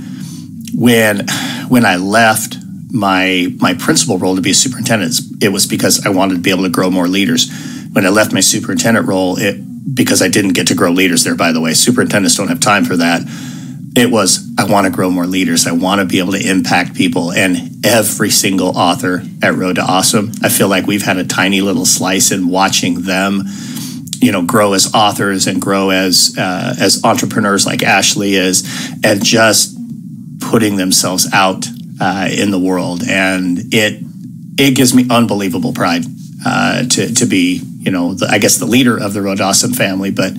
when 0.75 1.27
when 1.67 1.85
I 1.85 1.97
left 1.97 2.57
my 2.91 3.47
my 3.59 3.73
principal 3.73 4.17
role 4.17 4.35
to 4.35 4.41
be 4.41 4.51
a 4.51 4.55
superintendent, 4.55 5.15
it 5.41 5.49
was 5.49 5.65
because 5.65 6.05
I 6.05 6.09
wanted 6.09 6.35
to 6.35 6.41
be 6.41 6.51
able 6.51 6.63
to 6.63 6.69
grow 6.69 6.89
more 6.89 7.07
leaders 7.07 7.49
when 7.93 8.05
I 8.05 8.09
left 8.09 8.33
my 8.33 8.39
superintendent 8.41 9.07
role, 9.07 9.37
it 9.37 9.57
because 9.93 10.21
I 10.21 10.27
didn't 10.27 10.53
get 10.53 10.67
to 10.67 10.75
grow 10.75 10.91
leaders 10.91 11.23
there, 11.23 11.35
by 11.35 11.51
the 11.51 11.61
way, 11.61 11.73
superintendents 11.73 12.35
don't 12.35 12.47
have 12.47 12.59
time 12.59 12.85
for 12.85 12.97
that. 12.97 13.21
It 13.95 14.09
was, 14.09 14.51
I 14.57 14.65
want 14.65 14.85
to 14.85 14.91
grow 14.91 15.11
more 15.11 15.27
leaders. 15.27 15.67
I 15.67 15.71
want 15.71 15.99
to 15.99 16.05
be 16.05 16.17
able 16.17 16.31
to 16.31 16.49
impact 16.49 16.95
people. 16.95 17.31
And 17.31 17.85
every 17.85 18.31
single 18.31 18.75
author 18.75 19.21
at 19.43 19.53
Road 19.53 19.75
to 19.75 19.83
Awesome, 19.83 20.31
I 20.41 20.49
feel 20.49 20.67
like 20.67 20.87
we've 20.87 21.03
had 21.03 21.17
a 21.17 21.25
tiny 21.25 21.61
little 21.61 21.85
slice 21.85 22.31
in 22.31 22.47
watching 22.47 23.03
them 23.03 23.43
you 24.23 24.31
know 24.31 24.41
grow 24.41 24.71
as 24.73 24.93
authors 24.95 25.47
and 25.47 25.61
grow 25.61 25.89
as 25.89 26.35
uh, 26.37 26.73
as 26.79 27.03
entrepreneurs 27.03 27.65
like 27.65 27.83
Ashley 27.83 28.35
is, 28.35 28.63
and 29.03 29.23
just 29.23 29.77
putting 30.39 30.77
themselves 30.77 31.27
out 31.33 31.65
uh, 31.99 32.29
in 32.31 32.49
the 32.51 32.59
world, 32.59 33.03
and 33.07 33.59
it 33.73 34.01
it 34.57 34.75
gives 34.75 34.95
me 34.95 35.05
unbelievable 35.09 35.73
pride 35.73 36.05
uh, 36.45 36.83
to 36.87 37.13
to 37.13 37.25
be 37.25 37.61
you 37.83 37.91
know 37.91 38.13
the, 38.13 38.27
I 38.27 38.37
guess 38.37 38.57
the 38.57 38.65
leader 38.65 38.97
of 38.97 39.13
the 39.13 39.21
Road 39.21 39.39
family, 39.39 40.11
but 40.11 40.33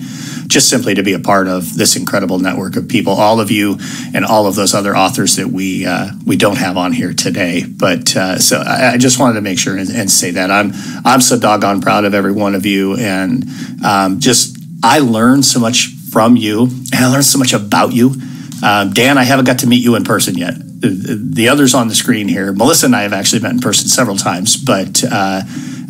just 0.47 0.69
simply 0.69 0.95
to 0.95 1.03
be 1.03 1.13
a 1.13 1.19
part 1.19 1.47
of 1.47 1.75
this 1.75 1.95
incredible 1.95 2.39
network 2.39 2.75
of 2.75 2.87
people, 2.87 3.13
all 3.13 3.39
of 3.39 3.51
you 3.51 3.77
and 4.13 4.25
all 4.25 4.47
of 4.47 4.55
those 4.55 4.73
other 4.73 4.95
authors 4.95 5.35
that 5.35 5.47
we 5.47 5.85
uh, 5.85 6.09
we 6.25 6.37
don't 6.37 6.57
have 6.57 6.77
on 6.77 6.91
here 6.91 7.13
today. 7.13 7.63
But 7.65 8.15
uh, 8.15 8.39
so 8.39 8.61
I, 8.65 8.93
I, 8.93 8.97
just 8.97 9.19
wanted 9.19 9.35
to 9.35 9.41
make 9.41 9.59
sure 9.59 9.77
and, 9.77 9.89
and, 9.89 10.09
say 10.09 10.31
that 10.31 10.49
I'm 10.49 10.71
I'm 11.05 11.21
so 11.21 11.37
doggone 11.39 11.81
proud 11.81 12.05
of 12.05 12.13
every 12.13 12.31
one 12.31 12.55
of 12.55 12.65
you, 12.65 12.95
and 12.97 13.45
um, 13.85 14.19
just 14.19 14.57
I 14.83 14.99
learned 14.99 15.45
so 15.45 15.59
much 15.59 15.89
from 16.11 16.35
you, 16.35 16.63
and 16.63 16.95
I 16.95 17.07
learned 17.07 17.25
so 17.25 17.37
much 17.37 17.53
about 17.53 17.93
you. 17.93 18.15
Um, 18.63 18.91
Dan, 18.91 19.17
I 19.17 19.23
haven't 19.23 19.45
got 19.45 19.59
to 19.59 19.67
meet 19.67 19.83
you 19.83 19.95
in 19.95 20.03
person 20.03 20.37
yet. 20.37 20.55
The, 20.57 21.19
the, 21.33 21.49
others 21.49 21.73
on 21.73 21.87
the 21.87 21.95
screen 21.95 22.27
here, 22.27 22.51
Melissa 22.53 22.85
and 22.85 22.95
I 22.95 23.01
have 23.03 23.13
actually 23.13 23.41
met 23.41 23.51
in 23.51 23.59
person 23.59 23.87
several 23.87 24.17
times, 24.17 24.55
but 24.55 25.03
uh, 25.09 25.41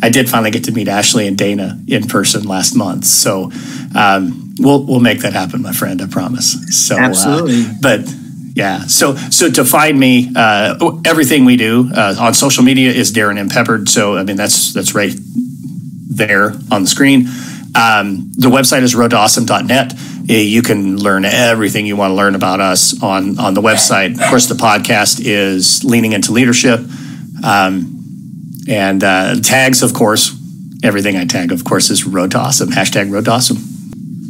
I 0.02 0.08
did 0.10 0.28
finally 0.28 0.50
get 0.50 0.64
to 0.64 0.72
meet 0.72 0.88
Ashley 0.88 1.26
and 1.26 1.36
Dana 1.36 1.78
in 1.88 2.06
person 2.06 2.44
last 2.44 2.74
month. 2.74 3.04
So 3.04 3.50
um, 3.94 4.54
we'll 4.58 4.84
we'll 4.84 5.00
make 5.00 5.20
that 5.20 5.32
happen, 5.32 5.62
my 5.62 5.72
friend. 5.72 6.00
I 6.00 6.06
promise. 6.06 6.86
So 6.86 6.96
uh, 6.96 7.00
absolutely, 7.00 7.62
uh, 7.62 7.74
but. 7.80 8.00
Yeah. 8.54 8.86
So 8.86 9.16
so 9.16 9.50
to 9.50 9.66
find 9.66 10.00
me, 10.00 10.32
uh, 10.34 10.78
everything 11.04 11.44
we 11.44 11.58
do 11.58 11.90
uh, 11.94 12.16
on 12.18 12.32
social 12.32 12.64
media 12.64 12.90
is 12.90 13.12
Darrin 13.12 13.36
and 13.36 13.50
Peppard. 13.50 13.86
So 13.86 14.16
I 14.16 14.22
mean 14.22 14.36
that's 14.36 14.72
that's 14.72 14.94
right 14.94 15.12
there 16.08 16.52
on 16.70 16.84
the 16.84 16.88
screen. 16.88 17.26
Um, 17.76 18.32
the 18.34 18.48
website 18.48 18.80
is 18.80 18.94
roadawesome.net. 18.94 19.92
You 20.24 20.62
can 20.62 20.96
learn 20.96 21.26
everything 21.26 21.84
you 21.84 21.96
want 21.96 22.12
to 22.12 22.14
learn 22.14 22.34
about 22.34 22.60
us 22.60 23.02
on 23.02 23.38
on 23.38 23.52
the 23.52 23.60
website. 23.60 24.14
Of 24.14 24.30
course, 24.30 24.46
the 24.46 24.54
podcast 24.54 25.20
is 25.22 25.84
leaning 25.84 26.12
into 26.12 26.32
leadership. 26.32 26.80
Um, 27.44 27.95
and 28.68 29.02
uh, 29.02 29.40
tags, 29.40 29.82
of 29.82 29.94
course, 29.94 30.36
everything 30.82 31.16
I 31.16 31.24
tag, 31.24 31.52
of 31.52 31.64
course, 31.64 31.90
is 31.90 32.04
Road 32.04 32.32
to 32.32 32.38
Awesome. 32.38 32.70
Hashtag 32.70 33.10
Road 33.10 33.26
to 33.26 33.32
Awesome. 33.32 33.58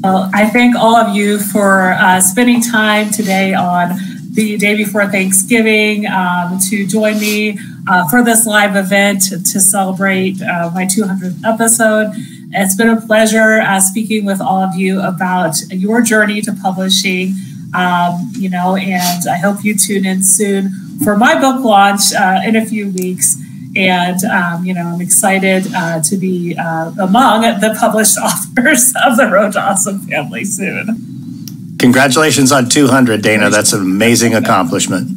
Well, 0.02 0.30
I 0.32 0.48
thank 0.48 0.76
all 0.76 0.96
of 0.96 1.16
you 1.16 1.38
for 1.38 1.92
uh, 1.92 2.20
spending 2.20 2.60
time 2.62 3.10
today 3.10 3.54
on 3.54 3.96
the 4.32 4.56
day 4.58 4.76
before 4.76 5.06
Thanksgiving 5.06 6.06
um, 6.06 6.58
to 6.68 6.86
join 6.86 7.18
me 7.18 7.58
uh, 7.88 8.06
for 8.08 8.22
this 8.22 8.46
live 8.46 8.76
event 8.76 9.22
to 9.22 9.60
celebrate 9.60 10.40
uh, 10.42 10.70
my 10.74 10.84
200th 10.84 11.42
episode. 11.44 12.12
It's 12.52 12.76
been 12.76 12.90
a 12.90 13.00
pleasure 13.00 13.60
uh, 13.60 13.80
speaking 13.80 14.24
with 14.24 14.40
all 14.40 14.62
of 14.62 14.76
you 14.76 15.00
about 15.00 15.56
your 15.70 16.02
journey 16.02 16.42
to 16.42 16.52
publishing. 16.52 17.34
Um, 17.74 18.30
you 18.32 18.48
know, 18.48 18.76
and 18.76 19.28
I 19.28 19.38
hope 19.38 19.64
you 19.64 19.76
tune 19.76 20.06
in 20.06 20.22
soon 20.22 20.70
for 21.02 21.16
my 21.16 21.38
book 21.40 21.64
launch 21.64 22.12
uh, 22.14 22.40
in 22.44 22.56
a 22.56 22.64
few 22.64 22.90
weeks. 22.90 23.36
And, 23.76 24.24
um, 24.24 24.64
you 24.64 24.72
know, 24.72 24.86
I'm 24.86 25.00
excited 25.00 25.66
uh, 25.74 26.00
to 26.02 26.16
be 26.16 26.56
uh, 26.56 26.92
among 26.98 27.42
the 27.60 27.76
published 27.78 28.16
authors 28.22 28.92
of 29.04 29.16
the 29.16 29.28
Road 29.30 29.52
to 29.52 29.60
Awesome 29.60 30.00
family 30.00 30.44
soon. 30.44 31.76
Congratulations 31.78 32.52
on 32.52 32.68
200, 32.68 33.22
Dana. 33.22 33.50
That's 33.50 33.72
an 33.72 33.82
amazing 33.82 34.34
accomplishment. 34.34 35.10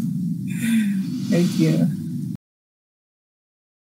Thank 1.30 1.58
you. 1.58 1.88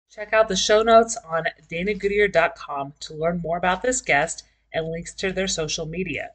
Check 0.09 0.32
out 0.32 0.47
the 0.47 0.55
show 0.55 0.84
notes 0.84 1.18
on 1.28 1.45
danagoodier.com 1.70 2.93
to 3.01 3.14
learn 3.16 3.41
more 3.41 3.57
about 3.57 3.82
this 3.82 3.99
guest 3.99 4.43
and 4.72 4.88
links 4.88 5.14
to 5.16 5.34
their 5.34 5.47
social 5.47 5.86
media. 5.86 6.30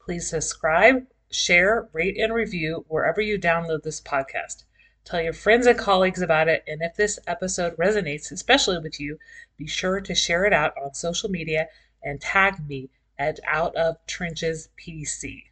Please 0.00 0.30
subscribe, 0.30 1.06
share, 1.30 1.88
rate, 1.92 2.16
and 2.16 2.32
review 2.32 2.86
wherever 2.88 3.20
you 3.20 3.38
download 3.38 3.82
this 3.82 4.00
podcast. 4.00 4.62
Tell 5.06 5.22
your 5.22 5.34
friends 5.34 5.68
and 5.68 5.78
colleagues 5.78 6.20
about 6.20 6.48
it, 6.48 6.64
and 6.66 6.82
if 6.82 6.96
this 6.96 7.20
episode 7.28 7.76
resonates, 7.76 8.32
especially 8.32 8.80
with 8.80 8.98
you, 8.98 9.20
be 9.56 9.68
sure 9.68 10.00
to 10.00 10.14
share 10.16 10.44
it 10.46 10.52
out 10.52 10.76
on 10.76 10.94
social 10.94 11.30
media 11.30 11.68
and 12.02 12.20
tag 12.20 12.68
me 12.68 12.90
at 13.16 13.38
Out 13.46 13.76
of 13.76 14.04
Trenches 14.08 14.68
PC. 14.76 15.44